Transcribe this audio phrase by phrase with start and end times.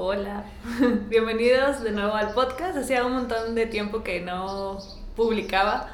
[0.00, 0.44] Hola,
[1.08, 2.78] bienvenidos de nuevo al podcast.
[2.78, 4.78] Hacía un montón de tiempo que no
[5.16, 5.88] publicaba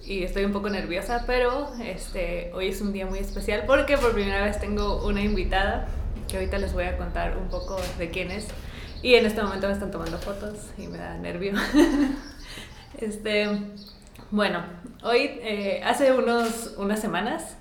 [0.00, 4.12] y estoy un poco nerviosa, pero este, hoy es un día muy especial porque por
[4.12, 5.88] primera vez tengo una invitada
[6.28, 8.46] que ahorita les voy a contar un poco de quién es.
[9.02, 11.54] Y en este momento me están tomando fotos y me da nervio.
[13.00, 13.48] este,
[14.30, 14.62] bueno,
[15.02, 17.56] hoy, eh, hace unos, unas semanas,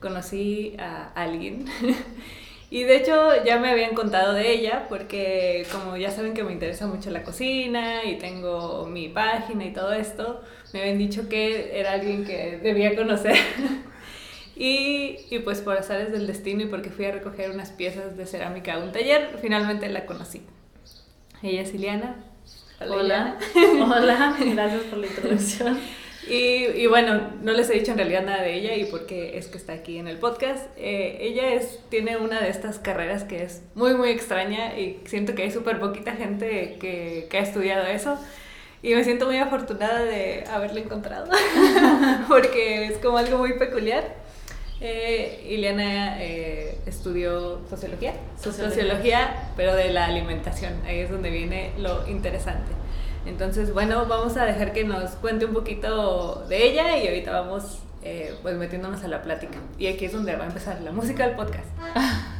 [0.00, 1.66] conocí a alguien
[2.68, 6.52] Y de hecho ya me habían contado de ella porque como ya saben que me
[6.52, 11.78] interesa mucho la cocina y tengo mi página y todo esto, me habían dicho que
[11.78, 13.36] era alguien que debía conocer.
[14.56, 18.26] y, y, pues por azares del destino y porque fui a recoger unas piezas de
[18.26, 20.42] cerámica a un taller, finalmente la conocí.
[21.42, 22.16] Ella es Iliana.
[22.80, 23.38] Hola.
[23.54, 25.78] Hola, gracias por la introducción.
[26.28, 29.38] Y, y, bueno, no les he dicho en realidad nada de ella y por qué
[29.38, 30.66] es que está aquí en el podcast.
[30.76, 35.36] Eh, ella es, tiene una de estas carreras que es muy, muy extraña y siento
[35.36, 38.18] que hay súper poquita gente que, que, ha estudiado eso.
[38.82, 41.30] Y me siento muy afortunada de haberla encontrado
[42.28, 44.16] porque es como algo muy peculiar.
[44.80, 50.74] Eh, Ileana eh, estudió sociología, sociología, sociología, pero de la alimentación.
[50.86, 52.72] Ahí es donde viene lo interesante.
[53.26, 57.80] Entonces, bueno, vamos a dejar que nos cuente un poquito de ella y ahorita vamos
[58.02, 59.58] eh, pues metiéndonos a la plática.
[59.78, 61.66] Y aquí es donde va a empezar la música del podcast.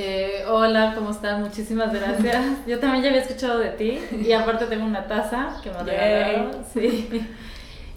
[0.00, 1.42] Eh, hola, ¿cómo están?
[1.42, 2.44] Muchísimas gracias.
[2.68, 5.82] Yo también ya había escuchado de ti y aparte tengo una taza que me ha
[5.82, 6.64] regalado.
[6.72, 7.26] Sí.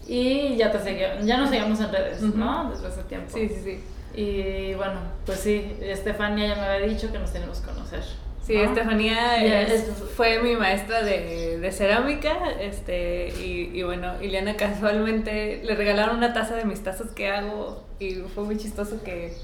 [0.07, 2.71] Y ya te seguí, ya nos seguimos en redes, ¿no?
[2.71, 3.29] Desde hace tiempo.
[3.31, 3.83] Sí, sí, sí.
[4.19, 8.01] Y bueno, pues sí, Estefanía ya me había dicho que nos tenemos que conocer.
[8.41, 9.67] Sí, Estefanía
[10.17, 16.33] fue mi maestra de, de cerámica, este, y, y, bueno, Ileana casualmente le regalaron una
[16.33, 19.35] taza de mis tazas que hago y fue muy chistoso que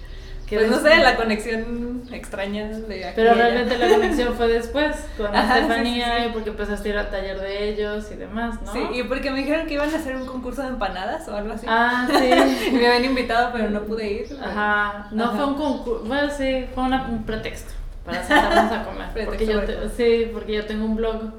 [0.49, 5.35] pues no sé, la conexión extraña de aquí Pero realmente la conexión fue después, con
[5.35, 8.71] Estefanía, y porque empezaste a ir al taller de ellos y demás, ¿no?
[8.71, 11.53] Sí, y porque me dijeron que iban a hacer un concurso de empanadas o algo
[11.53, 11.65] así.
[11.69, 12.71] Ah, sí.
[12.71, 14.39] me habían invitado, pero no pude ir.
[14.41, 17.73] Ajá, no fue un concurso, bueno, sí, fue un pretexto
[18.05, 19.25] para sentarnos a comer.
[19.25, 19.61] porque yo
[19.95, 21.33] sí, porque yo tengo un blog.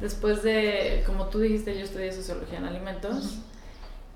[0.00, 3.40] Después de, como tú dijiste, yo estudié sociología en alimentos.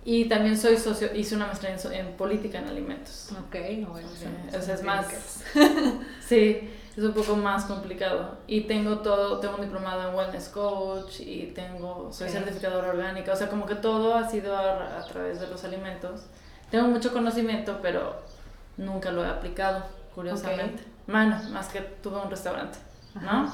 [0.04, 3.28] Y también soy socio, hice una maestría en, política en alimentos.
[3.32, 3.54] Ok,
[3.88, 5.06] bueno, o sea, es más,
[6.26, 8.38] sí, es un poco más complicado.
[8.48, 13.36] Y tengo todo, tengo un diplomado en wellness coach y tengo, soy certificadora orgánica, o
[13.36, 16.22] sea, como que todo ha sido a, través de los alimentos.
[16.70, 18.16] Tengo mucho conocimiento, pero
[18.76, 19.84] nunca lo he aplicado,
[20.16, 20.82] curiosamente.
[21.06, 22.78] Bueno, más que tuve un restaurante,
[23.14, 23.52] ¿no?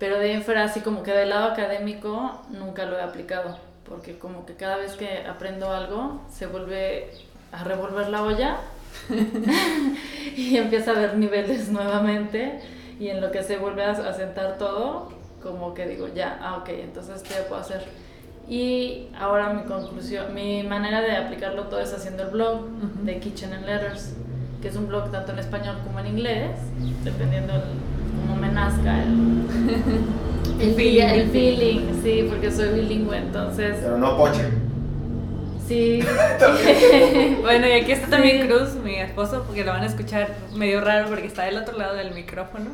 [0.00, 4.18] Pero de ahí fuera así como que del lado académico nunca lo he aplicado porque
[4.18, 7.10] como que cada vez que aprendo algo se vuelve
[7.52, 8.56] a revolver la olla
[10.36, 12.60] y empieza a ver niveles nuevamente
[12.98, 15.10] y en lo que se vuelve a sentar todo,
[15.42, 17.84] como que digo, ya, ah, ok, entonces ¿qué puedo hacer?
[18.48, 22.66] Y ahora mi conclusión, mi manera de aplicarlo todo es haciendo el blog
[23.04, 24.14] de Kitchen and Letters,
[24.62, 26.58] que es un blog tanto en español como en inglés,
[27.04, 27.52] dependiendo
[28.22, 29.36] cómo me nazca el,
[30.62, 33.76] el, feeling, el feeling, sí, porque soy bilingüe, entonces...
[33.82, 34.48] Pero no poche.
[35.66, 36.00] Sí.
[37.40, 41.08] bueno, y aquí está también Cruz, mi esposo, porque lo van a escuchar medio raro
[41.08, 42.70] porque está del otro lado del micrófono.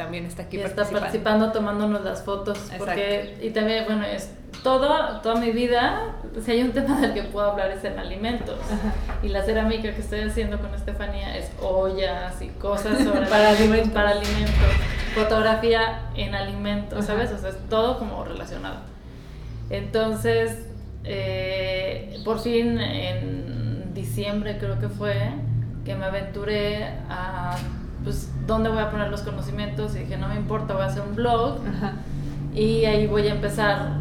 [0.00, 0.96] También está aquí y participando.
[0.96, 2.58] Está participando tomándonos las fotos.
[2.78, 7.24] Porque, y también, bueno, es todo, toda mi vida, si hay un tema del que
[7.24, 8.58] puedo hablar es en alimentos.
[9.22, 13.90] Y la cerámica que estoy haciendo con Estefanía es ollas y cosas sobre para, alimentos.
[13.90, 14.72] para alimentos.
[15.14, 17.30] Fotografía en alimentos, ¿sabes?
[17.32, 18.76] O sea, es todo como relacionado.
[19.68, 20.66] Entonces,
[21.04, 25.14] eh, por fin en diciembre creo que fue
[25.84, 27.58] que me aventuré a,
[28.04, 29.94] pues, ¿dónde voy a poner los conocimientos?
[29.96, 31.58] Y dije, no me importa, voy a hacer un blog.
[32.52, 33.92] Y ahí voy a empezar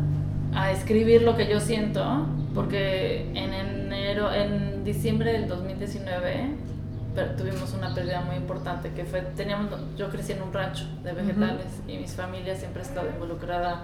[0.56, 2.26] a escribir lo que yo siento,
[2.56, 6.56] porque en enero, en diciembre del 2019
[7.38, 11.66] tuvimos una pérdida muy importante que fue, teníamos, yo crecí en un rancho de vegetales
[11.88, 13.84] y mis familias siempre ha estado involucrada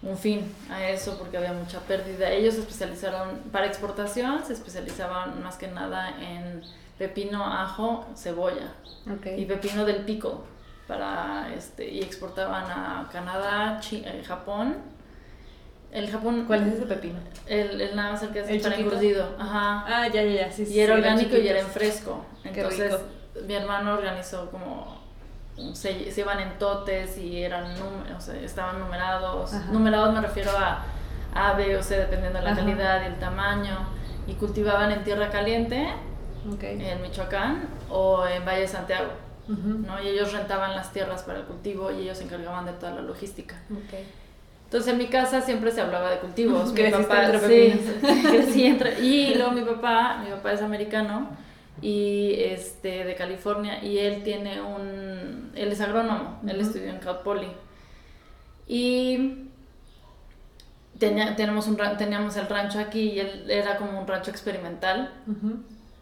[0.01, 2.29] un fin a eso porque había mucha pérdida.
[2.29, 6.61] Ellos se especializaron, para exportación se especializaban más que nada en
[6.97, 8.73] pepino, ajo, cebolla
[9.37, 10.43] y pepino del pico
[10.87, 14.92] para este y exportaban a Canadá, eh, Japón.
[15.93, 17.19] El Japón, ¿cuál es ese pepino?
[17.45, 19.35] El, el nada más el que es para encurtido.
[19.37, 19.85] Ajá.
[19.87, 22.25] Ah, ya, ya, ya, sí, Y era orgánico y era en fresco.
[22.43, 22.95] Entonces,
[23.47, 25.03] mi hermano organizó como
[25.73, 27.75] se, se, iban en totes y eran
[28.17, 29.53] o sea, estaban numerados.
[29.71, 30.83] Numerados me refiero a
[31.33, 33.77] A, B o C, dependiendo de la calidad y el tamaño.
[34.25, 35.89] Y cultivaban en tierra caliente,
[36.59, 39.11] en Michoacán, o en Valle de Santiago.
[39.47, 40.01] ¿no?
[40.01, 43.01] Y ellos rentaban las tierras para el cultivo y ellos se encargaban de toda la
[43.01, 43.61] logística.
[44.73, 46.73] Entonces en mi casa siempre se hablaba de cultivos.
[46.73, 47.79] mi papá, sí,
[49.03, 51.29] y luego mi papá, mi papá es americano
[51.79, 57.19] y este de California y él tiene un él es agrónomo, él estudió en Cal
[57.19, 57.49] Poly.
[58.67, 59.49] Y
[60.97, 65.13] tenía, tenemos un, teníamos el rancho aquí y él era como un rancho experimental.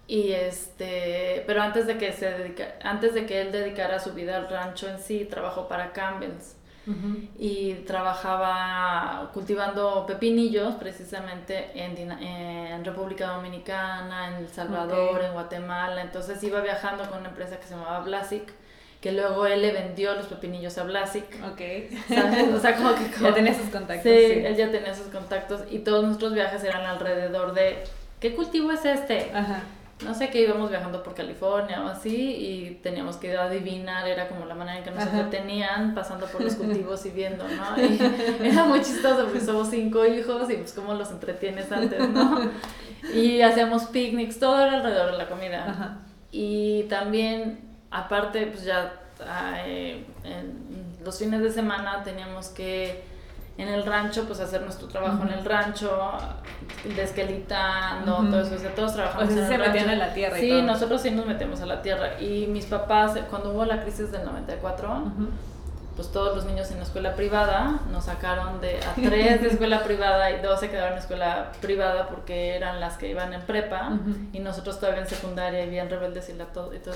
[0.07, 4.37] Y este, pero antes de que se dedica, antes de que él dedicara su vida
[4.37, 6.55] al rancho en sí, trabajó para Campbell's.
[7.37, 16.01] Y trabajaba cultivando pepinillos precisamente en, en República Dominicana, en El Salvador, en Guatemala.
[16.01, 18.51] Entonces iba viajando con una empresa que se llamaba Blasic
[18.99, 21.25] que luego él le vendió los pepinillos a Blasic.
[21.51, 21.61] Ok.
[22.55, 23.09] O sea, como que...
[23.21, 24.03] ya tenía sus contactos.
[24.03, 27.83] Sí, sí, él ya tenía sus contactos y todos nuestros viajes eran alrededor de,
[28.19, 29.31] ¿qué cultivo es este?
[29.33, 29.63] Ajá
[30.03, 34.45] no sé qué, íbamos viajando por California o así y teníamos que adivinar, era como
[34.45, 37.81] la manera en que nos entretenían pasando por los cultivos y viendo, ¿no?
[37.81, 37.99] Y
[38.47, 42.51] era muy chistoso porque somos cinco hijos y pues cómo los entretienes antes, ¿no?
[43.15, 45.97] Y hacíamos picnics, todo era alrededor de la comida.
[46.31, 47.59] Y también,
[47.89, 48.93] aparte, pues ya
[50.23, 53.03] en los fines de semana teníamos que
[53.57, 56.17] en el rancho, pues hacer nuestro trabajo en el rancho,
[56.83, 60.47] desquelitando, todo eso, o sea, todos trabajamos en el se metían a la tierra Sí,
[60.47, 60.61] y todo.
[60.63, 62.19] nosotros sí nos metemos a la tierra.
[62.19, 65.11] Y mis papás, cuando hubo la crisis del 94,
[65.95, 69.83] pues todos los niños en la escuela privada nos sacaron de a tres de escuela
[69.83, 73.99] privada y dos se quedaron en escuela privada porque eran las que iban en prepa
[74.31, 76.95] y nosotros todavía en secundaria y bien rebeldes y, la todo, y todo.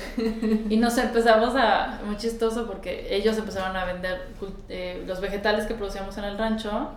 [0.70, 4.30] Y nos empezamos a, muy chistoso porque ellos empezaron a vender
[4.70, 6.92] eh, los vegetales que producíamos en el rancho,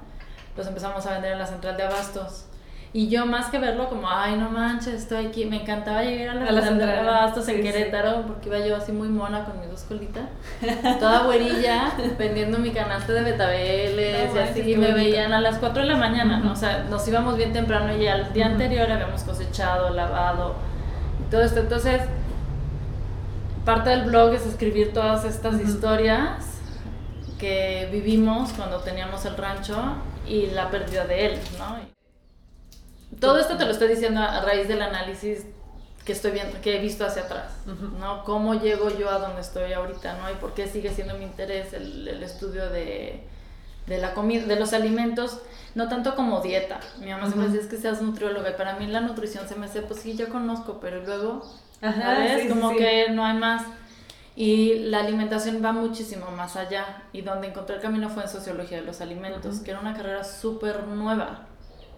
[0.57, 2.45] los empezamos a vender en la central de abastos.
[2.93, 6.51] Y yo más que verlo como, ay, no manches, estoy aquí, me encantaba llegar a
[6.51, 9.83] la, central de abastos en Querétaro, porque iba yo así muy mona con mis dos
[9.83, 10.25] colitas,
[10.99, 15.89] toda güerilla, vendiendo mi canasta de betabeles, y así, me veían a las 4 de
[15.89, 16.53] la mañana, ¿no?
[16.53, 20.55] O sea, nos íbamos bien temprano y al día anterior habíamos cosechado, lavado,
[21.27, 21.61] y todo esto.
[21.61, 22.01] Entonces,
[23.67, 26.59] parte del blog es escribir todas estas historias
[27.39, 29.77] que vivimos cuando teníamos el rancho
[30.27, 31.98] y la pérdida de él, ¿no?
[33.21, 35.45] Todo esto te lo estoy diciendo a raíz del análisis
[36.09, 37.53] que estoy viendo, que he visto hacia atrás,
[38.01, 38.25] ¿no?
[38.25, 40.31] Cómo llego yo a donde estoy ahorita, ¿no?
[40.31, 43.25] Y por qué sigue siendo mi interés el, el estudio de,
[43.87, 45.39] de, la comida, de los alimentos,
[45.75, 46.81] no tanto como dieta.
[47.01, 49.67] Mi mamá siempre decía es que seas nutrióloga y para mí la nutrición se me
[49.67, 51.45] hace, pues sí, ya conozco, pero luego,
[51.81, 52.49] ¿sabes?
[52.49, 53.67] como que no hay más.
[54.35, 57.03] Y la alimentación va muchísimo más allá.
[57.13, 60.25] Y donde encontré el camino fue en sociología de los alimentos, que era una carrera
[60.25, 61.48] súper nueva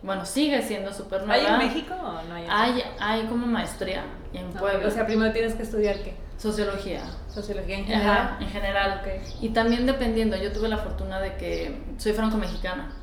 [0.02, 1.34] bueno, sigue siendo súper nueva.
[1.34, 2.46] ¿Hay en México o no hay?
[2.48, 4.88] Hay, hay como maestría en Puebla.
[4.88, 6.14] O sea, primero tienes que estudiar qué?
[6.38, 7.02] Sociología.
[7.28, 8.36] Sociología en general.
[8.40, 9.00] en general.
[9.02, 9.20] Okay.
[9.42, 12.94] Y también dependiendo, yo tuve la fortuna de que soy franco-mexicana,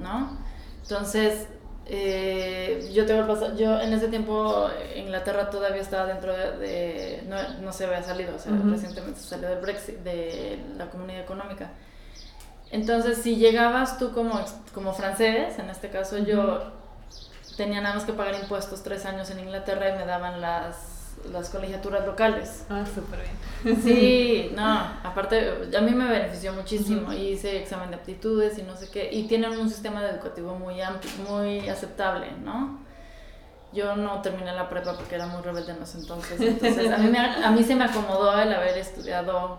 [0.00, 0.38] ¿no?
[0.80, 1.46] Entonces,
[1.84, 7.72] eh, yo tengo pasado, yo en ese tiempo Inglaterra todavía estaba dentro de, no, no,
[7.72, 11.72] se había salido, o sea, recientemente salió del Brexit, de la comunidad económica.
[12.70, 14.40] Entonces, si llegabas tú como,
[14.74, 16.72] como francés, en este caso yo
[17.56, 21.48] tenía nada más que pagar impuestos tres años en Inglaterra y me daban las, las
[21.50, 22.66] colegiaturas locales.
[22.68, 23.82] Ah, súper bien.
[23.82, 27.12] Sí, no, aparte a mí me benefició muchísimo.
[27.12, 29.08] Hice examen de aptitudes y no sé qué.
[29.12, 32.84] Y tienen un sistema educativo muy amplio, muy aceptable, ¿no?
[33.72, 36.40] Yo no terminé la prepa porque era muy rebelde en ese entonces.
[36.40, 39.58] Entonces, a mí, me, a mí se me acomodó el haber estudiado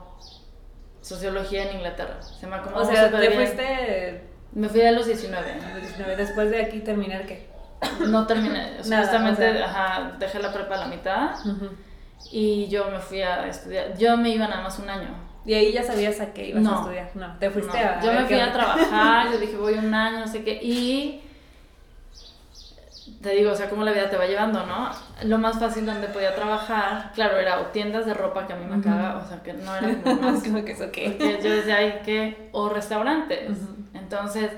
[1.02, 2.22] sociología en Inglaterra.
[2.22, 4.24] Se me acomodó O sea, te fuiste
[4.54, 5.52] Me fui a los 19.
[5.52, 6.16] A los 19.
[6.16, 7.48] Después de aquí terminar qué?
[8.08, 9.66] No terminé, justamente o sea.
[9.66, 11.30] ajá, dejé la prepa a la mitad
[12.32, 13.96] y yo me fui a estudiar.
[13.98, 15.10] Yo me iba nada más un año.
[15.46, 16.72] Y ahí ya sabías a qué ibas No.
[16.72, 17.10] a estudiar.
[17.14, 18.02] No, te fuiste No, a.
[18.02, 21.24] yo me fui a trabajar, yo dije voy un año, no sé qué, y
[23.22, 24.90] te digo, o sea, cómo la vida te va llevando, ¿no?
[25.24, 28.66] Lo más fácil donde podía trabajar, claro, era o tiendas de ropa que a mí
[28.66, 32.02] me cagaba, o sea, que no era como más Como que porque yo decía, ay,
[32.06, 32.50] ¿qué?
[32.52, 33.58] O restaurantes.
[33.94, 34.52] Entonces,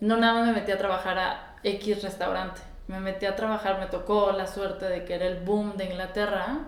[0.00, 2.60] no nada más me metí a trabajar a X restaurante.
[2.88, 6.58] Me metí a trabajar, me tocó la suerte de que era el boom de Inglaterra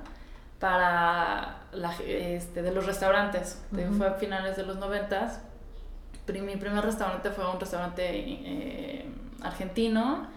[0.61, 3.63] para la, este, de los restaurantes.
[3.97, 5.41] Fue a finales de los noventas.
[6.29, 9.07] Mi primer restaurante fue un restaurante eh,
[9.43, 10.29] argentino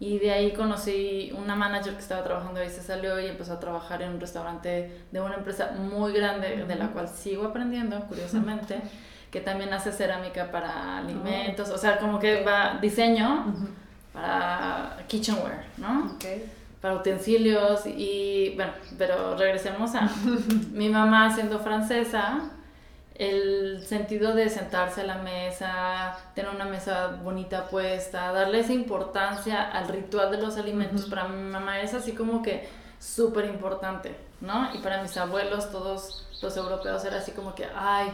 [0.00, 3.60] y de ahí conocí una manager que estaba trabajando ahí, se salió y empezó a
[3.60, 8.80] trabajar en un restaurante de una empresa muy grande, de la cual sigo aprendiendo, curiosamente,
[9.30, 13.54] que también hace cerámica para alimentos, o sea, como que va diseño
[14.14, 16.12] para kitchenware, ¿no?
[16.14, 16.24] Ok.
[16.80, 20.10] para utensilios y bueno, pero regresemos a
[20.72, 22.50] mi mamá siendo francesa,
[23.20, 29.62] el sentido de sentarse a la mesa, tener una mesa bonita puesta, darle esa importancia
[29.70, 32.66] al ritual de los alimentos, para mi mamá es así como que
[32.98, 34.74] súper importante, ¿no?
[34.74, 38.08] Y para mis abuelos, todos los europeos, era así como que, ay,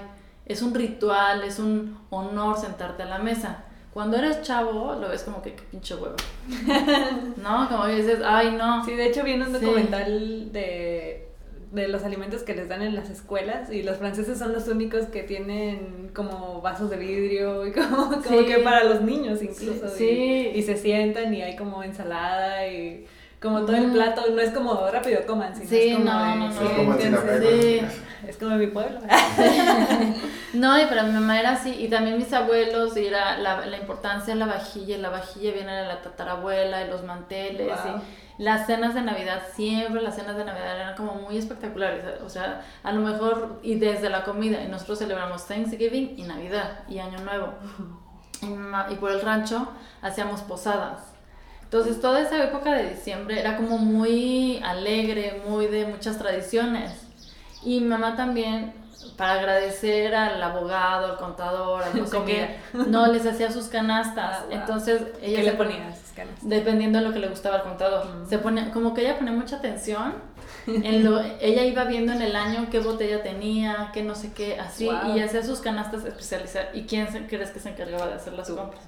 [0.44, 3.62] es un ritual, es un honor sentarte a la mesa.
[3.94, 6.16] Cuando eres chavo, lo ves como que qué pinche huevo.
[7.36, 7.68] ¿No?
[7.68, 8.84] Como que dices, ay, no.
[8.84, 9.64] Sí, de hecho viene un Sí.
[9.64, 11.28] documental de,
[11.72, 15.06] de los alimentos que les dan en las escuelas y los franceses son los únicos
[15.06, 18.46] que tienen como vasos de vidrio y como, como Sí.
[18.46, 19.88] que para los niños incluso.
[19.88, 20.58] Sí, y- sí.
[20.58, 23.06] Y, se sientan y hay como ensalada y
[23.42, 23.94] como todo el Ujú.
[23.94, 26.52] plato, no es como rápido coman, sino Sí, es como no, de, no, no.
[26.52, 27.20] sí, Es como el piensen.
[27.20, 27.78] Sinapeco en Sí.
[27.78, 28.02] tu casa.
[28.28, 28.98] Es como en mi pueblo.
[30.54, 33.76] No, y para mi mamá era así, y también mis abuelos, y era la, la
[33.76, 37.96] importancia de la vajilla, y la vajilla viene de la tatarabuela, y los manteles, Wow.
[37.96, 38.00] y
[38.38, 42.64] las cenas de Navidad, siempre las cenas de Navidad eran como muy espectaculares, o sea,
[42.82, 47.20] a lo mejor, y desde la comida, y nosotros celebramos Thanksgiving y Navidad, y Año
[47.20, 47.54] Nuevo,
[48.42, 49.68] y, y por el rancho
[50.02, 51.16] hacíamos posadas.
[51.62, 56.92] Entonces toda esa época de diciembre era como muy alegre, muy de muchas tradiciones.
[57.64, 58.72] Y mi mamá también,
[59.16, 64.40] para agradecer al abogado, al contador, al no sé qué, no les hacía sus canastas.
[64.40, 64.52] Ah, wow.
[64.58, 65.98] Entonces ella ¿Qué le pon- ponías?
[65.98, 66.34] sus canas?
[66.42, 68.04] Dependiendo de lo que le gustaba al contador.
[68.06, 68.28] Mm.
[68.28, 70.14] Se pone, como que ella ponía mucha atención.
[70.66, 74.58] En lo, ella iba viendo en el año qué botella tenía, qué no sé qué,
[74.58, 75.16] así, Wow.
[75.16, 76.68] y hacía sus canastas especializadas.
[76.74, 78.82] ¿Y quién se- crees que se encargaba de hacer las Tú, compras?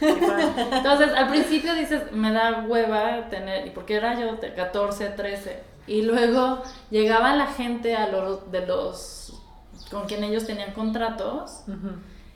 [0.00, 5.62] Entonces, al principio dices, me da hueva tener, y porque era yo de 14, 13,
[5.86, 9.23] y luego llegaba la gente a los, de los,
[9.90, 11.92] con quien ellos tenían contratos, Ujú,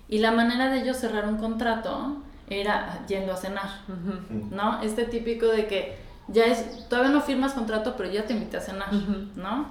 [0.08, 4.48] y la manera de ellos cerrar un contrato era yendo a cenar, ujú.
[4.54, 4.80] ¿no?
[4.82, 8.60] Este típico de que ya es, todavía no firmas contrato, pero ya te invité a
[8.60, 9.28] cenar, Ujú.
[9.36, 9.68] ¿no?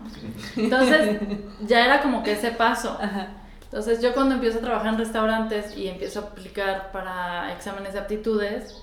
[0.55, 1.21] Entonces,
[1.61, 2.97] ya era como que ese paso.
[3.01, 3.27] Ajá.
[3.63, 7.99] Entonces yo cuando empiezo a trabajar en restaurantes y empiezo a aplicar para exámenes de
[7.99, 8.81] aptitudes,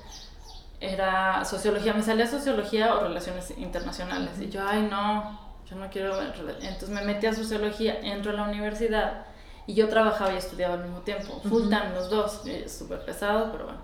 [0.80, 4.32] era sociología, me salía sociología o relaciones internacionales.
[4.40, 5.40] Y yo, ay no,
[5.74, 6.16] yo no quiero...
[6.16, 6.56] ver rela-".
[6.62, 9.26] Entonces me metí a sociología, entro a la universidad
[9.66, 13.50] y yo trabajaba y estudiaba al mismo tiempo, full time los dos, eh, súper pesado,
[13.52, 13.80] pero bueno.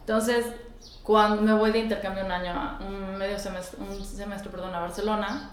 [0.00, 0.46] Entonces
[1.02, 4.80] cuando me voy de intercambio un año, a- un medio semestre, un semestre, perdón, a
[4.80, 5.50] Barcelona,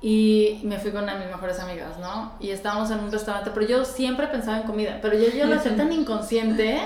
[0.00, 2.32] y me fui con una de mis mejores amigas, ¿no?
[2.38, 5.54] Y estábamos en un restaurante, pero yo siempre pensaba en comida, pero yo, yo lo
[5.56, 6.78] hacía tan inconsciente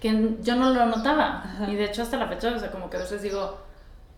[0.00, 1.42] que yo no lo notaba.
[1.44, 1.70] Ajá.
[1.70, 3.58] Y de hecho hasta la fecha, o sea, como que a veces digo,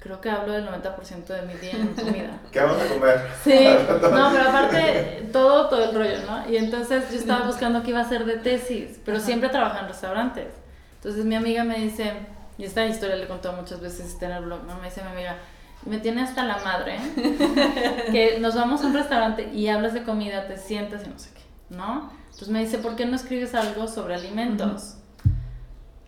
[0.01, 2.41] creo que hablo del 90% de mi día en comida.
[2.51, 3.21] ¿Qué vamos a comer?
[3.45, 3.53] Sí,
[4.03, 6.51] no, pero aparte todo, todo el rollo, ¿no?
[6.51, 9.27] Y entonces yo estaba buscando qué iba a hacer de tesis, pero Ajá.
[9.27, 10.49] siempre trabajaba en restaurantes.
[10.97, 12.13] Entonces mi amiga me dice,
[12.59, 14.77] y esta historia le he contado muchas veces está en el blog, ¿no?
[14.79, 15.37] Me dice mi amiga,
[15.85, 16.99] me tiene hasta la madre,
[18.13, 21.31] que nos vamos a un restaurante y hablas de comida, te sientas y no sé
[21.35, 21.43] qué,
[21.75, 22.11] ¿no?
[22.25, 24.97] Entonces me dice, ¿por qué no escribes algo sobre alimentos?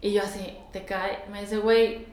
[0.01, 2.07] Y yo así, te cae, me dice, güey,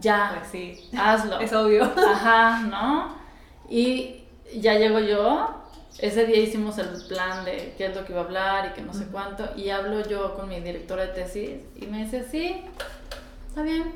[0.00, 0.90] ya, Pues sí.
[0.96, 1.40] hazlo.
[1.40, 1.84] Es obvio.
[1.84, 3.14] Ajá, ¿no?
[3.68, 4.24] Y
[4.60, 5.56] ya llego yo.
[5.98, 8.82] Ese día hicimos el plan de qué es lo que iba a hablar y que
[8.82, 9.44] no sé cuánto.
[9.56, 12.62] Y hablo yo con mi directora de tesis y me dice, sí,
[13.48, 13.92] está bien,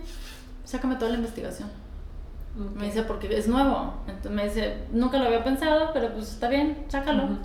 [0.65, 1.71] sácame toda la investigación.
[2.75, 3.95] Me dice, porque es nuevo.
[4.07, 7.39] Entonces me dice, nunca lo había pensado, pero pues está bien, sácalo.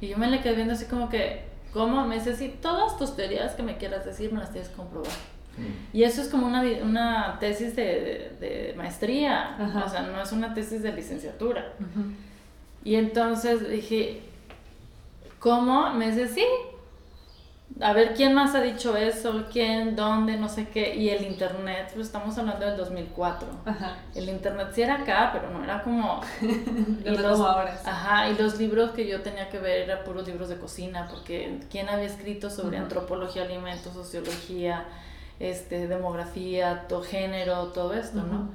[0.00, 2.04] Y yo me le quedé viendo así como que, ¿cómo?
[2.06, 5.10] Me dice, sí, todas tus teorías que me quieras decir me las tienes que comprobar.
[5.92, 7.82] Y eso es como una, una tesis de,
[8.40, 9.84] de- de maestría, Ajá.
[9.84, 11.72] o sea, no es una tesis de licenciatura.
[12.84, 14.22] Y entonces dije,
[15.38, 15.92] ¿cómo?
[15.94, 16.44] Me dice, sí,
[17.80, 21.90] a ver quién más ha dicho eso, quién, dónde, no sé qué, y el internet,
[21.94, 23.48] pues estamos hablando del 2004.
[23.64, 23.96] Ajá.
[24.14, 26.20] El internet sí era acá, pero no era como...
[26.42, 27.78] y los, como ahora.
[27.84, 31.60] Ajá, y los libros que yo tenía que ver eran puros libros de cocina, porque
[31.70, 34.84] quién había escrito sobre antropología, alimentos, sociología,
[35.40, 38.50] este, demografía, todo género, todo esto, ¿no?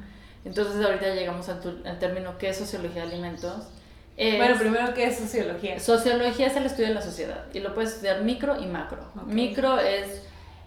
[0.45, 3.67] Entonces ahorita llegamos al, al término ¿qué es sociología de alimentos?
[4.17, 5.79] bueno, primero, ¿qué es sociología?
[5.79, 8.99] Sociología es el estudio de la sociedad y lo puedes estudiar micro y macro.
[9.27, 10.23] Micro es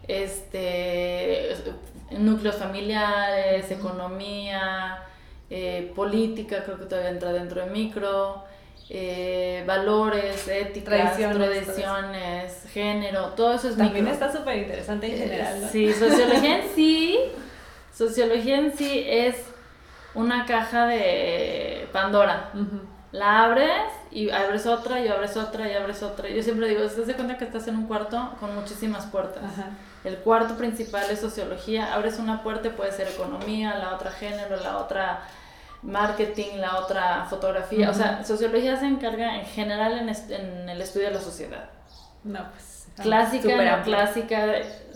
[0.06, 1.56] este
[2.10, 5.02] núcleos familiares, economía,
[5.48, 8.44] eh, política, creo que todavía entra dentro de micro,
[8.92, 15.68] eh, valores, éticas, tradiciones, género, todo eso es También está súper interesante en general.
[15.70, 17.18] Sí, sociología en sí,
[17.94, 19.36] sociología en sí es
[20.14, 22.50] una caja de Pandora
[23.12, 26.28] la abres y abres otra y abres otra y abres otra.
[26.28, 29.42] Yo siempre digo, te das cuenta que estás en un cuarto con muchísimas puertas.
[30.04, 34.56] El cuarto principal es sociología, abres una puerta y puede ser economía, la otra género,
[34.56, 35.22] la otra
[35.82, 37.90] marketing, la otra fotografía.
[37.90, 41.70] O sea, sociología se encarga en general en, en, el estudio de la sociedad.
[42.24, 42.88] No, pues.
[42.96, 44.46] Clásica, no clásica,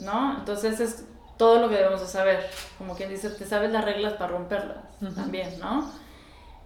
[0.01, 0.39] ¿no?
[0.39, 1.05] Entonces es
[1.39, 2.51] todo lo que debemos de saber.
[2.77, 4.79] Como quien dice, te sabes las reglas para romperlas
[5.15, 5.91] también, ¿no?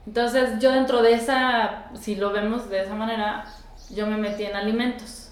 [0.06, 3.44] Entonces yo dentro de esa, si lo vemos de esa manera,
[3.90, 5.28] yo me metí en alimentos.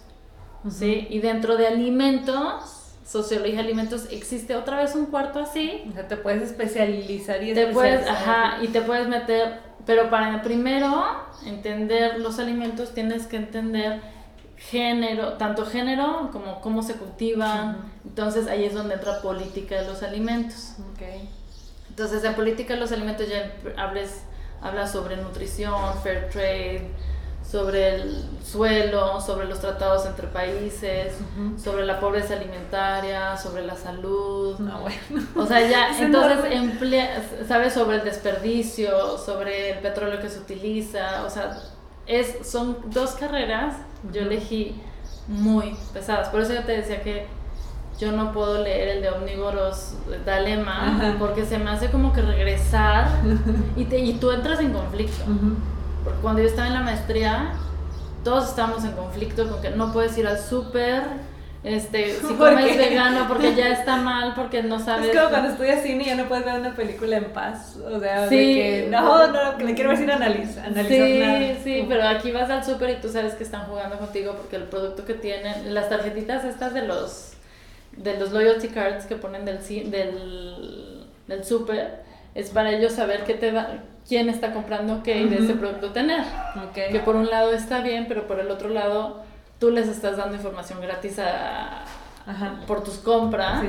[0.71, 1.07] ¿sí?
[1.11, 2.76] Y dentro de alimentos,
[3.07, 5.85] sociología de alimentos, existe otra vez un cuarto así.
[5.89, 10.43] O sea, te puedes especializar y te puedes, ajá, y te puedes meter, pero para
[10.43, 11.05] primero
[11.45, 14.01] entender los alimentos tienes que entender
[14.57, 17.93] género, tanto género como cómo se cultivan.
[18.05, 20.75] Entonces ahí es donde entra política de los alimentos.
[20.95, 21.29] Okay.
[21.89, 24.23] Entonces en política de los alimentos ya hables
[24.61, 26.91] habla sobre nutrición, fair trade,
[27.51, 31.15] sobre el suelo, sobre los tratados entre países,
[31.57, 34.59] sobre la pobreza alimentaria, sobre la salud.
[34.59, 35.27] No, bueno.
[35.37, 41.25] O sea, ya, entonces emplea, sabes sobre el desperdicio, sobre el petróleo que se utiliza,
[41.25, 41.57] o sea,
[42.07, 43.77] es, son dos carreras,
[44.13, 44.81] yo elegí
[45.29, 46.29] muy pesadas.
[46.31, 47.27] Por eso yo te decía que
[47.99, 52.23] yo no puedo leer el de Omnívoros de Alema porque se me hace como que
[52.23, 53.09] regresar
[53.77, 55.25] y, te, y tú entras en conflicto.
[56.07, 57.53] Porque cuando yo estaba en la maestría,
[58.23, 61.03] todos estábamos en conflicto con que no puedes ir al súper,
[61.65, 65.09] este, si comes vegano porque ya está mal, porque no sabes.
[65.09, 67.77] Es como cuando estudias cine y ya no puedes ver una película en paz.
[67.85, 68.37] O sea, sí.
[68.37, 71.55] de que no, no, que le quiero decir analiza, analizar sí, nada.
[71.65, 74.63] Sí, pero aquí vas al súper y tú sabes que están jugando contigo porque el
[74.63, 77.33] producto que tienen, las tarjetitas estas de los
[77.97, 79.59] de los loyalty cards que ponen del,
[79.91, 82.05] del, del super,
[82.37, 85.93] es para ellos saber qué te da, quién está comprando qué y de ese producto
[85.93, 86.25] tener.
[86.75, 89.25] Que por un lado está bien, pero por el otro lado
[89.59, 91.85] tú les estás dando información gratis a,
[92.67, 93.65] por tus compras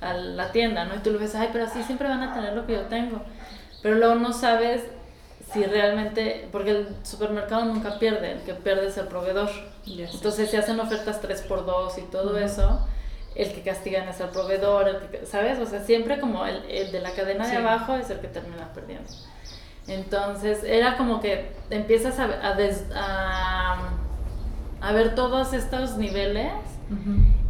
[0.00, 0.96] a la tienda, ¿no?
[0.96, 3.22] Y tú lo ves, ay, pero así siempre van a tener lo que yo tengo.
[3.82, 4.82] Pero luego no sabes
[5.52, 9.48] si realmente, porque el supermercado nunca pierde, el que pierde es el proveedor.
[9.86, 12.86] Entonces se hacen ofertas 3x2 y todo eso
[13.34, 15.58] el que castigan es al proveedor, el que, ¿sabes?
[15.58, 18.72] O sea, siempre como el, el de la cadena de abajo es el que termina
[18.72, 19.10] perdiendo.
[19.86, 22.24] Entonces, era como que empiezas a,
[22.94, 23.78] a,
[24.80, 26.52] a, ver todos estos niveles.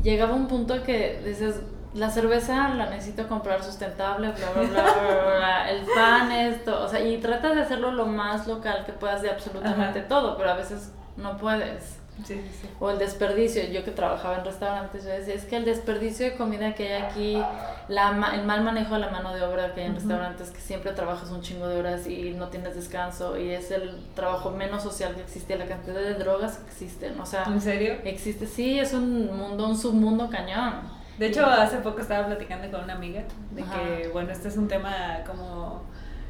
[0.02, 1.60] Llegaba un punto que dices,
[1.94, 6.88] la cerveza la necesito comprar sustentable, bla, bla, bla, bla, bla, el pan, esto, o
[6.88, 10.54] sea, y tratas de hacerlo lo más local que puedas de absolutamente todo, pero a
[10.54, 12.00] veces no puedes.
[12.22, 13.64] Sí, sí, O el desperdicio.
[13.64, 17.02] Yo que trabajaba en restaurantes, yo decía, es que el desperdicio de comida que hay
[17.02, 17.42] aquí,
[17.88, 20.92] la, el mal manejo de la mano de obra que hay en restaurantes, que siempre
[20.92, 25.14] trabajas un chingo de horas y no tienes descanso, y es el trabajo menos social
[25.14, 27.18] que existe, la cantidad de drogas que existen.
[27.20, 27.94] O sea, ¿en serio?
[28.04, 30.94] Existe, sí, es un mundo, un submundo cañón.
[31.18, 33.22] De hecho, hace poco estaba platicando con una amiga
[33.52, 35.82] de que, bueno, este es un tema como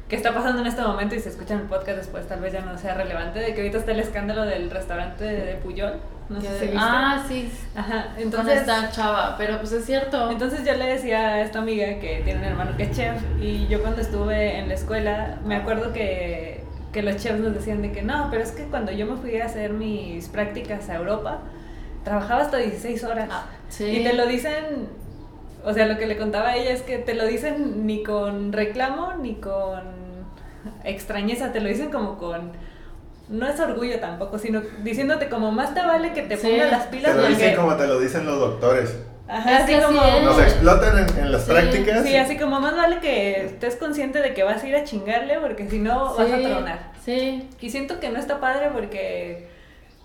[0.07, 2.61] que está pasando en este momento y si escuchan el podcast después tal vez ya
[2.61, 5.93] no sea relevante, de que ahorita está el escándalo del restaurante de Puyol.
[6.29, 6.77] No sé si viste.
[6.79, 7.51] Ah, sí.
[7.75, 8.61] Ajá, entonces...
[8.61, 9.35] está chava?
[9.37, 10.31] Pero pues es cierto.
[10.31, 13.67] Entonces yo le decía a esta amiga que tiene un hermano que es chef y
[13.67, 16.63] yo cuando estuve en la escuela me acuerdo que,
[16.93, 19.39] que los chefs nos decían de que no, pero es que cuando yo me fui
[19.39, 21.39] a hacer mis prácticas a Europa,
[22.03, 23.29] trabajaba hasta 16 horas.
[23.31, 23.85] Ah, sí.
[23.85, 24.87] Y te lo dicen
[25.65, 28.53] o sea, lo que le contaba a ella es que te lo dicen ni con
[28.53, 29.81] reclamo ni con
[30.83, 32.51] extrañeza, te lo dicen como con
[33.27, 37.15] no es orgullo tampoco, sino diciéndote como más te vale que te pongas las pilas.
[37.15, 38.95] Te lo dicen como te lo dicen los doctores.
[39.27, 42.03] Ajá, así como nos explotan en, las prácticas.
[42.03, 45.39] Sí, así como más vale que estés consciente de que vas a ir a chingarle
[45.39, 46.91] porque si no vas a tronar.
[47.03, 47.49] Sí.
[47.59, 49.47] Y siento que no está padre porque,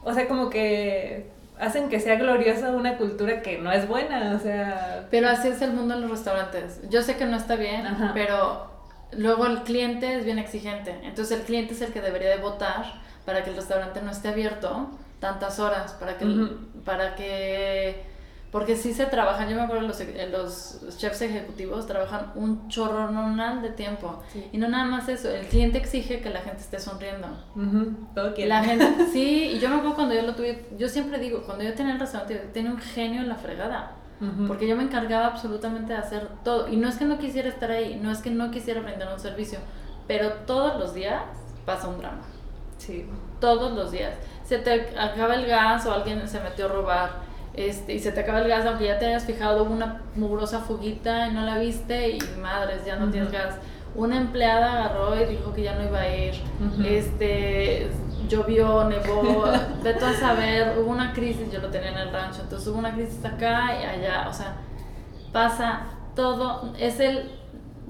[0.02, 1.26] o sea, como que
[1.60, 5.06] hacen que sea gloriosa una cultura que no es buena, o sea...
[5.10, 6.80] Pero así es el mundo en los restaurantes.
[6.88, 8.12] Yo sé que no está bien, Ajá.
[8.14, 8.70] pero
[9.12, 10.98] luego el cliente es bien exigente.
[11.02, 14.28] Entonces el cliente es el que debería de votar para que el restaurante no esté
[14.28, 16.24] abierto tantas horas, para que...
[16.24, 16.82] Ujú.
[16.84, 18.09] para que
[18.50, 23.70] porque sí se trabajan, yo me acuerdo los, los chefs ejecutivos trabajan un chorronal de
[23.70, 24.22] tiempo.
[24.32, 24.48] Sí.
[24.52, 27.28] Y no nada más eso, el cliente exige que la gente esté sonriendo.
[27.54, 28.48] Ujú, todo quiere.
[28.48, 31.62] La gente, sí, y yo me acuerdo cuando yo lo tuve, yo siempre digo, cuando
[31.62, 33.92] yo tenía el restaurante, yo tenía un genio en la fregada.
[34.20, 34.48] Ujú.
[34.48, 36.68] Porque yo me encargaba absolutamente de hacer todo.
[36.68, 39.20] Y no es que no quisiera estar ahí, no es que no quisiera brindar un
[39.20, 39.60] servicio,
[40.08, 41.22] pero todos los días
[41.64, 42.22] pasa un drama.
[42.78, 43.06] Sí.
[43.40, 44.14] Todos los días.
[44.44, 47.29] Se te acaba el gas o alguien se metió a robar.
[47.54, 50.60] Este, y se te acaba el gas, aunque ya te hayas fijado, hubo una mugrosa
[50.60, 53.12] fuguita y no la viste, y madres, ya no Ujú.
[53.12, 53.56] tienes gas.
[53.94, 56.34] Una empleada agarró y dijo que ya no iba a ir.
[56.60, 56.82] Ujú.
[56.84, 57.88] Este,
[58.28, 59.44] llovió, nevó,
[59.82, 62.78] de todo a saber, hubo una crisis, yo lo tenía en el rancho, entonces hubo
[62.78, 64.54] una crisis acá y allá, o sea,
[65.32, 67.30] pasa todo, es el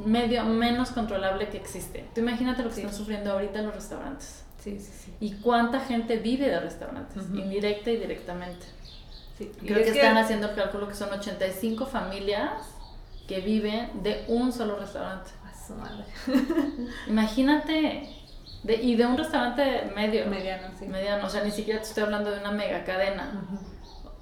[0.05, 2.07] medio menos controlable que existe.
[2.15, 2.81] Tú imagínate lo que Sí.
[2.81, 4.45] están sufriendo ahorita los restaurantes.
[4.59, 5.15] Sí, sí, sí.
[5.21, 7.23] ¿Y cuánta gente vive de restaurantes?
[7.35, 8.67] Indirecta y directamente.
[9.41, 12.53] Sí, Creo es que, están haciendo el cálculo que son 85 familias
[13.27, 15.31] que viven de un solo restaurante.
[15.43, 16.05] A su madre.
[17.09, 18.07] Imagínate,
[18.65, 20.27] de, y de un restaurante medio.
[20.27, 20.87] Mediano, sí.
[20.87, 23.33] Mediano, o sea, ni siquiera te estoy hablando de una mega cadena.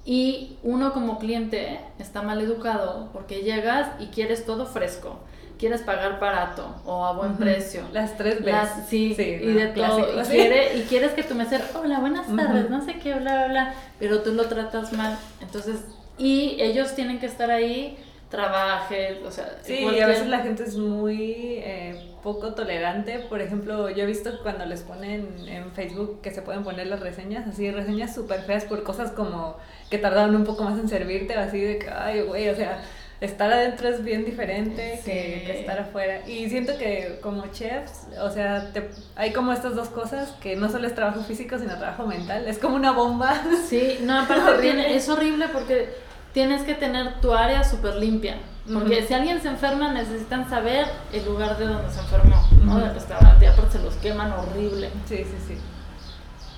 [0.05, 5.19] Y uno como cliente está mal educado porque llegas y quieres todo fresco.
[5.59, 7.81] Quieres pagar barato o a buen precio.
[7.91, 8.53] Las tres veces.
[8.53, 9.53] Las- sí, y ¿no?
[9.59, 10.21] de todo.
[10.21, 13.47] Y, quiere- y quieres que tu mesero, hola, buenas tardes, no sé qué, bla, bla,
[13.49, 15.17] bla, pero tú lo tratas mal.
[15.41, 15.81] Entonces,
[16.17, 17.97] y ellos tienen que estar ahí,
[18.29, 21.23] trabajes, o sea, Sí, y cualquier- a veces la gente es muy
[21.61, 23.19] eh, poco tolerante.
[23.27, 26.87] Por ejemplo, yo he visto que cuando les ponen en Facebook que se pueden poner
[26.87, 29.57] las reseñas, así, reseñas súper feas por cosas como
[29.89, 32.81] que tardaron un poco más en servirte, o así de que, ay, güey, o sea,
[33.21, 35.45] estar adentro es bien diferente que, Sí.
[35.45, 36.27] que estar afuera.
[36.27, 40.69] Y siento que como chefs, o sea, te- hay como estas dos cosas, que no
[40.69, 42.47] solo es trabajo físico, sino trabajo mental.
[42.47, 43.41] Es como una bomba.
[43.67, 45.89] Sí, no, aparte tiene- es horrible porque
[46.33, 48.37] tienes que tener tu área súper limpia.
[48.71, 52.73] Porque si alguien se enferma, necesitan saber el lugar de donde se enfermó, ¿no?
[52.75, 52.85] Ujú.
[52.85, 54.91] Del restaurante, y aparte se los queman horrible.
[55.07, 55.57] Sí, sí, sí.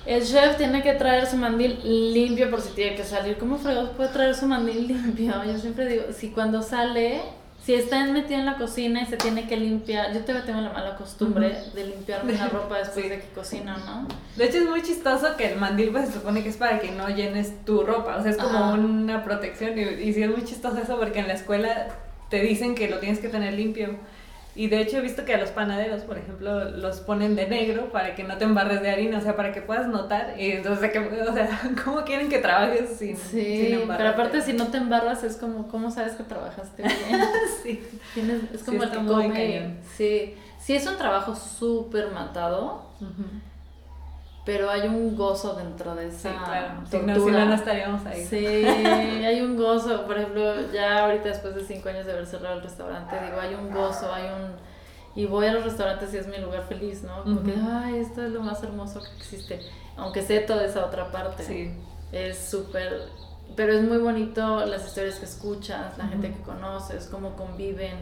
[0.04, 1.78] El chef tiene que traer su mandil
[2.12, 3.36] limpio por si tiene que salir.
[3.38, 5.32] ¿Cómo fregados puede traer su mandil limpio?
[5.44, 7.20] Yo siempre digo, si cuando sale,
[7.64, 10.72] si está metido en la cocina y se tiene que limpiar, yo todavía tengo la
[10.72, 14.08] mala costumbre de limpiarme la ropa después de que cocino, ¿no?
[14.36, 16.90] De hecho es muy chistoso que el mandil pues se supone que es para que
[16.90, 18.74] no llenes tu ropa, o sea, es como Ajá.
[18.74, 21.88] una protección y, y sí es muy chistoso eso porque en la escuela
[22.28, 23.90] te dicen que lo tienes que tener limpio.
[24.54, 27.90] Y de hecho he visto que a los panaderos, por ejemplo, los ponen de negro
[27.90, 30.34] para que no te embarres de harina, o sea, para que puedas notar.
[30.38, 31.48] Y entonces, que, o sea,
[31.84, 35.68] ¿cómo quieren que trabajes sin, sin Sí, pero aparte si no te embarras es como,
[35.68, 36.96] ¿cómo sabes que trabajaste bien?
[37.62, 37.82] Sí.
[38.14, 39.76] Tienes- es como Sí, el que come.
[39.96, 42.90] Sí, sí es un trabajo súper matado,
[44.44, 46.80] pero hay un gozo dentro de Sí, esa claro.
[46.90, 48.24] Si no, si no, no estaríamos ahí.
[48.24, 50.04] Sí, hay un gozo.
[50.04, 53.54] Por ejemplo, ya ahorita después de cinco años de haber cerrado el restaurante, digo, hay
[53.54, 54.52] un gozo, hay un...
[55.14, 57.22] Y voy a los restaurantes y es mi lugar feliz, ¿no?
[57.22, 57.68] Como que, Ujú.
[57.70, 59.60] ay, esto es lo más hermoso que existe.
[59.96, 61.44] Aunque sé toda esa otra parte.
[61.44, 61.74] Sí.
[62.10, 63.08] Es súper...
[63.54, 67.98] Pero es muy bonito las historias que escuchas, la gente que conoces, cómo conviven.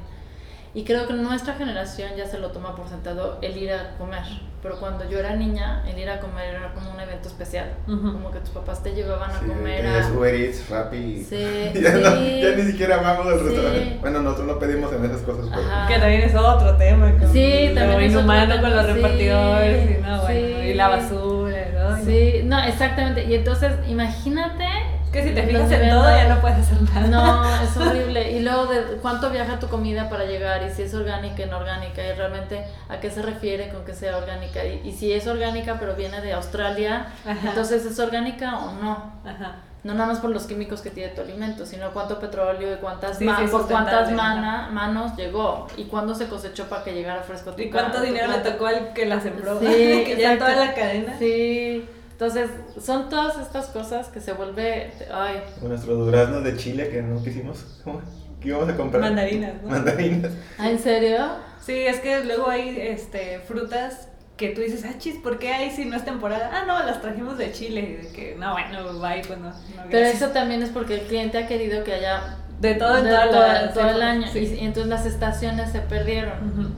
[0.73, 4.23] Y creo que nuestra generación ya se lo toma por sentado el ir a comer.
[4.63, 7.71] Pero cuando yo era niña, el ir a comer era como un evento especial.
[7.89, 8.13] Ujú.
[8.13, 10.13] Como que tus papás te llevaban a Sí, comer tenías a...
[10.13, 11.25] Uber Eats, Rappi.
[11.25, 12.41] Sí, ya, no- sí.
[12.43, 13.45] ya ni siquiera vamos al Sí.
[13.47, 13.99] restaurante.
[14.01, 15.47] Bueno, nosotros no pedimos en esas cosas.
[15.49, 15.89] pero-.
[15.89, 17.11] Que también es otro tema.
[17.19, 20.35] Con Sí, también es otro inhumano con los sí, repartidores y, no, bueno, sí.
[20.69, 21.67] y la basura.
[21.75, 22.05] ¿no?
[22.05, 23.25] Sí, no, exactamente.
[23.25, 24.67] Y entonces, imagínate.
[25.13, 27.07] Que si te fijas en todo ya no puedes hacer nada.
[27.09, 28.31] No, es horrible.
[28.31, 32.13] Y luego, de cuánto viaja tu comida para llegar, y si es orgánica, inorgánica, y
[32.13, 34.65] realmente a qué se refiere con que sea orgánica.
[34.65, 37.49] Y, y si es orgánica, pero viene de Australia, Ajá.
[37.49, 39.13] entonces es orgánica o no.
[39.25, 39.57] Ajá.
[39.83, 43.17] No nada más por los químicos que tiene tu alimento, sino cuánto petróleo y cuántas
[43.17, 47.63] Sí, por cuántas mana- manos llegó y cuándo se cosechó para que llegara fresco tu
[47.63, 49.59] ¿Y cuánto tu dinero le tocó al que la sembró?
[49.59, 51.15] Sí, que ya toda la cadena.
[51.19, 51.89] Sí,
[52.21, 52.51] entonces
[52.85, 57.81] son todas estas cosas que se vuelve, ay, nuestros duraznos de Chile que no quisimos.
[57.83, 58.03] ¿Cómo?
[58.41, 59.03] ¿Qué íbamos a comprar?
[59.03, 59.71] Mandarinas, ¿no?
[59.71, 60.33] Mandarinas.
[60.59, 61.19] ¿ah, ¿en serio?
[61.65, 65.71] Sí, es que luego hay este, frutas que tú dices, ah, chis, ¿por qué hay
[65.71, 66.51] si no es temporada?
[66.53, 67.81] Ah, no, las trajimos de Chile.
[67.81, 69.49] Y de que, no, bueno, bye, pues no.
[69.51, 69.55] no,
[69.91, 73.11] Pero eso también es porque el cliente ha querido que haya De todo en de
[73.11, 74.39] toda la- todo, todo el año sí.
[74.41, 76.51] y, y entonces las estaciones se perdieron.
[76.51, 76.69] Ujú.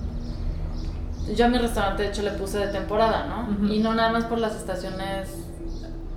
[1.35, 3.53] Yo a mi restaurante de hecho le puse de temporada, ¿no?
[3.53, 3.73] Ujú.
[3.73, 5.29] Y no nada más por las estaciones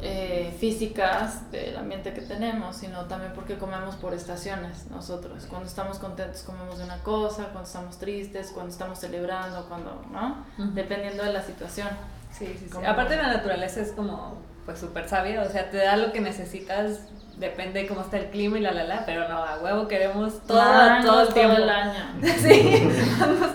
[0.02, 5.46] eh, físicas del ambiente que tenemos, sino también porque comemos por estaciones nosotros.
[5.50, 10.46] Cuando estamos contentos comemos de una cosa, cuando estamos tristes, cuando estamos celebrando, cuando, ¿no?
[10.74, 11.88] Dependiendo de la situación.
[12.32, 12.86] Sí, sí, sí.
[12.86, 17.02] Aparte la naturaleza es como pues súper sabia, o sea, te da lo que necesitas,
[17.38, 20.42] depende de cómo está el clima y la la la, pero no, a huevo queremos
[20.48, 20.62] todo,
[21.04, 21.56] todo el tiempo.
[21.58, 22.04] el año.
[22.40, 22.88] sí.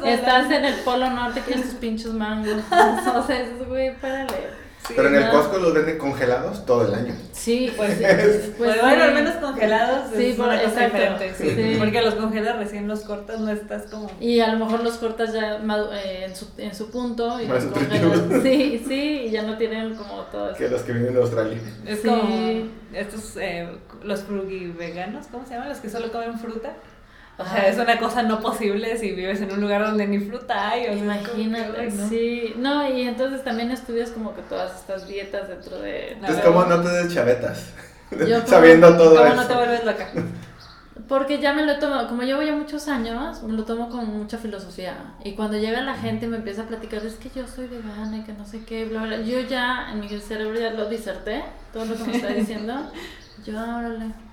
[0.04, 2.62] Estás en el polo norte, quieres tus pinchos mangos.
[3.14, 3.48] o sea, es
[4.88, 7.14] Pero en el Costco los venden congelados todo el año.
[7.32, 8.04] Sí, pues sí.
[8.58, 11.34] Pues, bueno, al menos congelados sí, es por, una cosa diferente.
[11.36, 11.76] Sí.
[11.78, 14.10] Porque los congelas recién los cortas, no estás como...
[14.20, 17.64] Y a lo mejor los cortas ya eh, en, su, en su punto y los
[17.64, 18.42] congelas.
[18.42, 20.58] Sí, sí, y ya no tienen como todo eso.
[20.58, 21.58] Que los que viven de Australia.
[21.86, 23.68] Es como estos, eh,
[24.02, 25.68] los frugiveganos, ¿cómo se llaman?
[25.68, 26.74] Los que solo comen fruta.
[27.40, 30.70] O sea, es una cosa no posible si vives en un lugar donde ni fruta
[30.70, 30.88] hay.
[30.88, 32.54] O Imagínate, sí.
[32.58, 36.12] No, y entonces también estudias como que todas estas dietas dentro de...
[36.12, 37.70] Entonces, ¿cómo no te des chavetas?
[38.46, 39.36] Sabiendo todo ¿Cómo eso.
[39.36, 40.08] no te vuelves loca?
[41.08, 44.36] Porque ya me lo tomo, como llevo ya muchos años, me lo tomo con mucha
[44.36, 45.14] filosofía.
[45.24, 48.18] Y cuando llega la gente y me empieza a platicar, es que yo soy vegana
[48.18, 49.20] y que no sé qué, bla, bla.
[49.22, 52.92] Yo ya en mi cerebro ya lo diserté, todo lo que me está diciendo.
[53.44, 54.29] Yo, órale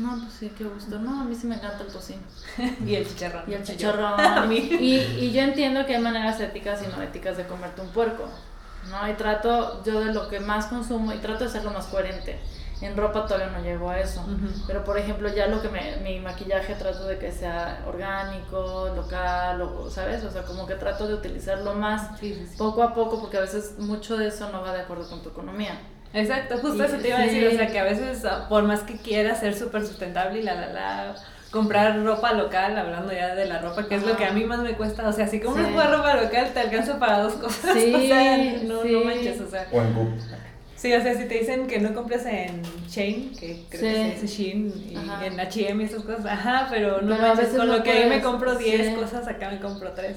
[0.00, 0.98] no, pues sí, qué gusto.
[0.98, 2.22] No, a mí sí me encanta el tocino.
[2.86, 3.42] y el chicharrón.
[3.46, 4.52] Y el chicharrón.
[4.52, 8.28] y, y yo entiendo que hay maneras éticas y no éticas de comerte un puerco.
[8.88, 9.08] ¿no?
[9.08, 12.38] Y trato yo de lo que más consumo y trato de ser lo más coherente.
[12.80, 14.24] En ropa todavía no llego a eso.
[14.66, 19.68] Pero, por ejemplo, ya lo que me, mi maquillaje trato de que sea orgánico, local,
[19.90, 20.24] ¿sabes?
[20.24, 22.18] O sea, como que trato de utilizarlo más
[22.56, 25.28] poco a poco porque a veces mucho de eso no va de acuerdo con tu
[25.28, 25.78] economía.
[26.12, 28.80] Exacto, justo eso te iba a decir, o sea, que a veces ah, por más
[28.80, 31.14] que quieras ser súper sustentable y la, la, la,
[31.50, 34.60] comprar ropa local, hablando ya de la ropa, que es lo que a mí más
[34.60, 35.72] me cuesta, o sea, si compras sí.
[35.72, 39.68] ropa local te alcanza para dos cosas, sí, o sea, no, no manches, o sea.
[39.72, 40.18] O en.
[40.74, 44.04] Sí, o sea, si te dicen que no compres en Chain, que creo que se
[44.14, 47.90] dice Shein, y en H&M y esas cosas, ajá, pero no manches, con lo que
[47.90, 50.16] ahí me compro 10 cosas, acá me compro 3.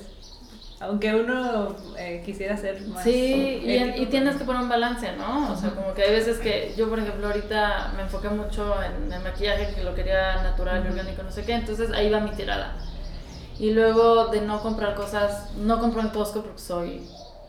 [0.83, 3.03] Aunque uno eh, quisiera ser más.
[3.03, 3.61] Sí,
[3.95, 5.53] y, tienes que poner un balance, ¿no?
[5.53, 9.11] O sea, como que hay veces que yo, por ejemplo, ahorita me enfoqué mucho en
[9.11, 12.75] el maquillaje, que lo quería natural, orgánico, no sé qué, entonces ahí va mi tirada.
[13.59, 17.01] Y luego de no comprar cosas, no compro en Costco porque soy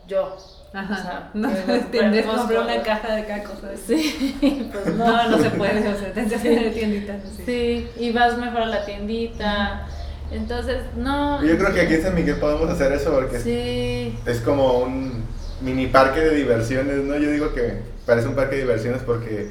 [0.07, 0.37] yo.
[0.73, 0.93] Ajá.
[0.93, 1.49] O sea, no
[1.91, 3.71] tienes que comprar una caja de cada cosa.
[3.85, 5.05] Sí, pues no.
[5.05, 7.21] No, no se puede, o sea, tienes que hacer tienditas.
[7.35, 7.43] Sí.
[7.45, 9.87] sí, y vas mejor a la tiendita.
[10.31, 11.43] Entonces, no.
[11.43, 14.17] Yo creo que aquí en San Miguel podemos hacer eso porque sí.
[14.25, 15.23] es como un
[15.61, 17.17] mini parque de diversiones, ¿no?
[17.17, 19.49] Yo digo que parece un parque de diversiones porque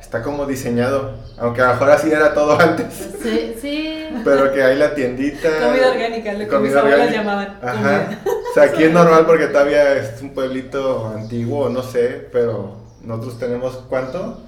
[0.00, 2.86] está como diseñado, aunque a lo mejor así era todo antes.
[3.22, 4.08] Sí, sí.
[4.24, 5.48] Pero que hay la tiendita.
[5.48, 7.58] Comida orgánica, lo que mis abuelos llamaban.
[7.62, 8.18] Ajá.
[8.26, 13.38] O sea, aquí es normal porque todavía es un pueblito antiguo, no sé, pero nosotros
[13.38, 14.40] tenemos cuánto?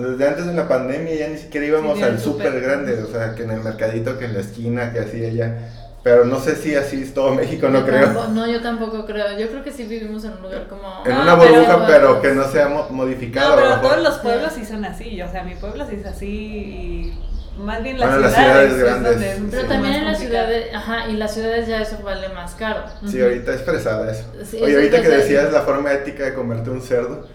[0.00, 3.42] Desde antes de la pandemia ya ni siquiera íbamos al súper grande, o sea, que
[3.42, 5.56] en el mercadito, que en la esquina, que así ella.
[6.02, 8.28] Pero no sé si así es todo México, no creo.
[8.28, 9.38] no, yo tampoco creo.
[9.38, 11.02] Yo creo que sí vivimos en un lugar como...
[11.04, 13.56] En una burbuja, pero, que no sea modificado.
[13.56, 15.20] No, pero todos los pueblos sí son así.
[15.20, 17.18] O sea, mi pueblo sí es así y
[17.58, 19.38] más bien las, ciudades, las ciudades grandes.
[19.50, 22.84] pero también en las ciudades, ajá, y las ciudades ya eso vale más caro.
[23.06, 24.24] Sí, ahorita es fresada eso.
[24.62, 27.26] Oye, ahorita que decías la forma ética de comerte un cerdo,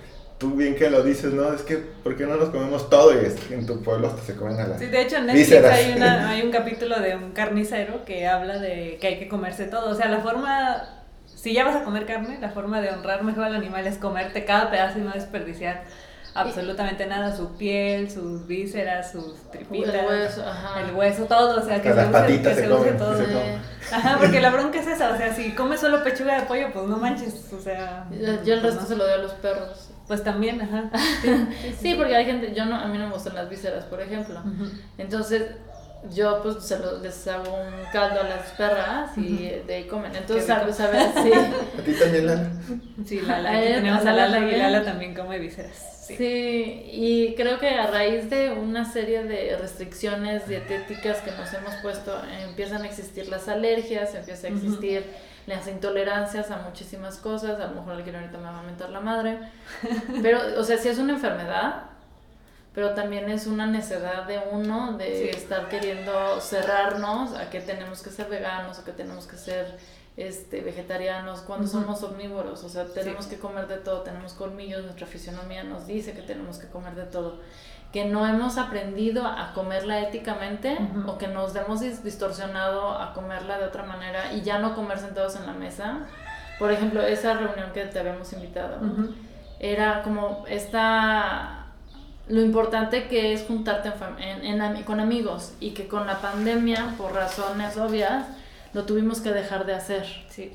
[0.43, 1.53] tú bien que lo dices, ¿no?
[1.53, 3.13] Es que, ¿por qué no nos comemos todo?
[3.13, 5.27] Y es que en tu pueblo hasta se comen a la Sí, de hecho en
[5.27, 9.29] Netflix hay, una, hay un capítulo de un carnicero que habla de que hay que
[9.29, 9.89] comerse todo.
[9.89, 13.45] O sea, la forma, si ya vas a comer carne, la forma de honrar mejor
[13.45, 15.85] al animal es comerte cada pedazo y no desperdiciar
[16.33, 20.81] absolutamente nada, su piel, sus vísceras, sus tripitas, el hueso, ajá.
[20.81, 23.13] el hueso todo, o sea, que, se use, que se, use todo.
[23.91, 26.85] Ajá, porque la bronca es esa, o sea, si comes solo pechuga de pollo, pues
[26.85, 28.07] no manches, o sea...
[28.43, 29.92] Yo el pues resto se lo doy a los perros.
[30.07, 30.89] Pues también, ajá.
[31.79, 34.41] Sí, porque hay gente, yo no, a mí no me gustan las vísceras, por ejemplo.
[34.97, 35.43] Entonces,
[36.11, 40.13] yo pues se lo, les hago un caldo a las perras y de ahí comen.
[40.15, 41.31] Entonces, sabes, sabes, sí.
[41.79, 42.51] ¿A ti también, Lala?
[43.05, 46.05] Sí, Lala, aquí tenemos a Lala y Lala también come vísceras.
[46.05, 46.17] Sí.
[46.17, 46.83] sí.
[46.91, 52.21] y creo que a raíz de una serie de restricciones dietéticas que nos hemos puesto,
[52.45, 55.05] empiezan a existir las alergias, empieza a existir
[55.45, 59.01] las intolerancias a muchísimas cosas, a lo mejor alguien ahorita me va a mentar la
[59.01, 59.39] madre,
[60.21, 61.83] pero, o sea, sí es una enfermedad,
[62.73, 68.09] pero también es una necedad de uno de estar queriendo cerrarnos a que tenemos que
[68.09, 69.77] ser veganos, a que tenemos que ser
[70.17, 75.07] este, vegetarianos, cuando somos omnívoros, o sea, tenemos que comer de todo, tenemos colmillos, nuestra
[75.07, 77.39] fisionomía nos dice que tenemos que comer de todo
[77.93, 80.75] que no hemos aprendido a comerla éticamente
[81.05, 85.35] o que nos hemos distorsionado a comerla de otra manera y ya no comer sentados
[85.35, 85.99] en la mesa.
[86.57, 88.79] Por ejemplo, esa reunión que te habíamos invitado.
[89.59, 91.67] era como esta
[92.27, 97.77] lo importante que es juntarte en, con amigos y que con la pandemia, por razones
[97.77, 98.25] obvias,
[98.73, 100.05] lo tuvimos que dejar de hacer.
[100.29, 100.51] Sí.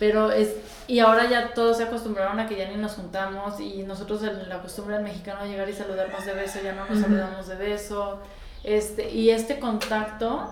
[0.00, 0.56] Pero es,
[0.88, 4.48] y ahora ya todos se acostumbraron a que ya ni nos juntamos y nosotros en
[4.48, 8.18] la costumbre del mexicano llegar y saludarnos de beso, ya no nos saludamos de beso.
[8.64, 10.48] Este, y este contacto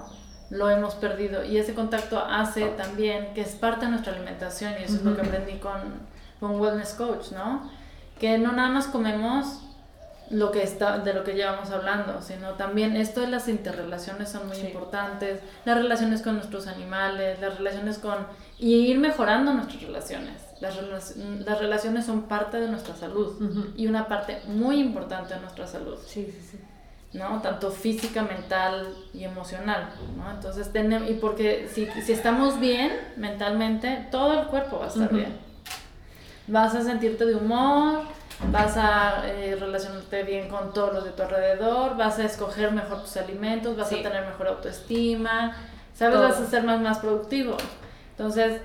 [0.50, 4.84] lo hemos perdido y ese contacto hace también que es parte de nuestra alimentación y
[4.84, 5.94] eso es lo que aprendí con,
[6.40, 7.70] con Wellness Coach, ¿no?
[8.20, 9.62] Que no nada más comemos
[10.30, 14.46] lo que está de lo que llevamos hablando, sino también esto de las interrelaciones son
[14.46, 18.26] muy importantes, las relaciones con nuestros animales, las relaciones con
[18.58, 20.42] y ir mejorando nuestras relaciones.
[20.60, 20.76] Las,
[21.16, 25.96] las relaciones son parte de nuestra salud y una parte muy importante de nuestra salud.
[26.04, 26.58] Sí, sí, sí.
[27.12, 27.40] ¿no?
[27.40, 30.30] Tanto física, mental y emocional, ¿no?
[30.30, 35.12] Entonces, tenemos, y porque si, si, estamos bien mentalmente, todo el cuerpo va a estar
[35.12, 35.38] bien.
[36.48, 38.02] Vas a sentirte de humor,
[38.50, 43.02] vas a eh, relacionarte bien con todos los de tu alrededor, vas a escoger mejor
[43.02, 45.56] tus alimentos, vas a tener mejor autoestima,
[45.94, 46.18] ¿sabes?
[46.18, 47.56] Vas a ser más, más productivo.
[48.10, 48.60] Entonces,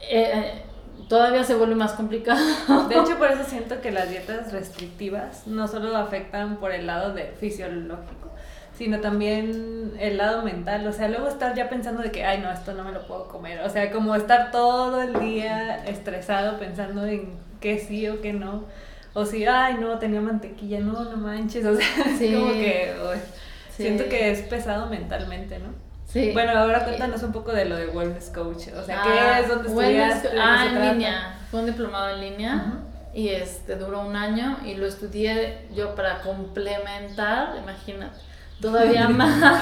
[0.00, 0.62] eh, eh,
[1.08, 2.40] todavía se vuelve más complicado.
[2.88, 7.14] De hecho, por eso siento que las dietas restrictivas no solo afectan por el lado
[7.14, 8.30] de fisiológico,
[8.76, 10.86] sino también el lado mental.
[10.86, 13.28] O sea, luego estar ya pensando de que, ay, no, esto no me lo puedo
[13.28, 13.60] comer.
[13.62, 18.66] O sea, como estar todo el día estresado pensando en qué sí o qué no.
[19.14, 21.64] O si, ay, no, tenía mantequilla, no, no manches.
[21.66, 21.86] O sea,
[22.34, 22.92] como que
[23.70, 25.68] siento que es pesado mentalmente, ¿no?
[26.06, 26.30] Sí.
[26.32, 28.68] Bueno, ahora cuéntanos un poco de lo de Wellness Coach.
[28.76, 29.48] O sea, ¿qué ah, es?
[29.48, 30.28] ¿Dónde estudiaste?
[30.38, 31.38] Ah, en línea.
[31.50, 32.72] Fue un diplomado en línea.
[33.14, 38.18] Y este duró un año y lo estudié yo para complementar, imagínate,
[38.60, 39.54] todavía más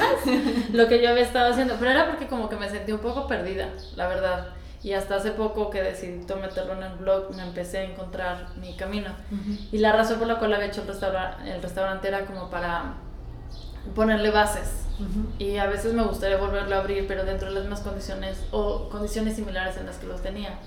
[0.73, 1.77] lo que yo había estado haciendo.
[1.79, 4.49] Pero era porque como que me sentí un poco perdida, la verdad.
[4.83, 8.75] Y hasta hace poco que decidí meterlo en el blog, me empecé a encontrar mi
[8.75, 9.11] camino.
[9.71, 12.95] Y la razón por la cual había hecho el, restaurante, el restaurante era como para
[13.95, 14.83] ponerle bases.
[15.39, 18.89] Y a veces me gustaría volverlo a abrir, pero dentro de las mismas condiciones o
[18.89, 20.59] condiciones similares en las que los tenía.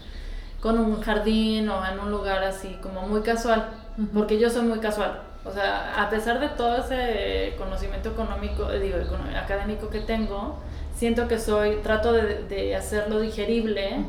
[0.61, 3.69] Con un jardín o en un lugar así como muy casual,
[4.13, 5.21] porque yo soy muy casual.
[5.45, 8.97] O sea, a pesar de todo ese conocimiento económico, digo,
[9.37, 10.57] académico que tengo,
[10.95, 14.03] siento que soy, trato de, de hacerlo digerible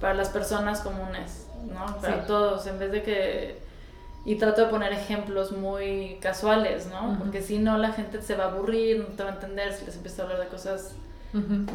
[0.00, 1.98] para las personas comunes, ¿no?
[2.00, 3.62] Para todos, en vez de que
[4.24, 7.18] y trato de poner ejemplos muy casuales, ¿no?
[7.18, 9.84] Porque si no, la gente se va a aburrir, no te va a entender si
[9.84, 10.94] les empiezo a hablar de cosas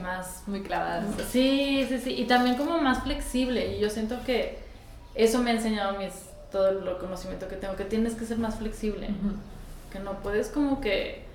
[0.02, 0.44] más...
[0.48, 1.04] Muy clavadas.
[1.30, 2.16] Sí, sí, sí.
[2.18, 3.76] Y también como más flexible.
[3.76, 4.60] Y yo siento que
[5.14, 6.14] eso me ha enseñado mis,
[6.50, 9.10] todo el conocimiento que tengo, que tienes que ser más flexible.
[9.92, 11.26] Que no puedes como que,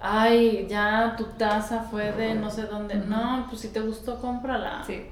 [0.00, 2.94] ay, ya tu taza fue de no sé dónde.
[2.96, 4.82] No, pues si te gustó, cómprala.
[4.86, 5.06] Sí.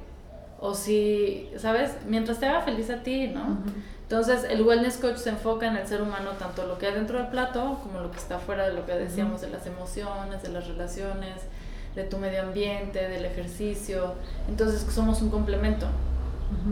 [0.61, 1.96] O si, ¿sabes?
[2.07, 3.59] Mientras te haga feliz a ti, ¿no?
[4.03, 7.18] Entonces, el wellness coach se enfoca en el ser humano, tanto lo que hay dentro
[7.18, 10.48] del plato como lo que está fuera de lo que decíamos, de las emociones, de
[10.48, 11.42] las relaciones,
[11.94, 14.14] de tu medio ambiente, del ejercicio.
[14.48, 15.87] Entonces, somos un complemento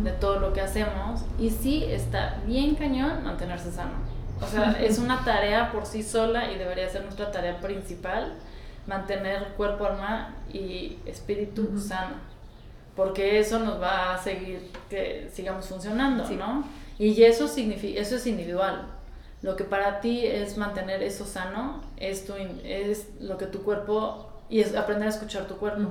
[0.02, 1.20] de todo lo que hacemos.
[1.38, 4.15] Y sí, está bien cañón mantenerse sano.
[4.40, 8.34] O sea, es una tarea por sí sola y debería ser nuestra tarea principal,
[8.86, 12.16] mantener cuerpo, alma y espíritu sano.
[12.94, 16.64] Porque eso nos va a seguir que sigamos funcionando, ¿no?
[16.98, 18.86] Y eso, significa, eso es individual.
[19.42, 24.30] Lo que para ti es mantener eso sano es, tu, es lo que tu cuerpo,
[24.48, 25.90] y es aprender a escuchar tu cuerpo.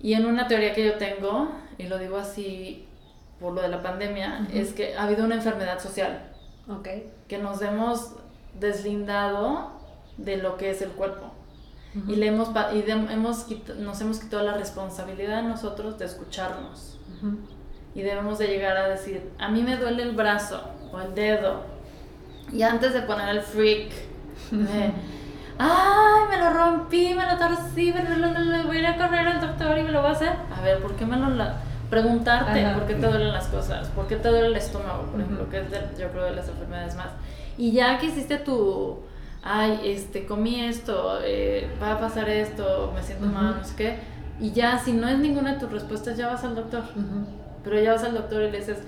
[0.00, 2.86] Y en una teoría que yo tengo, y lo digo así
[3.40, 6.33] por lo de la pandemia, es que ha habido una enfermedad social.
[6.68, 7.12] Okay.
[7.28, 8.12] Que nos hemos
[8.58, 9.72] deslindado
[10.16, 11.32] de lo que es el cuerpo.
[12.08, 13.46] Y, le hemos, y hemos,
[13.78, 16.98] nos hemos quitado la responsabilidad a nosotros de escucharnos
[17.94, 20.60] y debemos de llegar a decir, a mí me duele el brazo
[20.92, 21.62] o el dedo.
[22.52, 23.92] Y antes de poner el freak,
[25.58, 29.40] ay, me lo rompí, me lo torcí, me lo, voy a ir a correr al
[29.40, 30.32] doctor y me lo va a hacer.
[30.54, 31.28] A ver, ¿por qué me lo...
[31.90, 35.48] Preguntarte por qué te duelen las cosas, por qué te duele el estómago, por ejemplo,
[35.48, 37.08] que es yo creo de las enfermedades más.
[37.56, 39.00] Y ya que hiciste tu,
[39.42, 43.98] ay, este, comí esto, eh, va a pasar esto, me siento mal, no sé qué,
[44.40, 46.82] y ya si no es ninguna de tus respuestas, ya vas al doctor.
[47.62, 48.78] Pero ya vas al doctor y le dices,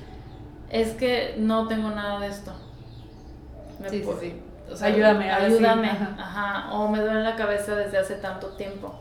[0.71, 2.53] es que no tengo nada de esto.
[3.89, 4.43] sí, sí, sí.
[4.71, 5.31] O sea, ayúdame.
[5.31, 5.89] Ayúdame.
[5.89, 6.73] Ajá.
[6.73, 8.99] O me duele la cabeza desde hace tanto tiempo.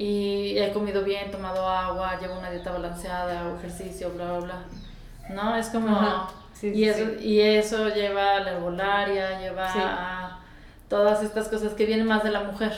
[0.00, 4.62] Y he comido bien, tomado agua, llevo una dieta balanceada, ejercicio, bla, bla, bla.
[5.28, 5.54] ¿No?
[5.54, 6.26] Es como...
[6.62, 10.40] y, eso, y eso lleva a la herbolaria, lleva a
[10.88, 12.72] todas estas cosas que vienen más de la mujer.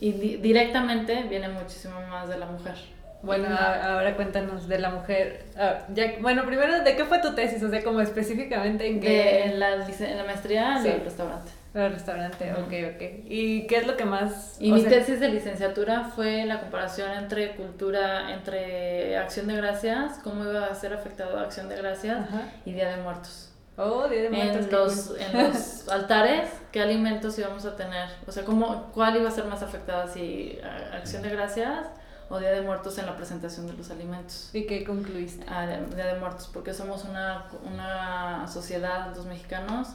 [0.00, 2.76] Y directamente viene muchísimo más de la mujer.
[3.20, 5.44] Bueno, ahora cuéntanos de la mujer.
[5.58, 7.62] Ah, ya, bueno, primero, ¿de qué fue tu tesis?
[7.62, 9.44] O sea, como específicamente en qué...
[9.44, 10.88] en, la, en la maestría, sí.
[10.88, 11.50] el restaurante.
[11.86, 13.02] El restaurante, ok, ok.
[13.26, 14.56] ¿Y qué es lo que más...?
[14.60, 20.44] Y mi tesis de licenciatura fue la comparación entre cultura, entre Acción de Gracias, cómo
[20.44, 22.26] iba a ser afectado Acción de Gracias
[22.64, 23.52] y Día de Muertos.
[23.76, 24.66] Oh, Día de Muertos.
[24.66, 28.08] En, los, en los altares, ¿qué alimentos íbamos a tener?
[28.26, 30.08] O sea, ¿cómo, ¿cuál iba a ser más afectada?
[30.08, 30.58] Si
[30.92, 31.86] Acción de Gracias
[32.28, 34.50] o Día de Muertos en la presentación de los alimentos.
[34.52, 35.46] ¿Y qué concluiste?
[35.48, 39.88] Ah, Día de Muertos, porque somos una, una sociedad, los mexicanos,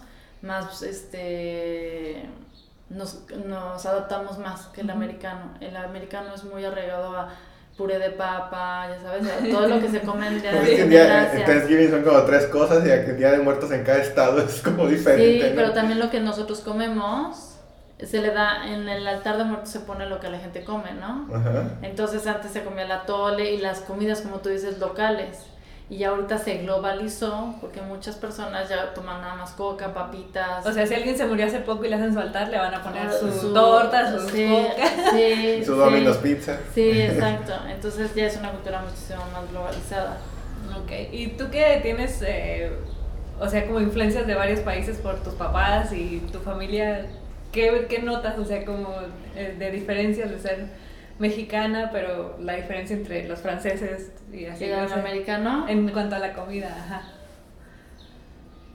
[0.43, 2.29] más, este,
[2.89, 5.53] nos, nos adaptamos más que el americano.
[5.59, 7.29] El americano es muy arraigado a
[7.75, 11.89] puré de papa, ya sabes, todo lo que se come en día de día, Thanksgiving
[11.89, 15.47] son como tres cosas y el Día de Muertos en cada estado es como diferente.
[15.47, 17.53] Sí, pero también lo que nosotros comemos
[17.99, 20.91] se le da, en el altar de muertos se pone lo que la gente come,
[20.93, 21.27] ¿no?
[21.81, 25.39] Entonces antes se comía la tole y las comidas, como tú dices, locales.
[25.89, 30.65] Y ya ahorita se globalizó porque muchas personas ya toman nada más coca, papitas.
[30.65, 32.73] O sea, si alguien se murió hace poco y le hacen su altar, le van
[32.73, 35.11] a poner su, su torta, su coca.
[35.11, 36.57] Sí, su Domino's Pizza.
[36.73, 37.53] Sí, exacto.
[37.69, 40.17] Entonces ya es una cultura muchísimo más globalizada.
[40.81, 40.91] Ok.
[41.11, 42.71] ¿Y tú qué tienes, eh,
[43.39, 47.05] o sea, como influencias de varios países por tus papás y tu familia?
[47.51, 48.89] ¿Qué, qué notas, o sea, como
[49.35, 50.65] eh, de diferencias de ser
[51.19, 54.67] mexicana, pero la diferencia entre los franceses y así.
[54.67, 55.69] los americanos?
[55.69, 57.03] En cuanto a la comida, ajá.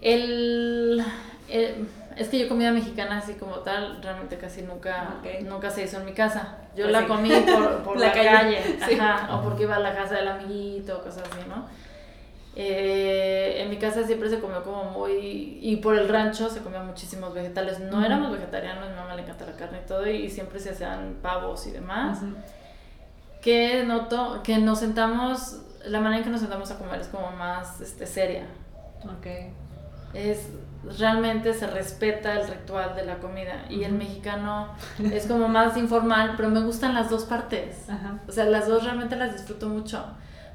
[0.01, 1.05] El,
[1.49, 6.05] es que yo comida mexicana así como tal, realmente casi nunca, nunca se hizo en
[6.05, 6.59] mi casa.
[6.76, 10.16] Yo pues la comí por, por la, calle, ajá, o porque iba a la casa
[10.16, 11.66] del amiguito, cosas así, ¿no?
[12.61, 15.61] Eh, en mi casa siempre se comió como muy...
[15.63, 17.79] Y por el rancho se comían muchísimos vegetales.
[17.79, 21.19] No éramos vegetarianos, mi mamá le encanta la carne y todo, y siempre se hacían
[21.23, 22.19] pavos y demás.
[23.41, 25.63] Que noto que nos sentamos...
[25.85, 28.49] La manera en que nos sentamos a comer es como más este, seria.
[29.05, 29.27] Ok.
[30.13, 30.49] Es
[30.99, 34.69] realmente se respeta el ritual de la comida y el mexicano
[35.13, 37.87] es como más informal, pero me gustan las dos partes.
[38.27, 40.05] O sea, las dos realmente las disfruto mucho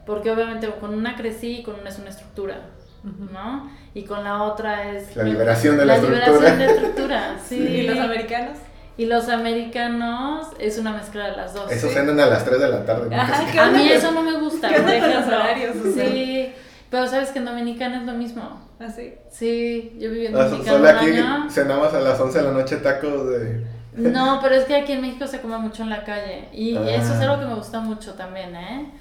[0.06, 2.62] porque obviamente con una crecí y con una es una estructura,
[3.04, 3.70] ¿no?
[3.94, 5.16] Y con la otra es...
[5.16, 7.58] La liberación de la, la liberación de estructura, sí.
[7.58, 8.58] ¿Y los americanos?
[8.96, 11.72] Y los americanos es una mezcla de las dos.
[11.72, 11.98] Eso ¿sí?
[11.98, 13.16] a las 3 de la tarde.
[13.16, 14.70] a mí eso no me gusta.
[14.70, 15.76] ¿Qué los horarios?
[15.96, 16.54] Sí,
[16.92, 18.62] pero sabes que en Dominicana es lo mismo.
[18.80, 19.16] ¿Ah, sí?
[19.32, 22.78] Sí, yo viví en ah, Dominicana Solo aquí cenamos a las 11 de la noche
[22.78, 23.66] tacos de...
[23.96, 26.50] No, pero es que aquí en México se come mucho en la calle.
[26.52, 27.24] Y eso es ah.
[27.24, 28.92] algo que me gusta mucho también, ¿eh?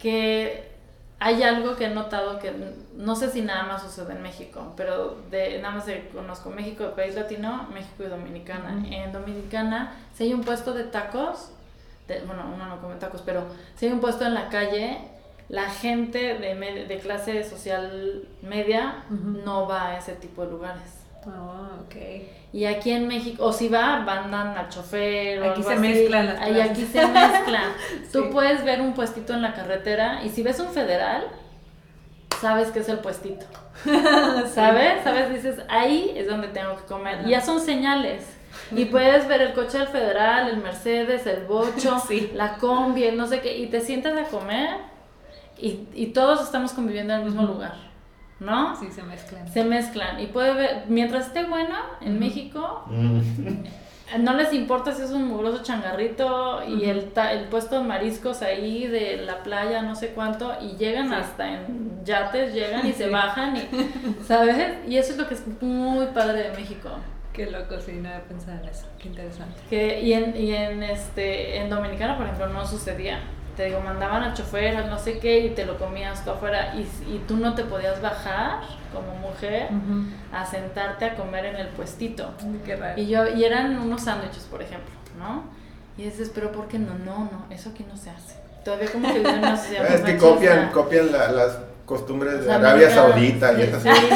[0.00, 0.70] Que
[1.18, 2.52] hay algo que he notado que
[2.96, 5.84] no sé si nada más sucede en México, pero de, nada más
[6.14, 8.82] conozco México, país latino, México y Dominicana.
[8.90, 11.50] En Dominicana, si hay un puesto de tacos,
[12.26, 13.44] bueno, uno no come tacos, pero
[13.76, 14.98] si hay un puesto en la calle,
[15.50, 21.04] la gente de, de clase social media no va a ese tipo de lugares.
[21.26, 21.96] Oh, ok.
[22.52, 26.48] Y aquí en México, o si va, mandan al chofer o Aquí se mezclan las
[26.48, 27.72] Y aquí se mezclan.
[28.12, 31.28] Tú puedes ver un puestito en la carretera y si ves un federal,
[32.40, 33.46] sabes que es el puestito.
[34.52, 35.04] ¿Sabes?
[35.04, 35.30] ¿Sabes?
[35.30, 37.26] Dices, ahí es donde tengo que comer.
[37.26, 38.24] Y ya son señales.
[38.72, 42.02] Y puedes ver el coche del federal, el Mercedes, el bocho,
[42.34, 44.70] la combi, no sé qué, y te sientas a comer
[45.56, 47.89] y, y todos estamos conviviendo en el mismo lugar.
[48.40, 48.74] ¿No?
[48.76, 49.48] Sí, se mezclan.
[49.48, 50.20] Se mezclan.
[50.20, 54.22] Y puede ver, mientras esté buena en México, mm.
[54.22, 58.86] no les importa si es un mugroso changarrito y el, el puesto de mariscos ahí
[58.86, 63.56] de la playa, no sé cuánto, y llegan hasta en yates, llegan y se bajan,
[63.56, 63.68] y,
[64.26, 64.78] ¿sabes?
[64.88, 66.88] Y eso es lo que es muy padre de México.
[67.34, 68.86] Qué loco, sí, no había pensado en eso.
[68.98, 69.60] Qué interesante.
[69.68, 73.20] Que, y en, y en, este, en Dominicana, por ejemplo, no sucedía
[73.60, 76.80] te digo, mandaban a choferas, no sé qué, y te lo comías tú afuera, y,
[77.14, 79.68] y tú no te podías bajar como mujer
[80.32, 82.32] a sentarte a comer en el puestito.
[82.64, 82.98] Qué raro.
[82.98, 85.44] Y, yo, y eran unos sándwiches, por ejemplo, ¿no?
[85.98, 86.94] Y dices, pero ¿por qué no?
[87.04, 88.36] No, no, eso aquí no se hace.
[88.64, 93.52] Todavía como que viven una sociedad Es que copian, copian las costumbres de Arabia Saudita
[93.58, 94.08] y esas cosas.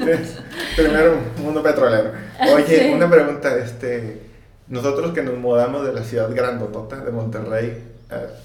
[0.00, 0.42] Sí.
[0.76, 2.10] Primero, mundo petrolero.
[2.52, 4.28] Oye, una pregunta, este...
[4.66, 7.89] Nosotros que nos mudamos de la ciudad grandotota de Monterrey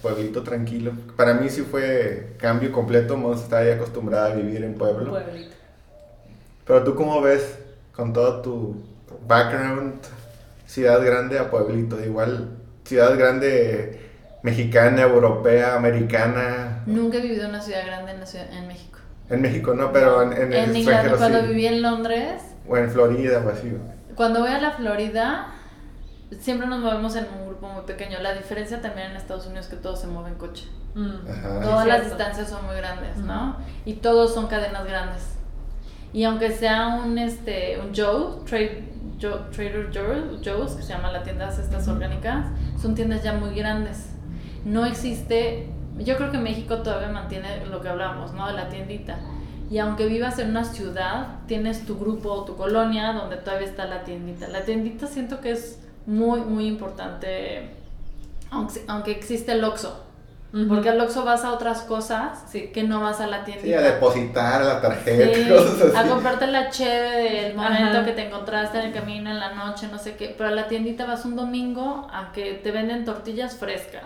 [0.01, 0.91] pueblito tranquilo.
[1.15, 5.09] Para mí sí fue cambio completo, Mons está ahí acostumbrada a vivir en pueblo.
[5.09, 5.55] Pueblito.
[6.65, 7.57] Pero tú cómo ves
[7.95, 8.83] con todo tu
[9.27, 9.93] background,
[10.65, 12.49] ciudad grande a pueblito, igual
[12.83, 13.99] ciudad grande
[14.43, 16.83] mexicana, europea, americana.
[16.85, 18.99] Nunca he vivido en una ciudad grande en, la ciudad, en México.
[19.29, 22.41] En México no, pero en, en, el extranjero cuando viví en Londres.
[22.67, 23.71] O en Florida o así.
[24.15, 25.47] Cuando voy a la Florida,
[26.39, 28.19] siempre nos movemos en un grupo muy pequeño.
[28.21, 30.67] La diferencia también en Estados Unidos es que todos se mueven en coche.
[30.95, 31.61] Mm.
[31.61, 33.57] Todas las distancias son muy grandes, ¿no?
[33.85, 35.35] Y todos son cadenas grandes.
[36.13, 38.83] Y aunque sea un, este, un Joe, Trade,
[39.19, 42.45] Trader Joe, Joe's, que se llama la tienda estas orgánicas,
[42.81, 44.11] son tiendas ya muy grandes.
[44.63, 48.47] No existe, yo creo que México todavía mantiene lo que hablamos, ¿no?
[48.47, 49.17] De la tiendita.
[49.69, 53.85] Y aunque vivas en una ciudad, tienes tu grupo o tu colonia donde todavía está
[53.85, 54.47] la tiendita.
[54.47, 57.69] La tiendita siento que es muy, muy importante,
[58.51, 60.01] aunque, aunque existe el Oxxo.
[60.69, 63.63] Porque al Oxxo vas a otras cosas que no vas a la tienda.
[63.63, 68.85] Sí, a depositar la tarjeta, A comprarte la cheve del momento que te encontraste en
[68.85, 70.33] el camino, en la noche, no sé qué.
[70.37, 74.05] Pero a la tiendita vas un domingo a que te venden tortillas frescas,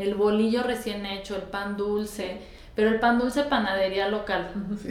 [0.00, 2.40] el bolillo recién hecho, el pan dulce
[2.74, 4.48] pero el pan dulce panadería local,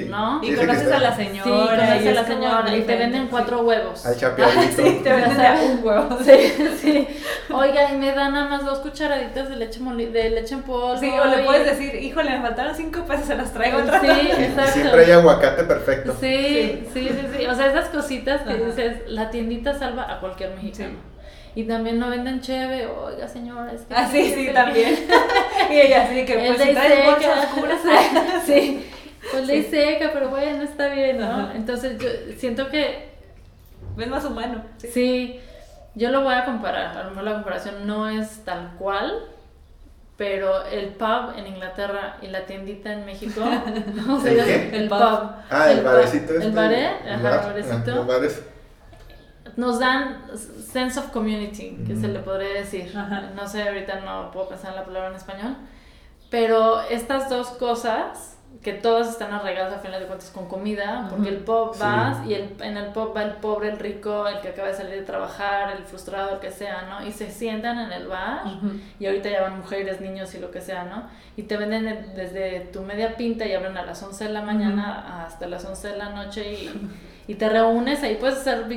[0.10, 0.42] ¿no?
[0.42, 1.44] Y conoces a la señora.
[1.44, 4.06] Sí, conoces a la señora y te venden cuatro huevos.
[4.06, 4.82] Al chapeadito.
[4.82, 6.18] sí, te venden un huevo.
[6.24, 7.08] Sí, sí.
[7.52, 10.98] Oiga, y me dan nada más dos cucharaditas de leche de leche en polvo.
[10.98, 14.08] Sí, o le puedes decir, híjole, me faltaron cinco pesos, se las traigo otra Sí,
[14.08, 14.72] exacto.
[14.72, 16.16] Siempre hay aguacate perfecto.
[16.22, 17.46] Sí, sí, sí, sí.
[17.46, 21.13] O sea, esas cositas que dices, la tiendita salva a cualquier mexicano.
[21.56, 23.94] Y también no venden cheve, oiga señora, es que...
[23.94, 25.08] Ah, sí, sí, también.
[25.72, 27.80] y ella así que pues si traes oscuras.
[28.46, 28.90] sí,
[29.32, 31.52] pues ley seca, pero bueno, está bien, ¿no?
[31.52, 33.14] Entonces yo siento que...
[33.98, 34.64] Es más humano.
[34.78, 35.40] Sí.
[35.94, 39.28] yo lo voy a comparar, a lo mejor la comparación no es tal cual,
[40.18, 43.42] pero el pub en Inglaterra y la tiendita en México.
[44.26, 44.70] ¿El, qué?
[44.74, 44.98] el pub.
[45.52, 46.34] Ah, el, barecito.
[46.34, 48.06] Este, el baré, ajá, el barecito.
[48.06, 48.44] bares
[49.58, 52.94] nos dan sense of community, que se le podría decir.
[53.36, 55.56] No sé, ahorita no puedo pensar en la palabra en español.
[56.30, 61.30] Pero estas dos cosas, que todas están arraigadas a final de cuentas con comida, porque
[61.30, 64.50] el pop vas y el, en el pop va el pobre, el rico, el que
[64.50, 67.06] acaba de salir de trabajar, el frustrado, el que sea, ¿no?
[67.06, 68.44] Y se sientan en el bar
[69.00, 71.04] y ahorita ya van mujeres, niños y lo que sea, ¿no?
[71.36, 75.26] Y te venden desde tu media pinta y abren a las 11 de la mañana
[75.26, 76.72] hasta las 11 de la noche y
[77.28, 78.68] y te reúnes ahí, puedes hacer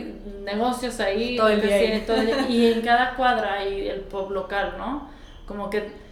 [0.45, 5.09] negocios ahí, todo el día, y en cada cuadra hay el pub local, ¿no?
[5.47, 6.07] Como que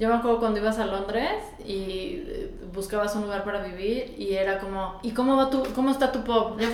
[0.00, 4.34] yo me acuerdo cuando ibas a Londres y eh, buscabas un lugar para vivir y
[4.34, 6.56] era como, ¿y cómo va tu, cómo está tu pub?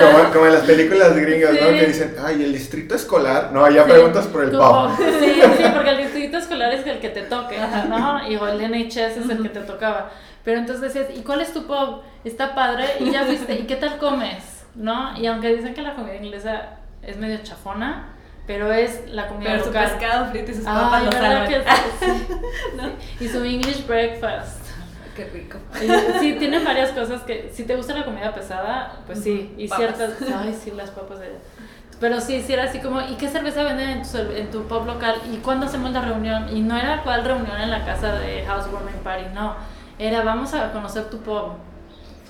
[0.00, 1.68] como, como, en las películas gringas, ¿no?
[1.68, 3.50] Que dicen, ay, el distrito escolar.
[3.52, 4.96] No, ya preguntas por el pub.
[4.96, 8.26] Sí, sí, porque el distrito escolar es el que te toque, ¿no?
[8.26, 10.10] Y el NHS es el que te tocaba.
[10.42, 12.00] Pero entonces decías, ¿y cuál es tu pub?
[12.24, 14.60] Está padre, y ya viste, ¿y qué tal comes?
[14.74, 15.18] ¿no?
[15.18, 18.14] Y aunque dicen que la comida inglesa es medio chafona,
[18.46, 19.88] pero es la comida pero local.
[19.88, 21.64] su pescado frito y sus papas lo Que
[23.24, 24.66] Y su English breakfast.
[25.14, 25.58] Qué rico.
[26.20, 30.12] sí, tiene varias cosas que, si te gusta la comida pesada, pues sí, y ciertas,
[30.34, 31.38] ay, sí, las papas de
[31.98, 34.86] pero sí, sí era así como, ¿y qué cerveza venden en tu, en tu pub
[34.86, 35.16] local?
[35.30, 36.48] ¿Y cuándo hacemos la reunión?
[36.48, 39.54] Y no era cuál reunión en la casa de Housewarming Party, no
[39.98, 41.56] era vamos a conocer tu pub.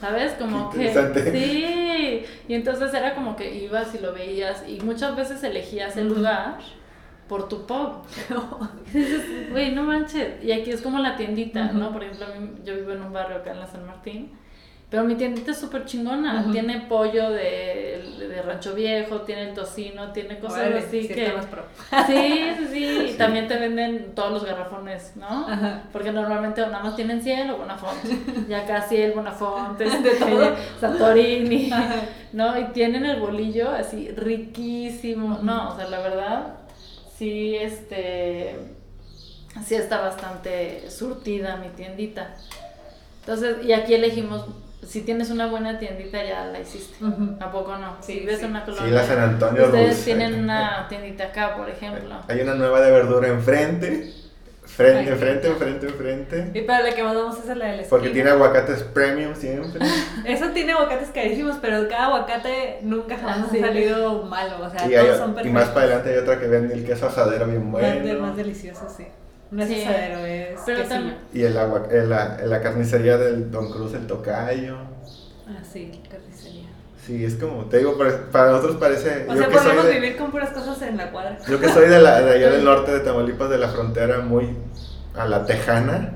[0.00, 0.32] ¿Sabes?
[0.32, 0.92] Como que...
[1.30, 2.24] Sí.
[2.48, 6.58] Y entonces era como que ibas y lo veías y muchas veces elegías el lugar
[7.28, 8.02] por tu pub.
[9.50, 10.42] güey, no manches.
[10.42, 11.92] Y aquí es como la tiendita, ¿no?
[11.92, 12.26] Por ejemplo,
[12.64, 14.32] yo vivo en un barrio acá en la San Martín
[14.90, 16.50] pero mi tiendita es súper chingona.
[16.50, 21.32] Tiene pollo de, de, rancho viejo, tiene el tocino, tiene cosas así que.
[22.08, 23.06] Sí, sí, sí.
[23.10, 25.46] Y también te venden todos los garrafones, ¿no?
[25.92, 27.98] Porque normalmente nada más tienen cielo o Bonafont.
[28.48, 30.56] Ya casi el Bonafont, de todo.
[30.80, 31.70] Santorini,
[32.32, 32.58] ¿no?
[32.58, 35.38] Y tienen el bolillo así riquísimo.
[35.40, 36.54] No, o sea, la verdad,
[37.16, 38.56] sí, este.
[39.64, 42.34] Sí está bastante surtida mi tiendita.
[43.20, 44.46] Entonces, y aquí elegimos
[44.86, 47.04] si tienes una buena tiendita ya la hiciste.
[47.40, 47.96] ¿A poco no?
[48.00, 48.86] Si ves una colonia.
[48.86, 52.16] Sí, la San Antonio Ustedes tienen una tiendita acá, por ejemplo.
[52.28, 54.14] Hay una nueva de verdura enfrente.
[54.64, 56.50] Frente, enfrente, enfrente, enfrente.
[56.54, 59.84] Y para la que más vamos a hacer la del Porque tiene aguacates premium siempre.
[60.24, 64.64] Eso tiene aguacates carísimos, pero cada aguacate nunca jamás ha salido malo.
[64.64, 65.46] O sea, todos son perfectos.
[65.46, 68.06] Y más para adelante hay otra que vende el queso asadero bien bueno.
[68.06, 69.06] Más, más delicioso, sí.
[69.50, 71.16] No es asadero, es pero también...
[71.32, 74.76] Y el agua, la, la, carnicería del Don Cruz, el tocayo.
[75.48, 76.68] Ah, sí, carnicería.
[77.04, 77.96] Sí, es como, te digo,
[78.30, 79.26] para nosotros parece...
[79.28, 81.38] O sea, podemos vivir con puras cosas en la cuadra.
[81.48, 84.56] Yo que soy de, la, de allá del norte de Tamaulipas, de la frontera, muy
[85.16, 86.12] a la tejana,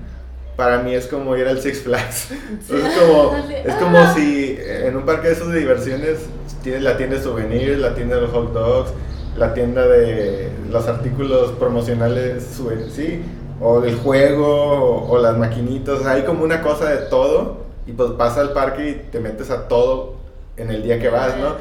[0.57, 2.29] para mí es como ir al Six Flags.
[2.71, 4.15] Es como, es como ah.
[4.15, 6.21] si en un parque de esos de diversiones
[6.63, 8.93] tienes la tienda de souvenirs, la tienda de los hot dogs,
[9.37, 12.61] la tienda de los artículos promocionales,
[12.91, 13.23] sí,
[13.61, 18.41] o del juego, o, las maquinitas, hay como una cosa de todo, y pues pasa
[18.41, 20.15] al parque y te metes a todo
[20.57, 21.57] en el día que vas, ¿no?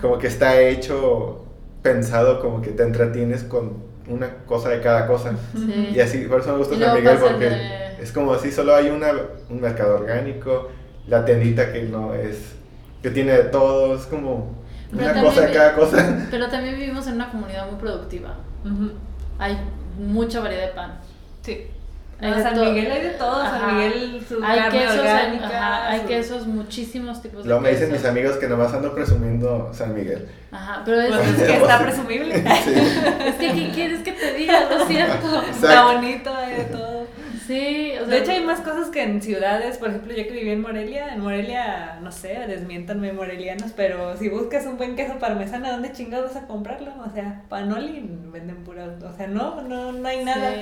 [0.00, 1.44] Como que está hecho
[1.82, 5.32] pensado como que te entretienes con una cosa de cada cosa.
[5.92, 7.50] Y así, por eso me gusta San Miguel, porque
[8.00, 9.12] es como así, solo hay una,
[9.48, 10.68] un mercado orgánico,
[11.06, 12.54] la tiendita que no es,
[13.02, 14.57] que tiene de todo, es como
[14.92, 16.26] una cosa de cada cosa.
[16.30, 18.34] Pero también vivimos en una comunidad muy productiva.
[19.38, 19.58] Hay
[19.98, 20.98] mucha variedad de pan.
[21.42, 21.66] Sí.
[22.20, 25.88] En San Miguel hay de todo, San Miguel su hay carne quesos, orgánica.
[25.88, 28.02] hay su- quesos, muchísimos tipos de Luego me dicen quesos.
[28.02, 30.28] mis amigos que nomás ando presumiendo San Miguel.
[30.50, 32.34] Ajá, pero es, Pues es que está presumible.
[32.34, 32.72] Sí.
[33.24, 34.68] es que ¿qué quieres que te diga?
[34.68, 35.42] Lo siento.
[35.42, 36.87] Está bonito, hay de todo.
[37.48, 39.78] Sí, o sea, De hecho, hay más cosas que en ciudades.
[39.78, 44.28] Por ejemplo, yo que viví en Morelia, en Morelia, no sé, desmiéntanme morelianos, pero si
[44.28, 46.92] buscas un buen queso parmesano, ¿dónde chingados vas a comprarlo?
[47.06, 48.98] O sea, Panoli venden pura.
[49.02, 50.52] O sea, no, no, no hay nada.
[50.56, 50.60] Sí.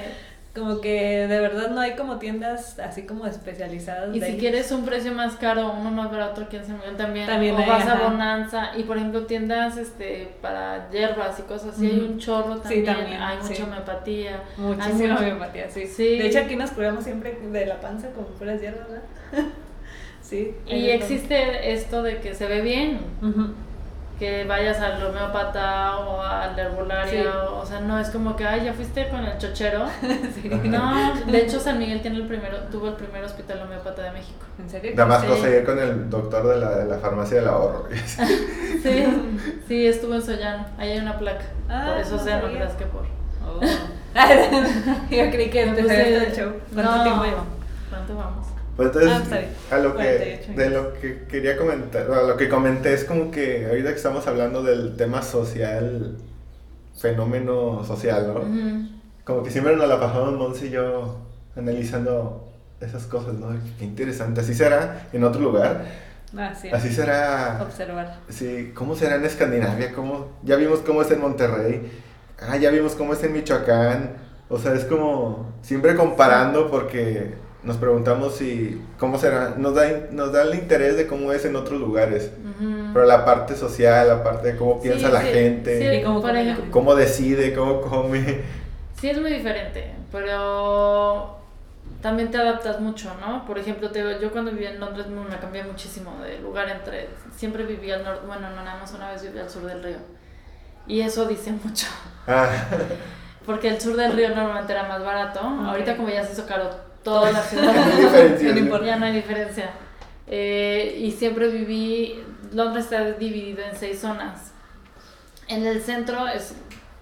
[0.57, 4.17] Como que de verdad no hay como tiendas así como especializadas.
[4.17, 4.39] Y de si ahí.
[4.39, 7.27] quieres un precio más caro, uno más barato aquí en San Miguel también.
[7.27, 8.09] También o hay, vas a ajá.
[8.09, 8.71] Bonanza.
[8.75, 11.87] Y por ejemplo, tiendas este para hierbas y cosas así.
[11.87, 12.85] Hay un chorro Sí, también.
[12.87, 13.49] también, hay sí.
[13.51, 14.43] mucha homeopatía.
[14.57, 15.87] Muchísima mucho- homeopatía, sí.
[15.87, 16.17] Sí.
[16.19, 19.05] De hecho, aquí nos curamos siempre de la panza con puras hierbas, ¿verdad?
[20.23, 20.55] sí.
[20.67, 22.99] Y existe esto de que se ve bien.
[23.21, 23.53] Ujú.
[24.19, 27.23] Que vayas al homeópata o al herbolario.
[27.23, 27.29] Sí.
[27.53, 29.85] O sea, no es como que, ay, ya fuiste con el chochero.
[30.35, 30.49] Sí.
[30.65, 34.39] No, de hecho, San Miguel tiene el primero, tuvo el primer hospital homeópata de México.
[34.59, 34.93] ¿En serio?
[34.97, 35.65] Nada más Sí.
[35.67, 37.87] con el doctor de la, de la farmacia del ahorro.
[38.83, 39.05] Sí,
[39.69, 40.65] sí, estuvo en Sollano.
[40.79, 41.45] Ahí hay una placa.
[41.69, 43.03] Ah, por eso no sé, no creas que por.
[43.45, 43.61] Oh.
[45.11, 46.61] Yo creí que Me te puse- sabías todo el show.
[46.73, 47.45] ¿Cuánto no, tiempo lleva?
[47.91, 48.47] ¿Cuánto vamos?
[48.77, 52.49] Pues entonces, Ah, a lo que, 48 de lo que quería comentar, a lo que
[52.49, 56.17] comenté es como que ahorita que estamos hablando del tema social,
[57.01, 58.41] fenómeno social, ¿no?
[58.41, 58.89] Ujú.
[59.25, 61.19] Como que siempre nos la pasamos Monse y yo
[61.57, 62.49] analizando
[62.81, 63.49] esas cosas, ¿no?
[63.79, 64.41] Qué interesante.
[64.43, 65.85] Así será en otro lugar.
[66.37, 66.69] Ah, sí.
[66.71, 67.59] Así será.
[67.63, 68.19] Observar.
[68.29, 69.93] Sí, ¿cómo será en Escandinavia?
[69.95, 70.29] ¿Cómo?
[70.43, 71.91] Ya vimos cómo es en Monterrey.
[72.39, 74.17] Ah, ya vimos cómo es en Michoacán.
[74.49, 77.35] O sea, es como siempre comparando porque
[77.67, 79.55] nos preguntamos si cómo será.
[79.59, 82.31] Nos da, nos da el interés de cómo es en otros lugares.
[82.93, 86.23] Pero la parte social, la parte de cómo piensa Sí, la sí, gente, sí, cómo
[86.71, 88.43] cómo decide, cómo come.
[88.99, 91.37] Sí, es muy diferente, pero
[92.01, 93.45] también te adaptas mucho, ¿no?
[93.45, 97.09] Por ejemplo, te, yo cuando viví en Londres me cambié muchísimo de lugar entre...
[97.37, 99.99] Siempre viví al norte, bueno, no nada más una vez viví al sur del río.
[100.87, 101.89] Y eso dice mucho,
[102.27, 102.49] Ah,
[103.45, 105.41] porque el sur del río normalmente era más barato.
[105.41, 108.53] Ahorita como ya se hizo caro toda la ¿Qué ciudad?
[108.55, 108.87] No importa.
[108.87, 109.71] ya no hay diferencia.
[110.27, 112.21] Eh, y siempre viví,
[112.53, 114.53] Londres está dividido en seis zonas.
[115.49, 116.55] En el centro es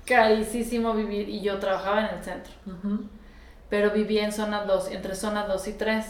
[0.05, 3.05] carísimo vivir y yo trabajaba en el centro Ujú.
[3.71, 6.07] pero vivía en zona 2, entre zona 2 y 3.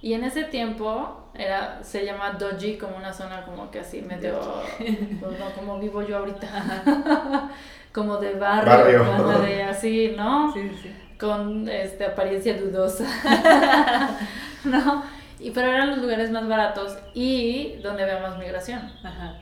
[0.00, 4.38] Y en ese tiempo era, se llama Doji, como una zona como que así medio,
[4.78, 7.50] pues no como vivo yo ahorita,
[7.92, 9.04] como de barrio, Barrio.
[9.16, 10.52] como de así, ¿no?
[10.52, 10.94] Sí, sí, sí.
[11.18, 13.06] Con este, apariencia dudosa,
[14.64, 15.04] ¿no?
[15.38, 18.80] Y, pero eran los lugares más baratos y donde había más migración.
[19.02, 19.36] Ajá.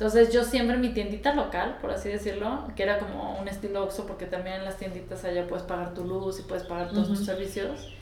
[0.00, 4.06] Entonces yo siempre mi tiendita local, por así decirlo, que era como un estilo Oxxo,
[4.06, 7.26] porque también en las tienditas allá puedes pagar tu luz y puedes pagar todos tus
[7.26, 7.92] servicios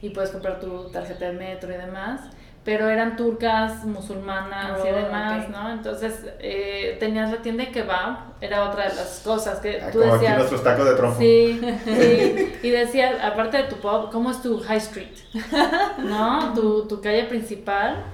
[0.00, 2.22] y puedes comprar tu tarjeta de metro y demás,
[2.64, 5.50] pero eran turcas, musulmanas y Oh, demás, ok.
[5.50, 5.72] ¿no?
[5.72, 9.98] Entonces eh, tenías la tienda de kebab, era otra de las cosas que ah, tú
[9.98, 10.38] como aquí decías...
[10.38, 11.18] nuestros tacos de trompo.
[11.18, 12.52] Sí, sí.
[12.62, 15.16] Y decías, aparte de tu pub, ¿cómo es tu high street?
[15.98, 16.52] ¿No?
[16.54, 18.04] Tu, tu calle principal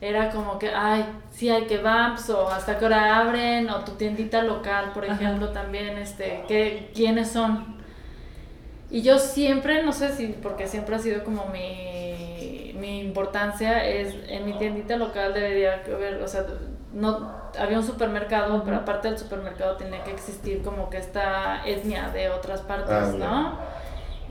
[0.00, 4.42] era como que, ay, sí hay kebabs, o hasta qué hora abren, o tu tiendita
[4.42, 5.14] local, por Ajá.
[5.14, 7.76] ejemplo, también, este, ¿qué, ¿quiénes son?
[8.90, 12.33] Y yo siempre, no sé si, porque siempre ha sido como mi,
[12.84, 16.44] mi importancia, es en mi tiendita local debería haber, o sea,
[16.92, 22.10] no, había un supermercado, pero aparte del supermercado tenía que existir como que esta etnia
[22.10, 23.12] de otras partes, Ah.
[23.18, 23.58] ¿no?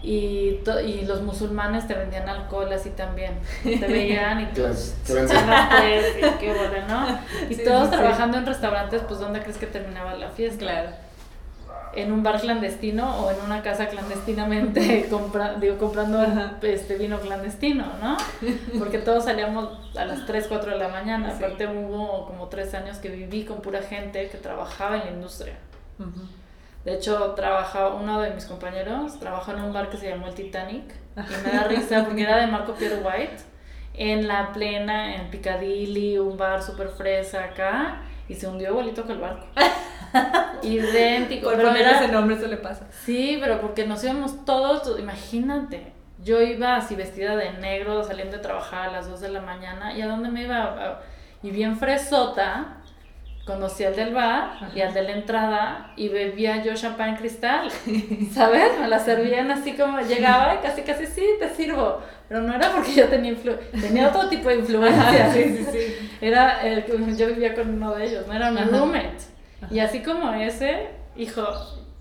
[0.05, 3.39] Y, to- y los musulmanes te vendían alcohol así también.
[3.63, 5.27] Te veían y venden.
[5.27, 7.19] chanates y qué bola, ¿no?
[7.49, 7.95] Y Sí, todos sí.
[7.95, 10.59] trabajando en restaurantes, pues ¿dónde crees que terminaba la fiesta?
[10.59, 10.89] Claro.
[11.95, 16.23] En un bar clandestino o en una casa clandestinamente compra, digo, comprando
[16.61, 18.17] este vino clandestino, ¿no?
[18.79, 21.31] Porque todos salíamos a las 3, 4 de la mañana.
[21.31, 21.43] Sí.
[21.43, 25.55] Aparte hubo como tres años que viví con pura gente que trabajaba en la industria.
[25.99, 26.27] Ujú.
[26.85, 30.33] De hecho, trabajaba, uno de mis compañeros trabajó en un bar que se llamó el
[30.33, 33.53] Titanic y me da risa porque era de Marco Pierre White
[33.93, 39.13] en la plena, en Piccadilly, un bar súper fresa acá y se hundió igualito que
[39.13, 39.45] el barco.
[40.63, 41.49] Idéntico.
[41.49, 42.85] Por poner era- ese nombre eso le pasa.
[43.05, 45.91] Sí, pero porque nos íbamos todos, imagínate.
[46.23, 49.93] Yo iba así vestida de negro, saliendo de trabajar a las 2 de la mañana.
[49.97, 51.01] ¿Y a dónde me iba?
[51.41, 52.77] Y bien fresota,
[53.45, 57.69] conocí al del bar y al de la entrada y bebía yo champán cristal,
[58.33, 58.79] ¿sabes?
[58.79, 61.99] Me la servían así como llegaba y casi casi sí, te sirvo,
[62.29, 63.35] pero no era porque yo tenía
[63.81, 66.09] tenía otro tipo de influencia, sí, sí, sí.
[66.21, 69.32] Era el que yo vivía con uno de ellos, no era mi roommate.
[69.69, 71.43] Y así como ese, hijo,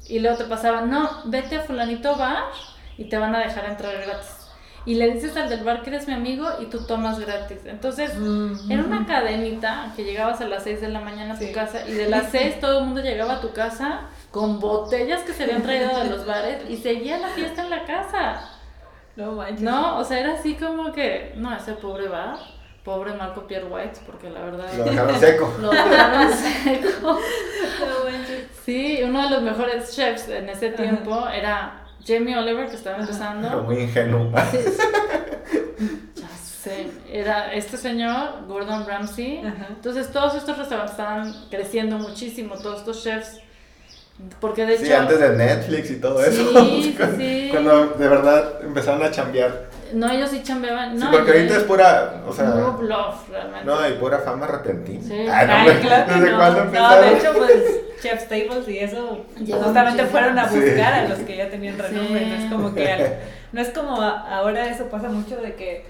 [0.09, 2.45] y luego te pasaba, no, vete a fulanito bar
[2.99, 4.43] y te van a dejar entrar gratis
[4.85, 7.59] y le dices al del bar que eres mi amigo y tú tomas gratis.
[7.65, 8.11] Entonces,
[8.69, 11.93] era una cadenita que llegabas a las 6 de la mañana a tu casa y
[11.93, 15.63] de las 6 todo el mundo llegaba a tu casa con botellas que se habían
[15.63, 18.49] traído de los bares y seguía la fiesta en la casa.
[19.15, 19.61] No manches.
[19.61, 22.39] No, o sea, era así como que, no, ese pobre bar,
[22.85, 24.67] pobre Marco Pierre White, porque la verdad...
[24.77, 25.55] Lo dejaron seco.
[25.61, 26.33] Lo dejaron
[26.65, 27.19] seco.
[28.65, 33.63] sí, uno de los mejores chefs en ese tiempo era Jamie Oliver, que estaba empezando.
[33.63, 34.31] Muy ingenuo.
[34.33, 36.89] ya sé.
[37.11, 39.43] Era este señor, Gordon Ramsay.
[39.69, 43.39] Entonces, todos estos restaurantes estaban creciendo muchísimo, todos estos chefs.
[44.41, 44.85] Porque de hecho.
[44.85, 46.43] Sí, antes de Netflix y todo eso.
[46.63, 47.49] Sí, sí.
[47.51, 49.71] Cuando de verdad empezaron a chambear.
[49.93, 50.99] No, ellos sí chambeaban.
[50.99, 52.23] No, sí, porque ahorita es pura.
[52.27, 53.67] O sea, no, bluff, realmente.
[53.67, 55.03] No, y pura fama repentina.
[55.03, 55.27] Sí.
[55.31, 57.05] Ay, no, claro ¿Desde cuándo empezaron?
[57.05, 61.37] No, de hecho, pues Chef's Tables y eso justamente fueron a buscar a los que
[61.37, 62.27] ya tenían renombre.
[62.27, 63.17] No es como que.
[63.53, 65.85] no es como ahora eso pasa mucho de que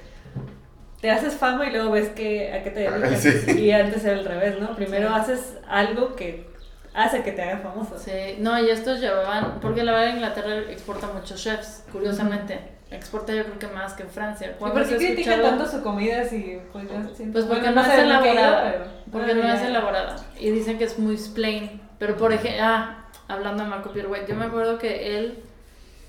[1.00, 3.48] te haces fama y luego ves que, a qué te dedicas.
[3.48, 4.76] Y antes era al revés, ¿no?
[4.76, 6.46] Primero haces algo que
[6.94, 7.98] hace que te haga famoso.
[7.98, 12.60] Sí, no, y estos llevaban, porque la verdad Inglaterra exporta muchos chefs, curiosamente.
[12.92, 14.54] Exporta yo creo que más que Francia.
[14.56, 16.86] ¿Y por qué critican tanto su comida si pues
[17.32, 18.86] Pues porque no, es elaborada.
[19.10, 20.16] porque no es elaborada.
[20.38, 21.80] Y dicen que es muy plain.
[21.98, 25.42] Pero por ejemplo, ah, hablando de Marco Pierre yo me acuerdo que él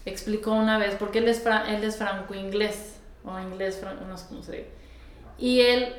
[0.06, 4.52] explicó una vez, porque él es, él es franco-inglés, o inglés, no sé cómo se
[4.52, 4.72] dice.
[5.38, 5.94] Y él,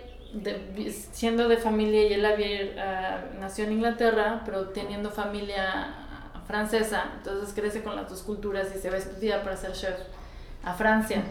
[1.12, 5.94] siendo de familia, y él había, uh, nació en Inglaterra, pero teniendo familia
[6.46, 9.98] francesa, entonces crece con las dos culturas y se va a estudiar para ser chef
[10.64, 11.22] a Francia.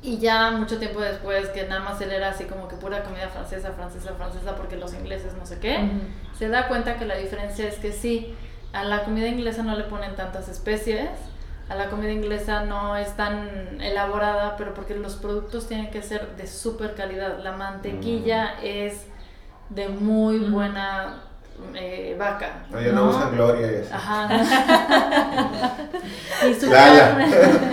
[0.00, 3.28] Y ya mucho tiempo después, que nada más él era así como que pura comida
[3.28, 5.90] francesa, francesa, francesa, porque los ingleses no sé qué,
[6.38, 8.34] se da cuenta que la diferencia es que sí,
[8.72, 11.10] a la comida inglesa no le ponen tantas especies,
[11.68, 16.36] a la comida inglesa no es tan elaborada, pero porque los productos tienen que ser
[16.36, 17.40] de súper calidad.
[17.40, 18.64] La mantequilla mm.
[18.64, 19.06] es
[19.68, 21.24] de muy buena
[21.74, 22.64] eh, vaca.
[22.70, 23.94] No, gloria y eso.
[23.94, 24.28] Ajá.
[26.48, 27.26] y su carne,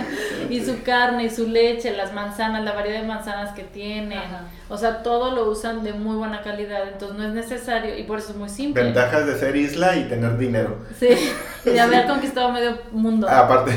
[0.50, 4.20] y su carne, y su leche, las manzanas, la variedad de manzanas que tienen.
[4.68, 8.18] O sea, todo lo usan de muy buena calidad, entonces no es necesario y por
[8.18, 8.82] eso es muy simple.
[8.82, 10.78] Ventajas de ser isla y tener dinero.
[10.98, 11.08] Sí,
[11.64, 13.26] y de haber conquistado medio mundo.
[13.28, 13.72] Ah, aparte.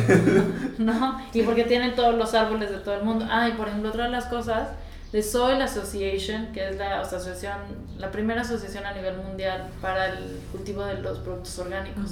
[0.77, 1.21] ¿No?
[1.33, 3.25] Y porque tienen todos los árboles de todo el mundo.
[3.29, 4.69] Ah, y por ejemplo, otra de las cosas
[5.11, 7.57] The Soil Association, que es la asociación,
[7.97, 12.11] la primera asociación a nivel mundial para el cultivo de los productos orgánicos.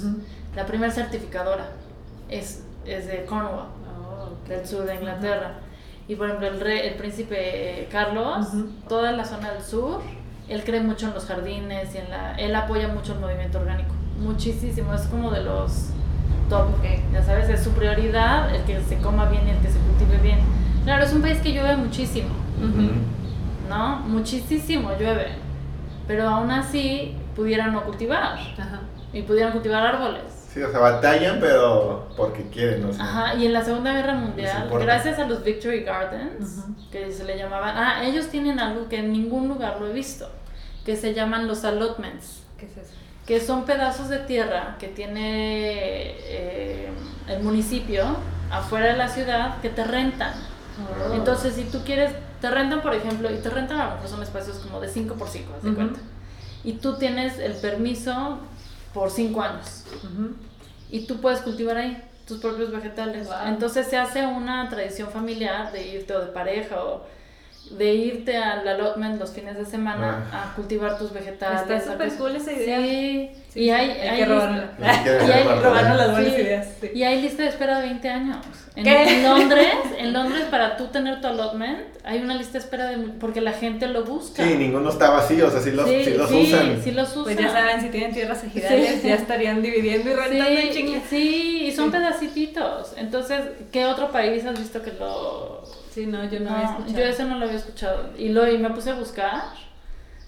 [0.56, 1.68] La primera certificadora
[2.28, 5.60] es, es de Cornwall, oh, del sur de Inglaterra.
[6.08, 8.48] Y por ejemplo, el, rey, el príncipe Carlos,
[8.88, 10.00] toda la zona del sur,
[10.48, 13.94] él cree mucho en los jardines y en la, él apoya mucho el movimiento orgánico.
[14.18, 15.90] Muchísimo, es como de los
[16.48, 16.68] top,
[17.12, 20.18] ya sabes, es su prioridad el que se coma bien y el que se cultive
[20.18, 20.38] bien.
[20.84, 22.28] Claro, es un país que llueve muchísimo
[23.68, 23.96] ¿No?
[24.00, 25.28] Muchísimo llueve.
[26.06, 28.38] Pero aún así pudieran no cultivar.
[29.12, 30.38] Y pudieran cultivar árboles.
[30.52, 33.02] Sí, o sea, batallan, pero porque quieren, ¿no?
[33.02, 37.36] Ajá, y en la Segunda Guerra Mundial, gracias a los Victory Gardens, que se le
[37.36, 40.30] llamaban, ah, ellos tienen algo que en ningún lugar lo he visto,
[40.86, 42.42] que se llaman los allotments.
[42.58, 42.94] ¿Qué es eso?
[43.26, 46.88] Que son pedazos de tierra que tiene eh,
[47.28, 48.04] el municipio
[48.50, 50.32] afuera de la ciudad que te rentan.
[51.12, 54.22] Entonces, si tú quieres te rentan, por ejemplo, y te rentan a lo mejor son
[54.22, 56.00] espacios como de 5 por 5, de cuenta.
[56.64, 58.38] Y tú tienes el permiso
[58.94, 59.84] por 5 años.
[60.90, 63.28] Y tú puedes cultivar ahí tus propios vegetales.
[63.46, 67.06] Entonces se hace una tradición familiar de irte o de pareja o
[67.76, 70.50] de irte al allotment los fines de semana ah.
[70.50, 71.62] a cultivar tus vegetales.
[71.62, 72.78] Está súper cool esa idea.
[72.78, 74.70] Sí, y hay, hay, hay, que robarla.
[74.78, 76.68] y hay, las buenas ideas.
[76.94, 78.46] Y hay lista de espera de 20 años.
[78.76, 82.86] En, en, Londres, en Londres para tú tener tu allotment, hay una lista de espera
[82.86, 84.44] de porque la gente lo busca.
[84.44, 86.80] Sí, ninguno está vacío, o sea, si los, sí, los usan.
[86.82, 87.24] Sí, los usan.
[87.24, 91.02] Pues ya saben, si tienen tierras ejidales, ya estarían dividiendo y rentando en.
[91.10, 92.94] Sí, y son pedacititos.
[92.96, 93.40] Entonces,
[93.72, 96.98] ¿qué otro país has visto que lo Sí, no, yo no, había escuchado.
[96.98, 98.10] Yo ese no lo había escuchado.
[98.16, 99.42] Y, lo, y me puse a buscar.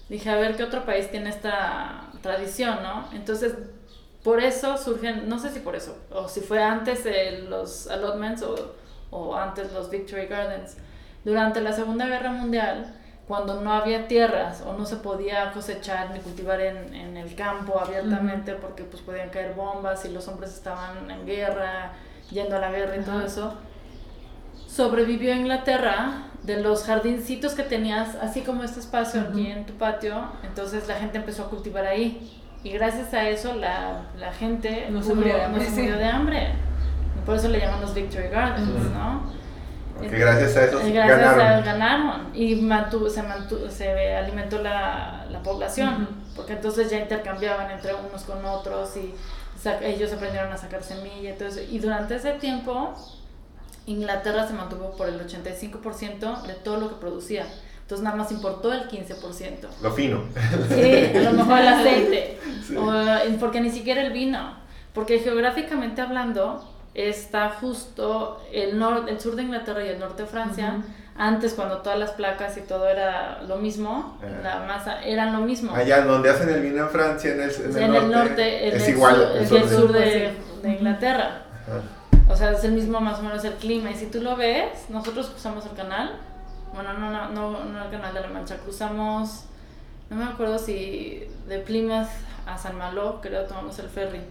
[0.09, 3.07] Dije, a ver qué otro país tiene esta tradición, ¿no?
[3.13, 3.55] Entonces,
[4.23, 8.43] por eso surgen, no sé si por eso, o si fue antes de los allotments
[8.43, 8.75] o,
[9.09, 10.77] o antes los Victory Gardens.
[11.23, 12.93] Durante la Segunda Guerra Mundial,
[13.27, 17.79] cuando no había tierras o no se podía cosechar ni cultivar en, en el campo
[17.79, 21.93] abiertamente porque pues podían caer bombas y los hombres estaban en guerra,
[22.29, 23.53] yendo a la guerra y todo eso,
[24.71, 30.25] sobrevivió Inglaterra de los jardincitos que tenías, así como este espacio aquí en tu patio,
[30.43, 32.31] entonces la gente empezó a cultivar ahí.
[32.63, 35.69] Y gracias a eso la, la gente no se murió de hambre.
[35.69, 36.47] murió de hambre.
[37.19, 39.41] Y por eso le llaman los Victory Gardens, ¿no?
[39.99, 41.41] Que gracias a eso Eh, gracias ganaron.
[41.45, 47.69] a ganaron y mantuvo, se, mantuvo, se alimentó la, la población, porque entonces ya intercambiaban
[47.69, 49.13] entre unos con otros y
[49.83, 51.59] ellos aprendieron a sacar semilla eso.
[51.69, 52.95] Y durante ese tiempo,
[53.85, 57.45] Inglaterra se mantuvo por el 85% de todo lo que producía.
[57.81, 59.67] Entonces nada más importó el 15%.
[59.81, 60.23] Lo fino.
[60.69, 62.37] Sí, a lo mejor el aceite.
[62.65, 62.75] Sí.
[62.77, 64.55] O, eh, porque ni siquiera el vino.
[64.93, 70.29] Porque geográficamente hablando, está justo el, nor el sur de Inglaterra y el norte de
[70.29, 70.75] Francia.
[70.79, 70.87] Ujú.
[71.17, 74.27] Antes, cuando todas las placas y todo era lo mismo, Ah.
[74.43, 75.75] la masa eran lo mismo.
[75.75, 78.67] Allá donde hacen el vino en Francia, en el, en el en norte, el norte,
[78.77, 79.15] es el igual.
[79.15, 81.41] sur, el es sur el de- sur de, de Inglaterra.
[81.67, 81.81] Ajá.
[82.31, 83.91] O sea, es el mismo más o menos el clima.
[83.91, 86.17] Y si tú lo ves, nosotros cruzamos el canal.
[86.73, 88.57] Bueno, no, no, no, el canal de la Mancha.
[88.57, 89.43] Cruzamos,
[90.09, 92.07] no me acuerdo si de Plymouth
[92.45, 94.21] a San Malo, creo, tomamos el ferry.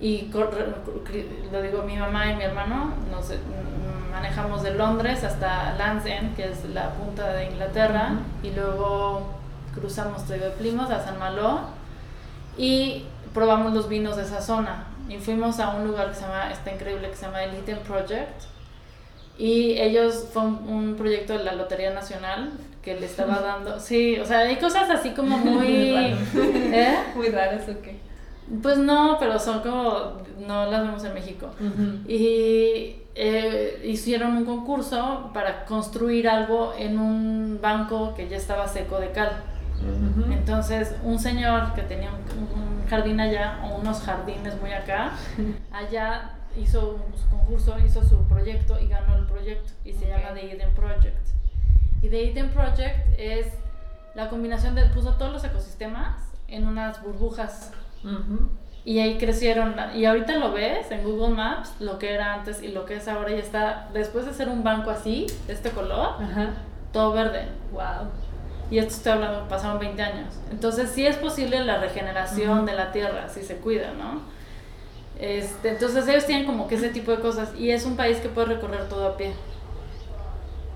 [0.00, 3.38] Y lo digo, mi mamá y mi hermano, nos eh,
[4.10, 6.04] manejamos de Londres hasta Land's
[6.34, 9.34] que es la punta de Inglaterra, y luego
[9.74, 11.60] cruzamos de Plymouth a San Malo
[12.56, 13.04] y
[13.34, 14.84] probamos los vinos de esa zona.
[15.10, 17.80] Y fuimos a un lugar que se llama, está increíble, que se llama el Eden
[17.80, 18.42] Project.
[19.36, 22.52] Y ellos, fue un, un proyecto de la Lotería Nacional
[22.82, 25.66] que le estaba dando, sí, o sea, hay cosas así como muy...
[26.34, 26.96] ¿eh?
[27.14, 27.98] Muy raras o qué.
[28.62, 31.50] Pues no, pero son como, no las vemos en México.
[32.08, 38.98] Y eh, hicieron un concurso para construir algo en un banco que ya estaba seco
[38.98, 39.44] de cal.
[40.32, 45.12] Entonces, un señor que tenía un, un jardín allá, o unos jardines muy acá,
[45.72, 49.72] allá hizo un- concurso, hizo su proyecto y ganó el proyecto.
[49.84, 51.16] Y se llama The Eden Project.
[52.02, 53.46] Y The Eden Project es
[54.14, 56.16] la combinación de, puso todos los ecosistemas
[56.48, 57.72] en unas burbujas.
[58.84, 62.68] Y ahí crecieron, y ahorita lo ves en Google Maps, lo que era antes y
[62.68, 66.14] lo que es ahora, y está, después de ser un banco así, de este color,
[66.92, 67.46] todo verde.
[67.72, 68.08] Wow.
[68.70, 70.34] Y esto estoy hablando, pasaron 20 años.
[70.50, 74.20] Entonces sí es posible la regeneración de la tierra, si se cuida, ¿no?
[75.18, 78.28] Este, entonces ellos tienen como que ese tipo de cosas, y es un país que
[78.28, 79.32] puede recorrer todo a pie.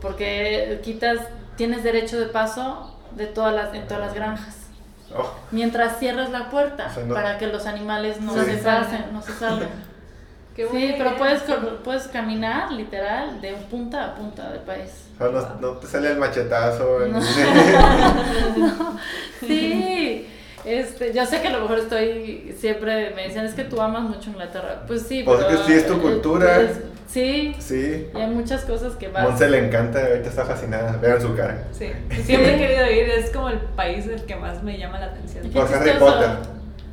[0.01, 1.18] Porque quitas,
[1.57, 4.57] tienes derecho de paso de todas las, en todas las granjas.
[5.16, 8.40] Oh, Mientras cierras la puerta O sea, no- para que los animales no Sí.
[8.51, 9.68] se pasen, no se salgan.
[10.55, 11.18] Qué Sí, buena pero idea.
[11.18, 11.42] puedes,
[11.84, 15.09] puedes caminar literal de punta a punta del país.
[15.18, 15.28] o sea,
[15.61, 17.05] no, no te sale el machetazo.
[17.05, 17.20] en- No.
[19.46, 20.28] Sí,
[20.64, 24.02] este, yo sé que a lo mejor estoy, siempre me dicen, es que tú amas
[24.02, 24.84] mucho Inglaterra.
[24.86, 25.59] Pues sí, Pues es pero...
[25.59, 26.61] que sí es tu cultura.
[26.62, 28.07] es- sí, sí.
[28.14, 29.24] y hay muchas cosas que vas...
[29.24, 30.96] Monse le encanta, ahorita está fascinada.
[31.02, 31.64] Vean su cara.
[31.72, 31.90] Sí,
[32.22, 35.50] siempre he querido ir, es como el país del que más me llama la atención.
[35.50, 35.90] Por Harry.
[35.98, 36.30] Potter.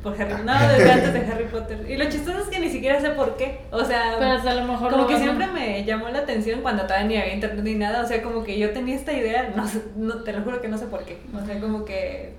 [0.02, 1.86] Por Harry, no, desde antes de Harry Potter.
[1.88, 3.60] Y lo chistoso es que ni siquiera sé por qué.
[3.70, 6.82] O sea, Pero a lo mejor como lo que siempre me llamó la atención cuando
[6.84, 8.02] todavía ni había internet ni nada.
[8.02, 10.68] O sea, como que yo tenía esta idea, no, sé- no te lo juro que
[10.68, 11.18] no sé por qué.
[11.40, 12.34] O sea, como que.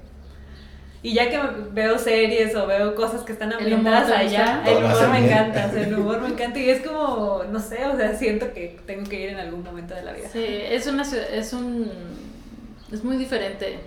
[1.05, 1.37] Y ya que
[1.71, 5.67] veo series o veo cosas que están ¿El humor ambientadas allá, el humor me encanta.
[5.67, 8.77] O sea, el humor me encanta y es como, no sé, o sea, siento que
[8.85, 10.29] tengo que ir en algún momento de la vida.
[10.31, 11.91] Sí, es una ciudad, es un...
[12.91, 13.79] es muy diferente.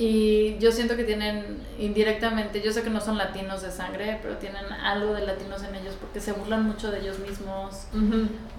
[0.00, 4.36] Y yo siento que tienen indirectamente, yo sé que no son latinos de sangre, pero
[4.36, 7.88] tienen algo de latinos en ellos porque se burlan mucho de ellos mismos.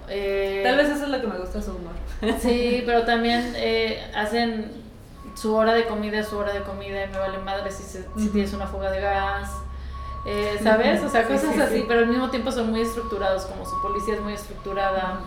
[0.08, 1.94] Eh, Tal vez eso es lo que me gusta su humor.
[2.40, 4.70] Sí, pero también eh, hacen
[5.34, 8.28] su hora de comida su hora de comida y me vale madre si, se- si
[8.28, 9.48] tienes una fuga de gas.
[10.26, 11.02] eh, ¿Sabes?
[11.02, 11.84] O sea, cosas sí, así, sí.
[11.88, 15.20] pero al mismo tiempo son muy estructurados, como su policía es muy estructurada,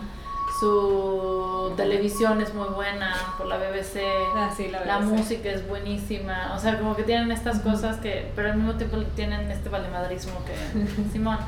[0.60, 4.00] su televisión es muy buena por la BBC,
[4.36, 8.50] Ah, sí, la música es buenísima, o sea, como que tienen estas cosas que, pero
[8.50, 11.38] al mismo tiempo tienen este valemadrismo que, Simón,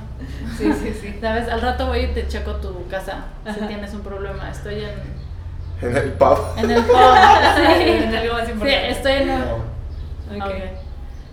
[0.59, 1.19] Sí, sí, sí.
[1.21, 1.49] ¿sabes?
[1.49, 5.27] Al rato voy y te checo tu casa si tienes un problema, estoy en...
[5.89, 6.39] En el pub.
[6.57, 8.17] En el pub, En sí.
[8.17, 9.29] algo más Sí, estoy en.
[9.29, 10.45] No.
[10.45, 10.53] Ok.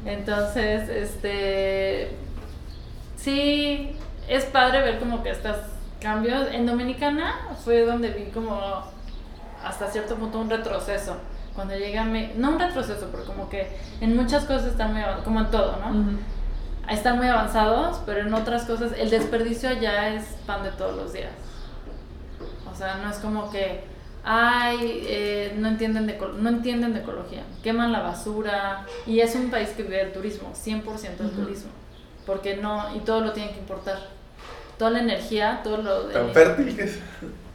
[0.06, 2.12] Entonces, este...
[3.16, 3.96] Sí,
[4.28, 5.56] es padre ver como que estos
[6.04, 6.49] cambios.
[6.51, 8.84] En Dominicana fue donde vi como
[9.64, 11.16] hasta cierto punto un retroceso.
[11.56, 12.04] Cuando llegué a...
[12.04, 12.34] Me...
[12.36, 13.68] No un retroceso, pero como que
[14.01, 16.20] en muchas cosas están muy avanzados, como en todo, ¿no?
[16.91, 21.14] Están muy avanzados, pero en otras cosas el desperdicio allá es pan de todos los
[21.14, 21.32] días.
[22.72, 23.93] O sea, no es como que
[24.24, 29.51] ay, eh, no, entienden de, no entienden de ecología, queman la basura y es un
[29.51, 31.72] país que vive del turismo, 100% del turismo,
[32.26, 34.23] porque no, y todo lo tienen que importar.
[34.78, 36.14] Toda la energía, todo lo de...
[36.14, 37.00] ¿Tan fértiles?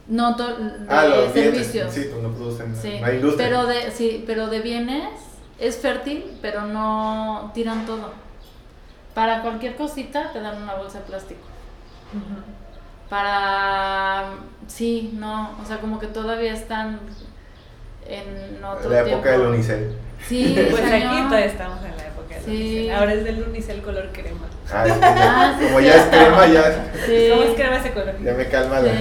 [0.07, 0.55] No, todo
[0.87, 1.53] Ah, los bienes.
[1.67, 1.93] servicios.
[1.93, 3.47] Sí, pues no producen Sí, industria.
[3.49, 5.09] pero de, sí, pero de bienes
[5.59, 8.11] es fértil, pero no tiran todo.
[9.13, 11.41] Para cualquier cosita te dan una bolsa de plástico.
[13.09, 14.33] Para...
[14.67, 16.99] Sí, no, o sea, como que todavía están
[18.07, 19.29] en otro La época tiempo.
[19.43, 19.95] del unicel.
[20.27, 22.51] Sí, Pues aquí todavía estamos en la época del Sí.
[22.51, 22.91] unicel.
[22.95, 24.47] Ahora es del unicel color crema.
[24.71, 27.55] Ah, es que ya- Ah, sí, como es ya es crema, ya, Sí, ¿Cómo es
[27.55, 28.13] crema ese color?
[28.23, 28.91] ya me calma la...
[28.91, 28.99] sí,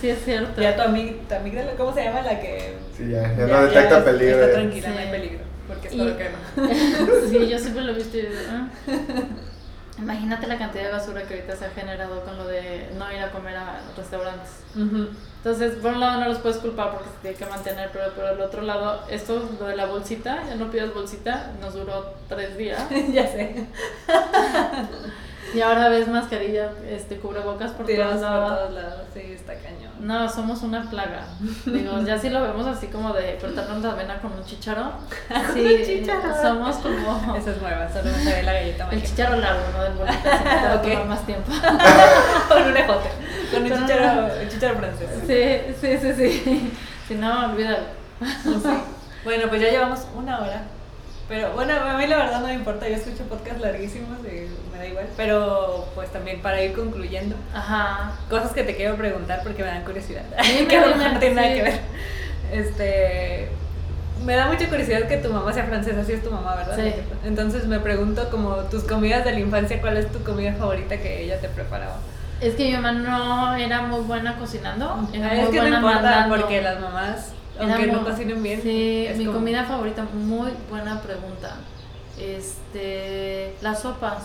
[0.00, 0.60] sí, es cierto.
[0.62, 2.22] Ya tu, amig tu amígdala, ¿cómo se llama?
[2.22, 4.40] La que Sí, ya, ya ya- no detecta ya peligro.
[4.44, 5.00] Está tranquila, no Sí.
[5.02, 5.38] hay peligro.
[5.68, 6.38] Porque es Y- color crema.
[7.30, 8.68] sí, yo siempre lo he visto y digo, ah.
[10.00, 13.20] Imagínate la cantidad de basura que ahorita se ha generado con lo de no ir
[13.20, 14.50] a comer a restaurantes.
[14.74, 18.24] Entonces, por un lado no los puedes culpar porque se tiene que mantener, pero por
[18.24, 22.56] el otro lado, esto, lo de la bolsita, ya no pidas bolsita, nos duró tres
[22.56, 22.82] días.
[23.12, 23.66] ya sé.
[25.54, 28.56] Y ahora ves mascarilla, este, cubrebocas por todos por lados.
[28.58, 29.00] todos lados.
[29.12, 29.90] Sí, está cañón.
[30.00, 31.26] No, somos una plaga.
[31.66, 34.92] Digo, ya si lo vemos así como de cortarnos la vena con un chicharo.
[35.54, 36.06] Sí,
[36.40, 38.10] somos como Esa es nueva, solo
[38.44, 39.06] la galleta el mágica.
[39.08, 39.82] chicharo largo, ¿no?
[39.82, 40.82] Del bolito, así que te va a Ok.
[40.82, 41.52] tomar más tiempo.
[42.48, 43.08] Con un ejote.
[43.52, 45.08] Con un Con un- chicharo, el chicharo francés.
[45.26, 46.12] Sí, sí, sí,
[46.44, 46.72] sí.
[47.08, 47.78] Si no, olvídalo.
[48.42, 48.60] Sí.
[49.24, 50.62] Bueno, pues ya llevamos una hora.
[51.30, 54.78] Pero bueno, a mí la verdad no me importa, yo escucho podcasts larguísimos y me
[54.78, 55.06] da igual.
[55.16, 58.12] Pero pues también para ir concluyendo, Ajá.
[58.28, 60.24] cosas que te quiero preguntar porque me dan curiosidad.
[60.68, 61.80] Que no tiene nada que ver.
[62.52, 63.48] Este.
[64.24, 66.76] Me da mucha curiosidad que tu mamá sea francesa, así es tu mamá, ¿verdad?
[66.76, 66.92] Sí.
[67.24, 71.22] Entonces me pregunto como tus comidas de la infancia, ¿cuál es tu comida favorita que
[71.24, 71.96] ella te preparaba?
[72.40, 75.08] Es que mi mamá no era muy buena cocinando.
[75.14, 76.36] Era Ah, es que no buena importa mandando.
[76.36, 81.56] porque las mamás, aunque no cocinen bien, Sí, mi como- comida favorita, muy buena pregunta.
[82.18, 84.24] Este, las sopas.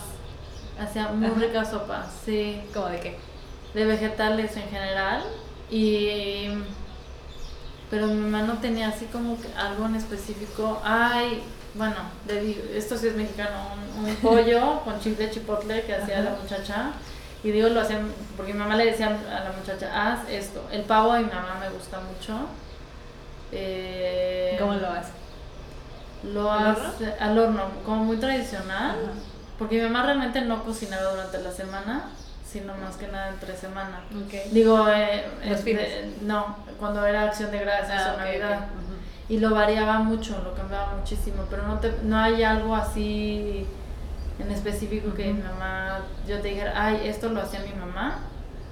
[0.78, 1.40] Hacía muy Ajá.
[1.40, 2.60] ricas sopas, sí.
[2.74, 3.18] ¿Como de qué?
[3.74, 5.22] De vegetales en general.
[5.70, 6.48] Y.
[7.90, 10.80] Pero mi mamá no tenía así como que algo en específico.
[10.84, 11.42] Ay,
[11.74, 11.94] bueno,
[12.74, 13.50] esto sí es mexicano,
[13.98, 16.92] un, un pollo con chile chipotle que hacía la muchacha.
[17.44, 20.66] Y digo, lo hacían, porque mi mamá le decía a la muchacha, haz esto.
[20.72, 22.34] El pavo de mi mamá me gusta mucho.
[23.52, 25.12] Eh, ¿Cómo lo haces?
[26.24, 26.88] Lo ¿Al horno?
[26.88, 28.90] hace al horno, como muy tradicional.
[29.02, 29.12] Ajá.
[29.58, 32.04] Porque mi mamá realmente no cocinaba durante la semana,
[32.46, 34.00] sino más que nada entre semana.
[34.14, 34.52] Ok.
[34.52, 38.66] Digo, eh, Los de- no, cuando era acción de gracias Ah, o Navidad.
[39.28, 43.66] Y lo variaba mucho, lo cambiaba muchísimo, pero no, te, no hay algo así
[44.38, 48.18] en específico que mi mamá, yo te dijera, ay, esto lo hacía mi mamá.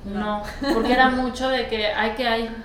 [0.05, 0.43] No.
[0.61, 2.65] No, porque era mucho de que hay que hay.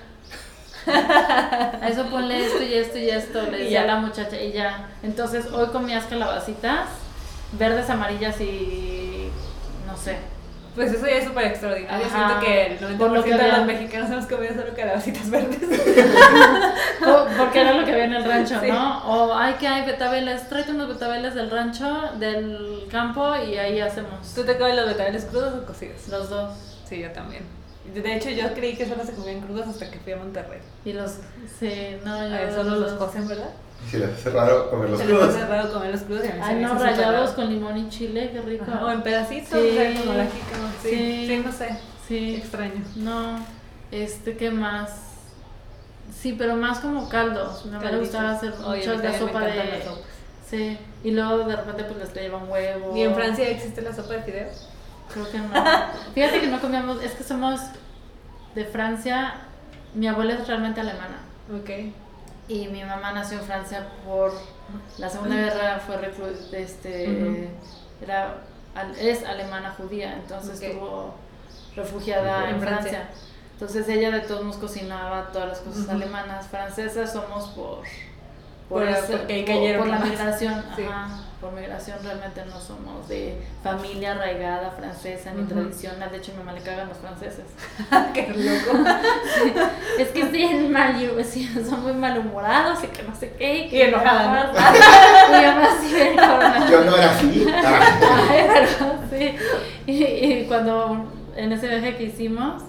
[1.90, 4.88] Eso ponle esto y esto y esto, le decía la muchacha y ya.
[5.02, 6.88] Entonces hoy comías calabacitas,
[7.52, 9.28] verdes, amarillas y
[9.86, 10.16] no sé.
[10.74, 12.06] Pues eso ya es súper extraordinario.
[12.06, 12.28] Ajá.
[12.28, 15.28] Siento que el 90% Por lo que de había- los mexicanos hemos comido solo calabacitas
[15.28, 15.58] verdes.
[17.00, 18.68] Po- Porque era lo que había en el rancho, Sí.
[18.68, 18.98] ¿no?
[19.04, 24.32] O hay que hay betabeles, tráete unos betabeles del rancho, del campo y ahí hacemos.
[24.34, 26.06] ¿Tú te comes los betabels crudos o cocidos?
[26.08, 26.52] Los dos.
[26.88, 27.42] Sí, yo también.
[27.94, 30.60] De hecho, yo creí que solo se comían crudos hasta que fui a Monterrey.
[30.84, 31.12] Y los.
[31.58, 32.34] Sí, no, yo.
[32.36, 33.50] Ahí solo los cocen, ¿verdad?
[33.90, 35.34] Sí, les hace raro comer los Se les crudos.
[35.34, 37.78] hace raro comer los crudos y a mí se Ay, me no, rayados con limón
[37.78, 38.64] y chile, qué rico.
[38.68, 39.68] Ajá, O en pedacitos, Sí.
[39.70, 40.72] o sea, como la jícama.
[40.82, 41.26] Sí, Sí.
[41.28, 41.68] sí, no sé.
[42.06, 42.34] Sí.
[42.36, 42.82] Extraño.
[42.96, 43.38] No,
[43.90, 44.90] este, ¿qué más?
[46.14, 47.64] Sí, pero más como caldos.
[47.66, 48.00] Le Calditos.
[48.00, 49.50] gustaba hacer muchas me sopa de.
[49.52, 50.04] encantan las sopas.
[50.50, 52.96] Sí, y luego de repente pues les traían huevo.
[52.96, 54.68] ¿Y en Francia existe la sopa de fideos?
[55.12, 55.48] Creo que no.
[56.14, 57.60] Fíjate que no comíamos, es que somos
[58.54, 59.34] de Francia.
[59.94, 61.18] Mi abuela es realmente alemana.
[61.52, 61.70] Ok.
[62.48, 64.32] Y mi mamá nació en Francia por
[64.98, 67.48] la Segunda Guerra, fue reclu este,
[68.02, 68.38] era,
[68.98, 71.14] es alemana judía, entonces estuvo
[71.76, 72.90] refugiada En en, Francia.
[72.90, 73.08] Francia.
[73.52, 77.82] Entonces ella de todos nos cocinaba todas las cosas alemanas, francesas somos por
[78.68, 80.82] Por- ese- por- por la migración, Sí.
[80.82, 81.08] ajá,
[81.40, 86.40] por migración realmente no somos de familia arraigada francesa ni tradicional, de hecho a mi
[86.40, 87.44] mamá le cagan los franceses.
[88.14, 88.84] Qué loco.
[89.98, 93.68] Es que en mal, yo decía, son muy malhumorados y que no sé qué.
[93.70, 94.52] que Y enojada, mi ¿no?
[94.52, 94.72] mamá-
[96.66, 97.46] Y yo no era así.
[98.30, 99.36] Ay, pero sí.
[99.86, 102.62] Y, y cuando en ese viaje que hicimos,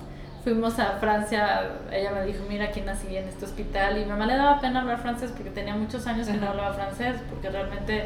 [0.43, 1.61] fuimos a Francia,
[1.91, 3.97] ella me dijo, mira, aquí nací en este hospital.
[3.97, 6.73] Y mi mamá le daba pena hablar francés porque tenía muchos años que no hablaba
[6.73, 8.05] francés, porque realmente,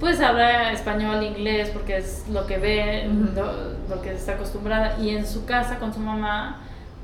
[0.00, 3.34] pues habla español, inglés, porque es lo que ve, Ujú.
[3.36, 4.96] lo, lo que está acostumbrada.
[4.98, 6.56] Y en su casa con su mamá,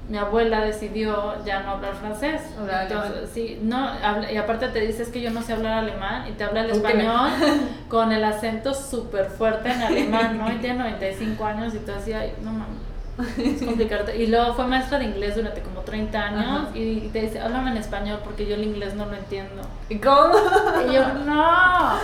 [0.08, 2.40] mi abuela decidió ya no hablar francés.
[2.58, 3.90] Entonces, sí, no,
[4.32, 7.30] y aparte te dices que yo no sé hablar alemán y te habla el español
[7.88, 10.50] con el acento súper fuerte en alemán, ¿no?
[10.50, 14.14] Y tiene 95 años y tú así, no mames, es complicado.
[14.14, 17.76] Y luego fue maestra de inglés durante como 30 años y te dice, háblame en
[17.76, 19.62] español porque yo el inglés no lo entiendo.
[19.90, 20.34] ¿Y cómo?
[20.88, 21.98] Y yo, no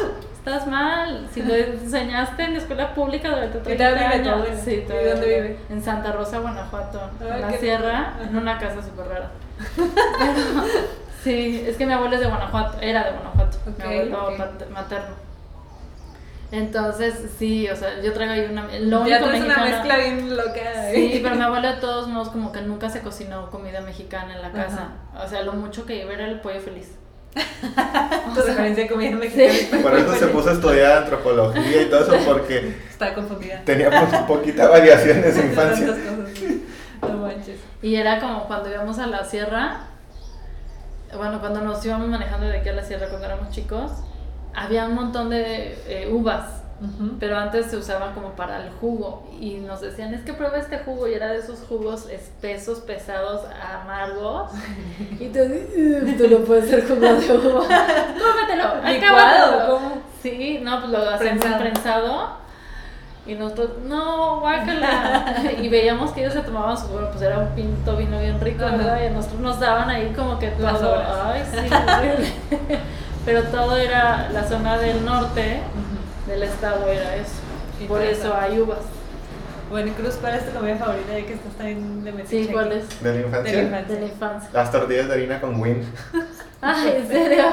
[0.44, 1.28] estás mal.
[1.32, 4.48] Si lo enseñaste en la escuela pública durante 30 años.
[4.64, 5.58] Sí, ¿Y dónde vive?
[5.70, 7.00] En Santa Rosa, Guanajuato.
[7.20, 9.30] en la sierra, en una casa súper rara.
[9.76, 10.66] Pero,
[11.22, 14.30] sí, es que mi abuelo es de Guanajuato, era de Guanajuato, mi abuelo
[14.70, 15.32] materno.
[16.50, 18.66] Entonces, sí, o sea, yo traigo ahí una...
[18.80, 20.90] Lo ya único una mezcla bien loca.
[20.92, 24.42] Sí, pero mi abuelo de todos modos como que nunca se cocinó comida mexicana en
[24.42, 24.88] la casa.
[25.24, 26.98] O sea, lo mucho que iba era el pollo feliz.
[27.34, 29.82] Entonces comida mexicana.
[29.82, 33.62] Por eso se puso a estudiar antropología y todo eso porque estaba confundida.
[33.64, 33.90] Tenía
[34.26, 35.94] poquita variación en su infancia.
[37.02, 37.58] No manches.
[37.82, 39.86] Y era como cuando íbamos a la sierra,
[41.16, 43.90] bueno, cuando nos íbamos manejando de aquí a la sierra cuando éramos chicos,
[44.54, 46.61] había un montón de eh, uvas
[47.20, 50.78] pero antes se usaban como para el jugo y nos decían, es que prueba este
[50.78, 53.42] jugo y era de esos jugos espesos, pesados,
[53.80, 54.50] amargos.
[55.20, 55.38] y tú,
[56.18, 57.66] tú no puedes ser jugo de uva.
[57.66, 59.80] Cómetelo, licuado.
[60.22, 62.42] Sí, no, pues lo hacemos prensado.
[63.24, 65.36] Y nosotros, no, guácala.
[65.62, 68.64] y veíamos que ellos se tomaban su jugo, pues era un pinto vino bien rico,
[68.64, 69.00] ¿verdad?
[69.00, 71.00] Y a nosotros nos daban ahí como que todo.
[71.24, 71.58] Ay, sí,
[73.24, 75.60] Pero todo era la zona del norte
[76.26, 77.40] del estado era eso.
[77.88, 78.78] Por eso hay uvas.
[79.70, 82.72] Bueno, y Cruz, ¿cuál es tu comida favorita ya que estás tan de Sí, ¿cuál
[82.72, 83.02] es?
[83.02, 83.56] ¿De la infancia?
[83.88, 84.50] De la infancia.
[84.52, 85.82] Las tortillas de harina con win.
[86.64, 87.44] Ah, ¿en serio?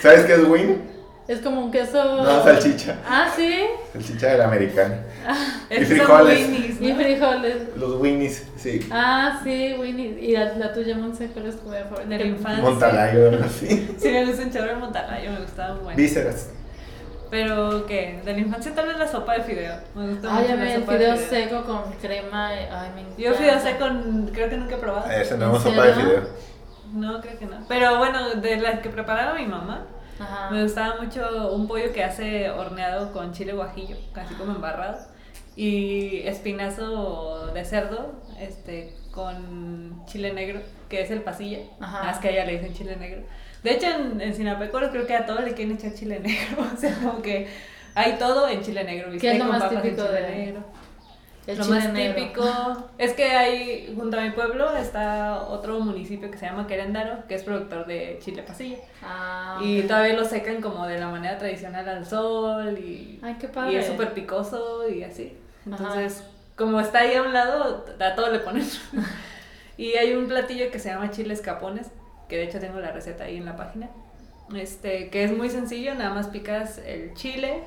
[0.00, 0.80] ¿Sabes qué es win?
[1.28, 2.22] Es como un queso.
[2.22, 2.96] No, salchicha.
[3.06, 3.66] Ah, sí.
[3.92, 4.94] Salchicha del americano.
[5.26, 6.48] Ah, y frijoles.
[6.80, 7.56] Y frijoles.
[7.76, 8.88] Los winnies, sí.
[8.90, 10.16] Ah, sí, winnies.
[10.22, 12.08] ¿Y la, tuya, Monse, cuál es tu comida favorita?
[12.08, 12.62] De la infancia.
[12.62, 13.94] Montalayo, sí.
[13.98, 15.96] Sí, me gusta un chorro de Montalayo, me gustaba muy bueno.
[15.98, 16.48] Vísceras.
[17.30, 18.20] Pero, ¿qué?
[18.24, 19.74] De la infancia tal vez la sopa de fideo.
[19.94, 22.48] Me gusta ay, mucho el fideo, seco con crema.
[22.48, 23.22] Ay, me encanta.
[23.22, 23.86] Yo fideo seco
[24.32, 25.10] creo que nunca he probado.
[25.10, 26.22] Ese no es sopa de fideo.
[26.92, 27.64] No, creo que no.
[27.68, 29.86] Pero bueno, de las que preparaba mi mamá,
[30.50, 34.98] me gustaba mucho un pollo que hace horneado con chile guajillo, casi como embarrado.
[35.54, 41.58] Y espinazo de cerdo, este, con chile negro, que es el pasilla.
[41.80, 42.10] Ajá.
[42.10, 43.22] Es que a ella le dicen chile negro.
[43.62, 46.64] De hecho, en, en Sinapecuaro creo que a todos le quieren echar chile negro.
[46.74, 47.48] O sea, como que
[47.94, 49.10] hay todo en chile negro.
[49.18, 50.64] ¿Qué es lo más típico de negro?
[51.56, 52.44] lo más típico
[52.98, 57.34] es que hay, junto a mi pueblo, está otro municipio que se llama Queréndaro, que
[57.34, 58.76] es productor de chile pasilla.
[59.02, 63.48] Ah, y todavía lo secan como de la manera tradicional al sol y, Ay, qué
[63.48, 63.72] padre.
[63.72, 65.38] y es súper picoso y así.
[65.64, 66.22] Entonces,
[66.54, 68.68] como está ahí a un lado, a todo le ponen.
[69.78, 71.88] y hay un platillo que se llama chiles capones,
[72.28, 73.88] que de hecho tengo la receta ahí en la página,
[74.54, 77.62] este, que es muy sencillo, nada más picas el chile,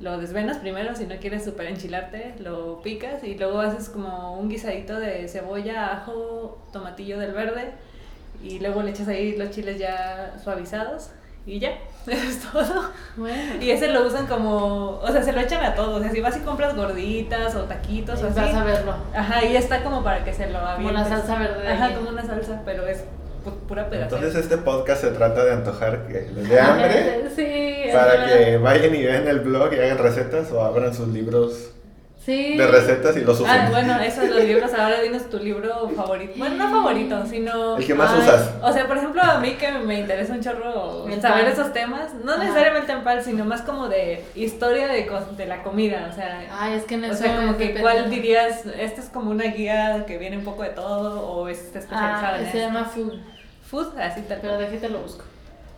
[0.00, 4.48] lo desvenas primero, si no quieres super enchilarte, lo picas y luego haces como un
[4.48, 7.72] guisadito de cebolla, ajo, tomatillo del verde
[8.42, 11.10] y luego le echas ahí los chiles ya suavizados
[11.46, 12.90] y ya, eso es todo.
[13.60, 16.00] Y ese lo usan como, o sea, se lo echan a todos.
[16.00, 18.40] O sea, si vas y compras gorditas o taquitos o así.
[18.40, 18.94] Vas a verlo.
[19.14, 20.92] Ajá, y está como para que se lo avientes.
[20.92, 21.68] Como una salsa verde.
[21.72, 23.04] Ajá, como una salsa, pero es
[23.54, 24.16] pura pedazo.
[24.16, 27.22] Entonces este podcast se trata de antojar que les dé hambre.
[27.34, 31.70] sí, para que vayan y vean el blog y hagan recetas o abran sus libros
[32.26, 33.54] de recetas y los usen.
[33.54, 34.72] Ah, bueno, esos los libros.
[34.74, 36.32] Ahora dinos tu libro favorito.
[36.36, 37.76] Bueno, no favorito, sino.
[37.76, 38.54] El que más usas.
[38.62, 42.36] O sea, por ejemplo, a mí que me interesa un chorro saber esos temas, no
[42.38, 46.08] necesariamente en pal, sino más como de historia de, de la comida.
[46.10, 49.30] O sea, Ay, es que en o sea, como que cuál dirías, esta es como
[49.30, 52.84] una guía que viene un poco de todo o es especializada ah, en Se llama
[52.84, 53.35] Food.
[53.68, 54.38] Food, así tal.
[54.40, 55.24] Pero déjate lo busco.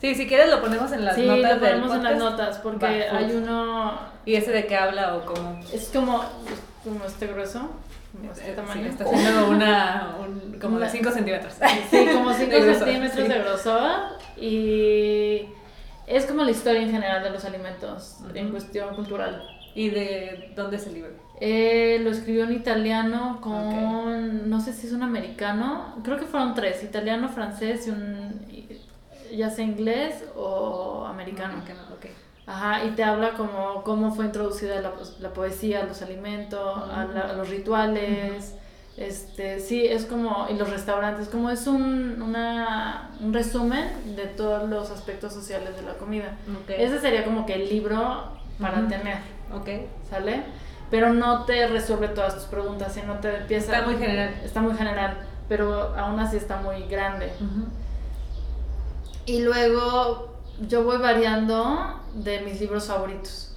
[0.00, 1.54] Sí, si quieres lo ponemos en las sí, notas.
[1.54, 3.98] lo ponemos en las notas porque hay uno.
[4.24, 5.60] ¿Y ese de qué habla o cómo?
[5.72, 6.22] Es como,
[6.84, 7.68] como este grueso.
[8.12, 8.86] Como este tamaño.
[8.86, 11.54] está haciendo una, un, como de 5 centímetros.
[11.90, 13.90] Sí, como 5 centímetros de grosor.
[14.36, 15.48] Y
[16.06, 19.42] es como la historia en general de los alimentos en cuestión cultural.
[19.74, 21.27] ¿Y de dónde es el libro?
[21.40, 26.54] Eh, lo escribió en italiano con, no sé si es un americano, creo que fueron
[26.54, 28.40] tres, italiano, francés y un,
[29.36, 31.62] ya sea inglés o americano.
[31.96, 32.10] okay.
[32.46, 36.60] Ajá, y te habla como cómo fue introducida la, la poesía, los alimentos,
[36.90, 38.54] a, los rituales.
[38.96, 44.68] Este, sí, es como, y los restaurantes, como es un, una, un resumen de todos
[44.68, 46.36] los aspectos sociales de la comida.
[46.66, 48.24] Ese sería como que el libro
[48.58, 49.18] para tener.
[49.54, 49.68] Ok.
[50.10, 50.42] ¿Sale?
[50.90, 53.76] Pero no te resuelve todas tus preguntas, sino te empieza...
[53.76, 54.34] Está muy general.
[54.44, 55.18] Está muy general.
[55.48, 57.32] pero aún así está muy grande.
[59.26, 63.47] Y luego yo voy variando de mis libros favoritos.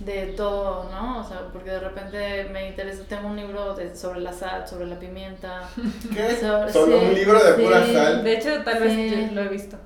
[0.00, 1.20] De todo, ¿no?
[1.20, 4.86] O sea, porque de repente me interesa, tengo un libro de, sobre la sal, sobre
[4.86, 5.68] la pimienta.
[6.14, 6.36] ¿Qué?
[6.72, 8.24] ¿Solo un libro de pura sal?
[8.24, 9.76] De hecho, tal vez lo he visto.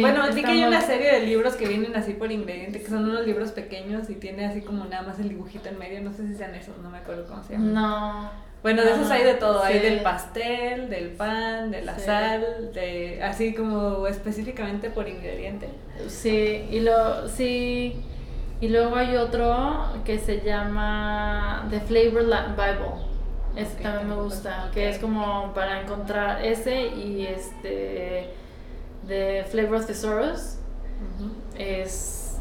[0.00, 3.04] bueno, sí que hay una serie de libros que vienen así por ingrediente, que son
[3.04, 6.00] unos libros pequeños y tiene así como nada más el dibujito en medio.
[6.00, 7.74] No sé si sean esos, no me acuerdo cómo se llaman.
[7.74, 8.52] No.
[8.62, 13.20] Bueno, de esos hay de todo, hay del pastel, del pan, de la sal, de
[13.20, 15.68] así como específicamente por ingrediente.
[16.08, 18.04] Sí, y lo sí
[18.62, 23.02] y luego hay otro que se llama The Flavor Bible.
[23.56, 28.30] Ese también me gusta, que es como para encontrar ese y este
[29.08, 30.58] The Flavor Thesaurus.
[31.58, 32.40] Es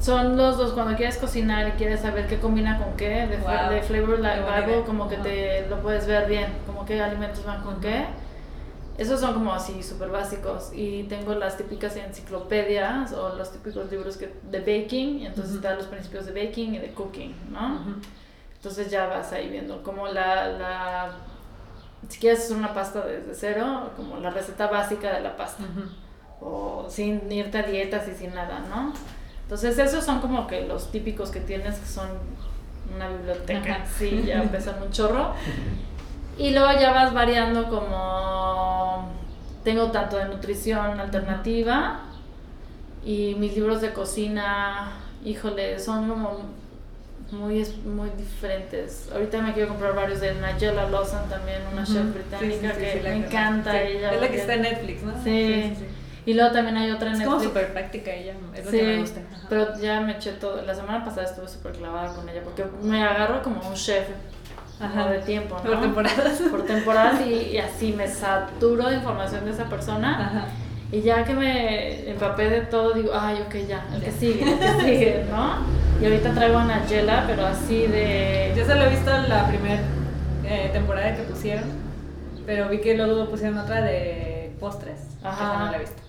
[0.00, 3.36] son los dos cuando quieres cocinar y quieres saber qué combina con qué, de,
[3.82, 8.06] Flavor Bible, como que te lo puedes ver bien, como qué alimentos van con qué.
[8.98, 10.70] Esos son como así súper básicos.
[10.74, 15.76] Y tengo las típicas enciclopedias o los típicos libros que, de baking, y entonces están
[15.76, 17.80] los principios de baking y de cooking, ¿no?
[18.54, 21.16] Entonces ya vas ahí viendo como la, la,
[22.08, 25.64] si quieres hacer una pasta desde cero, como la receta básica de la pasta.
[26.40, 28.92] O sin irte a dietas y sin nada, ¿no?
[29.42, 32.08] Entonces esos son como que los típicos que tienes que son
[32.94, 35.34] una biblioteca, sí, ya pesan un chorro.
[36.38, 39.10] Y luego ya vas variando como
[39.64, 42.00] tengo tanto de nutrición alternativa
[43.04, 44.92] y mis libros de cocina,
[45.24, 46.40] híjole, son como
[47.32, 49.08] muy, muy diferentes.
[49.12, 53.82] Ahorita me quiero comprar varios de Nigella Lawson también, una chef británica que me encanta.
[53.82, 55.24] Ella es la que está en Netflix, ¿no?
[55.24, 55.74] sí.
[56.26, 58.98] Y luego también hay otra en Es como súper práctica ella, es lo que me
[58.98, 59.20] gusta.
[59.48, 60.60] Pero ya me eché todo.
[60.62, 64.08] La semana pasada estuve súper clavada con ella porque me agarro como un chef
[64.78, 65.08] Ajá.
[65.08, 65.70] de tiempo, ¿no?
[65.70, 66.42] Por temporadas.
[66.50, 70.26] Por temporadas y, así me saturo de información de esa persona.
[70.26, 70.46] Ajá.
[70.92, 74.58] Y ya que me empapé de todo, digo, ay, ok, ya, el que sigue, el
[74.58, 75.56] que sigue, ¿no?
[76.00, 78.52] Y ahorita traigo a Nayela, pero así de...
[78.56, 79.80] Yo solo he visto la primera
[80.44, 81.64] eh, temporada que pusieron,
[82.44, 85.00] pero vi que luego pusieron otra de postres.
[85.24, 85.64] Ajá.
[85.64, 86.02] no la he visto.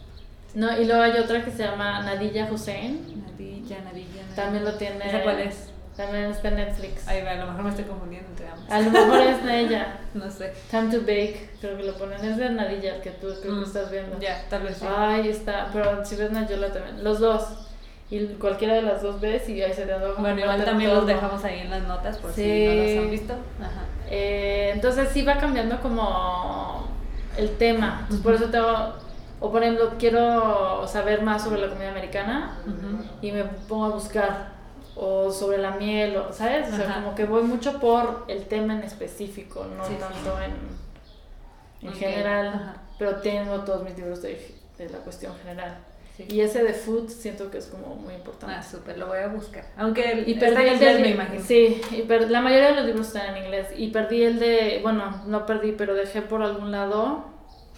[0.54, 3.24] No, y luego hay otra que se llama Nadilla Hussein.
[3.26, 4.22] Nadilla, Nadilla.
[4.36, 5.08] También lo tiene.
[5.08, 5.70] ¿Esa cuál es?
[5.98, 7.08] También está en Netflix.
[7.08, 8.70] Ay, a lo mejor me estoy confundiendo entre ambos.
[8.70, 9.98] A lo mejor es de ella.
[10.14, 10.54] no sé.
[10.70, 12.24] Time to Bake, creo que lo ponen.
[12.24, 13.64] Es de Nadilla, que tú creo que mm.
[13.64, 14.20] estás viendo.
[14.20, 14.86] Ya, tal vez sí.
[14.88, 15.70] Ay, está.
[15.74, 17.04] Pero si ves Nayola también.
[17.04, 17.68] Los dos.
[18.10, 21.06] Y cualquiera de las dos ves y ahí se te da Bueno, igual también los
[21.06, 23.34] dejamos ahí en las notas por si no los han visto.
[23.60, 23.82] Ajá.
[24.10, 26.88] Eh, entonces sí va cambiando como
[27.38, 27.98] el tema.
[28.04, 28.94] Entonces, por eso tengo
[29.40, 32.58] o por ejemplo, quiero saber más sobre la comida americana
[33.22, 34.57] y me pongo a buscar.
[35.00, 36.74] O sobre la miel, o, ¿sabes?
[36.74, 41.94] O sea, como que voy mucho por el tema en específico, no tanto en, en
[41.94, 42.76] general.
[42.98, 45.78] Pero tengo todos mis libros de, de la cuestión general.
[46.28, 48.56] Y ese de food siento que es como muy importante.
[48.58, 49.66] Ah, súper, lo voy a buscar.
[49.78, 51.44] Aunque el, y perdí el de, me imagino.
[51.44, 53.68] Sí, y la mayoría de los libros están en inglés.
[53.78, 57.26] Y perdí el de, bueno, no perdí, pero dejé por algún lado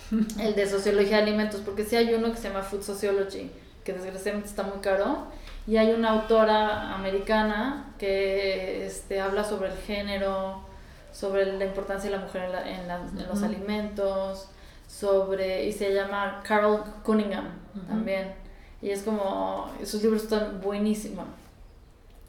[0.40, 3.52] el de sociología de alimentos, porque sí hay uno que se llama Food Sociology,
[3.84, 5.28] que desgraciadamente está muy caro,
[5.70, 10.64] y hay una autora americana que este, habla sobre el género,
[11.12, 14.50] sobre la importancia de la mujer en, los alimentos,
[14.88, 17.50] sobre, y se llama Carol Cunningham
[17.88, 18.34] también,
[18.82, 21.26] y es como, sus libros están buenísimos.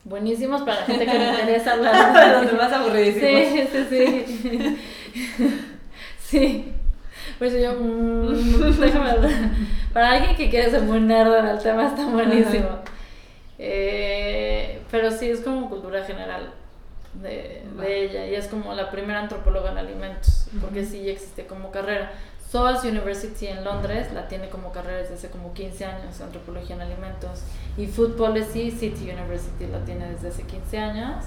[0.05, 1.95] Buenísimos para la gente que le interesa hablar.
[2.13, 3.23] para los demás aburridísimos.
[3.23, 5.57] Sí, sí, sí.
[6.21, 6.73] sí.
[7.39, 8.35] Pues yo, mmm,
[8.81, 9.13] déjame
[9.95, 12.81] Para alguien que quiere ser muy nerd en el tema está buenísimo.
[13.63, 16.51] Eh, pero sí, es como cultura general
[17.15, 18.27] de, de, ella.
[18.27, 22.11] Y es como la primera antropóloga en alimentos, porque sí existe como carrera.
[22.51, 26.83] SOAS University en Londres la tiene como carrera desde hace como 15 años, antropología en
[26.83, 27.43] alimentos.
[27.77, 31.25] Y Food Policy, City University la tiene desde hace 15 años.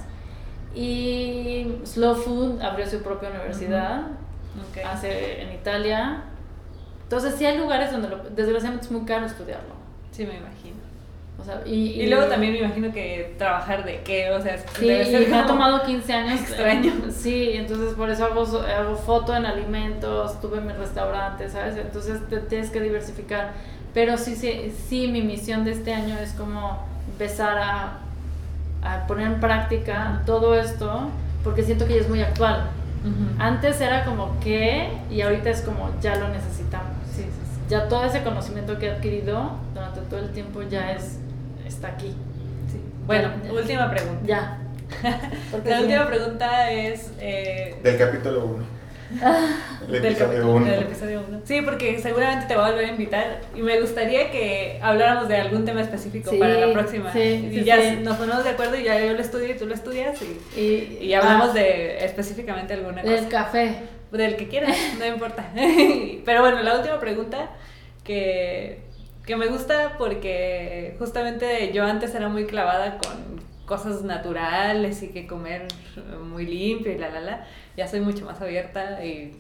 [0.75, 4.07] Y Slow Food abrió su propia universidad
[4.85, 6.23] hace en Italia.
[7.03, 9.75] Entonces sí hay lugares donde desgraciadamente es muy caro estudiarlo.
[10.11, 10.62] Sí, me imagino.
[11.43, 14.87] O sea, y, y, luego también me imagino que trabajar de qué, o sea, sí,
[15.29, 16.39] me ha tomado 15 años.
[16.39, 16.93] Extraño.
[17.11, 21.75] Sí, entonces por eso hago, hago foto en alimentos, tuve mi restaurante, ¿sabes?
[21.75, 23.51] Entonces te tienes que diversificar.
[23.93, 26.79] Pero sí, sí, sí, mi misión de este año es como
[27.11, 27.97] empezar a,
[28.81, 31.09] a poner en práctica todo esto,
[31.43, 32.69] porque siento que ya es muy actual.
[33.37, 36.93] Antes era como que, y ahorita es como ya lo necesitamos.
[37.69, 41.19] Ya todo ese conocimiento que he adquirido durante todo el tiempo ya es
[41.73, 42.13] está aquí.
[43.05, 44.21] Bueno, última pregunta.
[44.25, 44.59] Ya.
[45.65, 47.11] la última pregunta es...
[47.19, 48.65] Eh, Del capítulo 1.
[49.89, 50.65] el episodio 1.
[50.65, 51.41] Del episodio 1.
[51.43, 55.35] Sí, porque seguramente te voy a volver a invitar y me gustaría que habláramos de
[55.37, 57.11] algún tema específico Sí, para la próxima.
[57.11, 57.97] sí, y sí, ya sí.
[58.01, 60.97] nos ponemos de acuerdo y ya yo lo estudio y tú lo estudias y, Y,
[61.05, 63.29] y hablamos ah, de específicamente alguna del cosa.
[63.29, 63.75] café.
[64.11, 65.45] Del que quieras, no importa.
[66.25, 67.49] Pero bueno, la última pregunta
[68.03, 68.79] que,
[69.25, 75.25] que me gusta porque justamente yo antes era muy clavada con cosas naturales y que
[75.25, 75.67] comer
[76.21, 77.47] muy limpio y la la la.
[77.77, 79.39] Ya soy mucho más abierta y,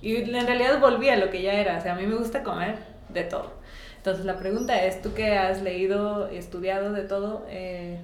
[0.00, 1.78] y en realidad volví a lo que ya era.
[1.78, 2.76] O sea, a mí me gusta comer
[3.08, 3.52] de todo.
[3.96, 7.98] Entonces la pregunta es, tú que has leído y estudiado de todo, eh,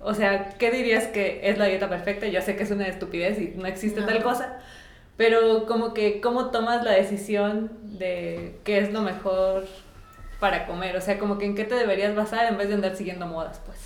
[0.00, 2.26] o sea, ¿qué dirías que es la dieta perfecta?
[2.28, 4.06] Yo sé que es una estupidez y no existe No.
[4.06, 4.60] tal cosa,
[5.16, 9.66] pero como que, ¿cómo tomas la decisión de qué es lo mejor
[10.40, 10.96] para comer?
[10.96, 13.60] O sea, como que en qué te deberías basar en vez de andar siguiendo modas,
[13.64, 13.78] pues.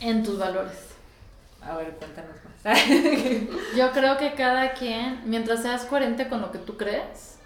[0.00, 0.90] En tus valores.
[1.62, 2.54] A ver, cuéntanos más.
[3.76, 7.38] Yo creo que cada quien, mientras seas coherente con lo que tú crees,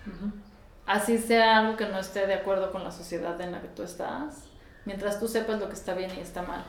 [0.87, 3.83] así sea algo que no esté de acuerdo con la sociedad en la que tú
[3.83, 4.45] estás,
[4.85, 6.65] mientras tú sepas lo que está bien y está mal,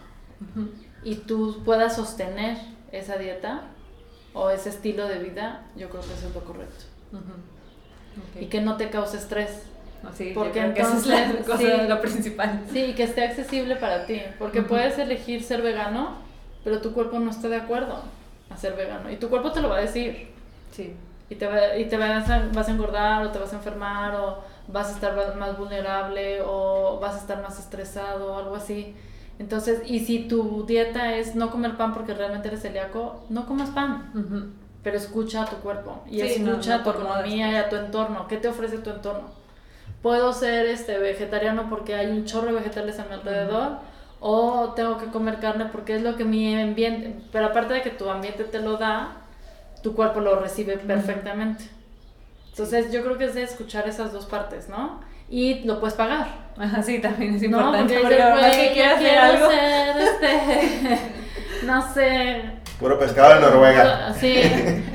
[1.03, 2.57] y tú puedas sostener
[2.91, 3.63] esa dieta
[4.33, 6.85] o ese estilo de vida, yo creo que eso es lo correcto.
[8.39, 9.63] Y que no te cause estrés.
[10.07, 11.87] Así, porque porque esa es la entonces, cosa, sí.
[11.87, 12.61] lo principal.
[12.71, 14.69] Sí, y que esté accesible para ti, porque Ujú.
[14.69, 16.15] puedes elegir ser vegano,
[16.63, 18.01] pero tu cuerpo no está de acuerdo
[18.49, 19.11] a ser vegano.
[19.11, 20.29] Y tu cuerpo te lo va a decir.
[20.71, 20.93] Sí.
[21.29, 24.15] Y te, va, y te vas, a, vas a engordar o te vas a enfermar
[24.15, 28.95] o vas a estar más vulnerable o vas a estar más estresado o algo así.
[29.37, 33.69] Entonces, y si tu dieta es no comer pan porque realmente eres celíaco, no comas
[33.69, 34.47] pan, Ujú.
[34.83, 37.69] pero escucha a tu cuerpo y Sí, no, escucha no a tu economía y a
[37.69, 38.27] tu entorno.
[38.27, 39.38] ¿Qué te ofrece tu entorno?
[40.01, 43.77] Puedo ser este vegetariano porque hay un chorro de vegetales a mi alrededor
[44.21, 47.89] o tengo que comer carne porque es lo que mi ambiente, pero aparte de que
[47.89, 49.17] tu ambiente te lo da,
[49.83, 51.65] tu cuerpo lo recibe perfectamente.
[52.49, 55.01] Entonces yo creo que es de escuchar esas dos partes, ¿no?
[55.29, 56.27] Y lo puedes pagar.
[56.57, 57.59] Ajá, sí, también es ¿no?
[57.59, 57.99] importante.
[57.99, 59.49] Porque Porque, dices, por más "Güey, que yo quieras hacer quiero algo.
[59.51, 60.99] ser, este,
[61.65, 62.41] no sé,
[62.79, 64.13] Puro pescado en Noruega.
[64.17, 64.41] Sí,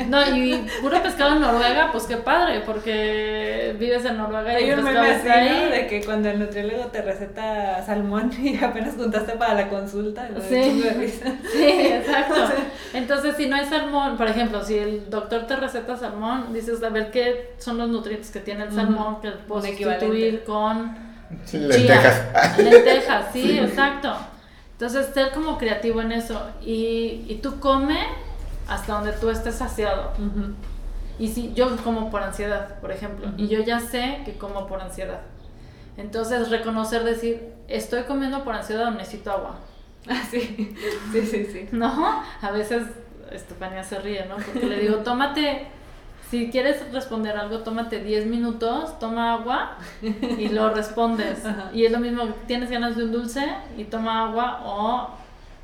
[0.09, 4.71] no, y puro pescado en Noruega, pues qué padre, porque vives en Noruega y Hay
[4.71, 5.71] el un pescado meme así, ¿no?
[5.71, 10.41] De que cuando el nutriólogo te receta salmón y apenas juntaste para la consulta, lo
[10.41, 10.55] Sí.
[10.81, 11.09] de de.
[11.53, 11.63] Sí,
[11.93, 12.35] exacto.
[12.95, 16.89] Entonces, si no hay salmón, por ejemplo, si el doctor te receta salmón, dices, a
[16.89, 20.45] ver qué son los nutrientes que tiene el salmón, que puedo sustituir equivalente.
[20.45, 20.97] con
[21.53, 22.23] Lentejas.
[22.57, 22.65] chía.
[22.65, 23.59] Lentejas, sí, Sí.
[23.59, 24.17] exacto.
[24.75, 26.41] Entonces, ser como creativo en eso.
[26.61, 27.99] Y, y tú come
[28.69, 30.11] hasta donde tú estés saciado.
[30.19, 30.55] Ujú.
[31.19, 33.55] Y si yo como por ansiedad, por ejemplo, y Ujú.
[33.55, 35.21] yo ya sé que como por ansiedad.
[35.97, 39.57] Entonces reconocer, decir, estoy comiendo por ansiedad o necesito agua.
[40.07, 40.77] Ah, sí,
[41.13, 41.69] sí, sí, sí.
[41.73, 42.83] No, a veces
[43.33, 44.37] Estefania se ríe, ¿no?
[44.37, 45.67] Porque le digo, tómate,
[46.31, 51.45] si quieres responder algo, tómate 10 minutos, toma agua y lo respondes.
[51.45, 51.71] Ajá.
[51.73, 53.45] Y es lo mismo, tienes ganas de un dulce
[53.77, 55.11] y toma agua o...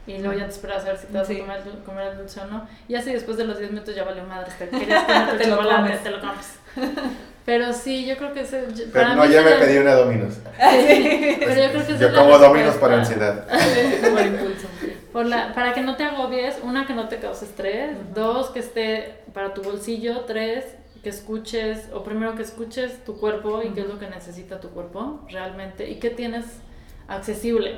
[0.06, 1.36] Y luego ya te esperas a ver si te vas Sí.
[1.36, 2.66] a comer el, dul- comer el dulce o no.
[2.88, 4.50] Y así después de los 10 minutos ya valió madre.
[4.58, 6.02] Te querías comer tu Te lo chocolate, comes.
[6.02, 6.58] te lo comes.
[7.44, 8.66] Pero sí, yo creo que ese...
[8.76, 10.34] Pero para no, mí ya me pedí una Dominos.
[10.34, 12.96] Sí, pero yo creo que como Dominos respuesta.
[12.98, 13.46] ansiedad.
[13.46, 14.66] Por impulso.
[15.12, 18.60] Por la, para que no te agobies, una, que no te cause estrés, dos, que
[18.60, 20.64] esté para tu bolsillo, tres,
[21.02, 24.68] que escuches, o primero que escuches tu cuerpo y qué es lo que necesita tu
[24.70, 26.44] cuerpo realmente y qué tienes
[27.08, 27.76] accesible.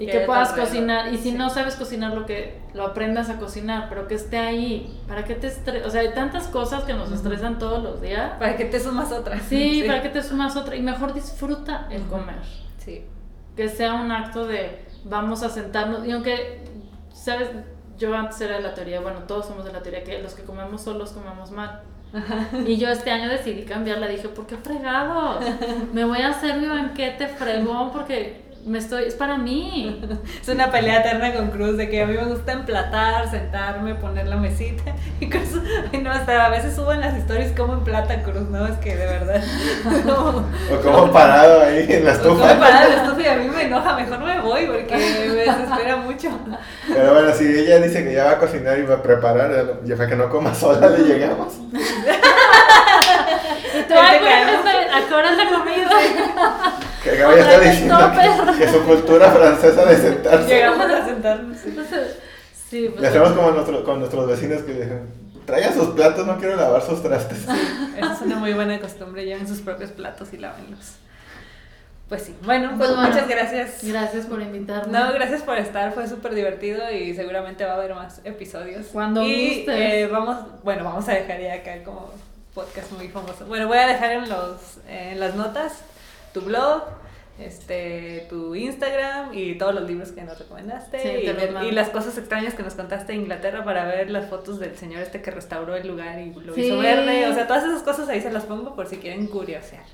[0.00, 1.36] Y Que puedas cocinar y si Sí.
[1.36, 5.34] no sabes cocinar lo que lo aprendas a cocinar pero que esté ahí para que
[5.34, 8.34] te estres o sea hay tantas cosas que nos estresan todos los días.
[8.38, 9.40] Para que te sumas otra.
[9.40, 12.36] sí, para que te sumas otra y mejor disfruta el comer.
[12.78, 13.04] Sí.
[13.56, 16.64] que sea un acto de vamos a sentarnos y aunque
[17.12, 17.50] sabes
[17.98, 20.42] yo antes era de la teoría bueno todos somos de la teoría que los que
[20.42, 21.82] comemos solos comemos mal.
[22.66, 25.44] Y yo este año decidí cambiarla dije ¿por qué fregados?
[25.92, 30.00] me voy a hacer mi banquete fregón porque me estoy es para mí
[30.42, 34.26] Es una pelea eterna con Cruz de que a mí me gusta emplatar, sentarme, poner
[34.28, 34.94] la mesita.
[35.20, 35.60] Y Cruz,
[35.92, 38.76] ay no, hasta a veces subo en las stories como en plata Cruz, no, es
[38.78, 39.42] que de verdad.
[40.04, 40.44] No.
[40.72, 42.60] O como parado ahí en la Pues como estufa.
[42.60, 46.30] parar la estufa y a mí me enoja, mejor me voy porque me desespera mucho.
[46.88, 49.96] Pero bueno, si ella dice que ya va a cocinar y va a preparar, ya
[49.96, 51.54] para que no coma sola le llegamos.
[53.88, 54.66] Y tú Ahí ay te güey, caemos.
[54.66, 55.90] esta- ¿a qué hora es la comida?
[57.02, 60.48] Que acaba ya está diciendo que, que su cultura francesa de sentarse.
[60.48, 61.56] Llegamos a sentarnos.
[62.68, 62.80] sí.
[62.82, 65.08] Le pues, hacemos como nuestro- con nuestros vecinos que dicen,
[65.46, 67.38] traigan sus platos, no quiero lavar sus trastes.
[67.96, 70.96] Esa es una muy buena costumbre, lleven sus propios platos y lávenlos.
[72.08, 73.78] Pues sí, bueno, pues, pues muchas gracias.
[73.82, 74.92] Gracias por invitarme.
[74.98, 78.86] No, gracias por estar, fue súper divertido y seguramente va a haber más episodios.
[78.92, 82.10] Cuando y, eh, vamos, bueno, vamos a dejar ya acá como
[82.58, 83.46] podcast muy famoso.
[83.46, 85.80] Bueno, voy a dejar en los en las notas
[86.34, 86.82] tu blog,
[87.38, 92.64] este, tu Instagram y todos los libros que nos recomendaste y, las cosas extrañas que
[92.64, 96.18] nos contaste de Inglaterra para ver las fotos del señor este que restauró el lugar
[96.18, 97.28] y lo hizo verde.
[97.28, 99.84] O sea, todas esas cosas ahí se las pongo por si quieren curiosear.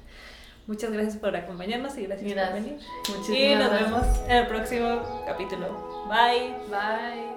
[0.67, 2.79] Muchas gracias por acompañarnos y gracias, por venir.
[3.29, 6.07] y nos vemos en el próximo capítulo.
[6.09, 6.55] Bye.
[6.71, 7.34] Bye.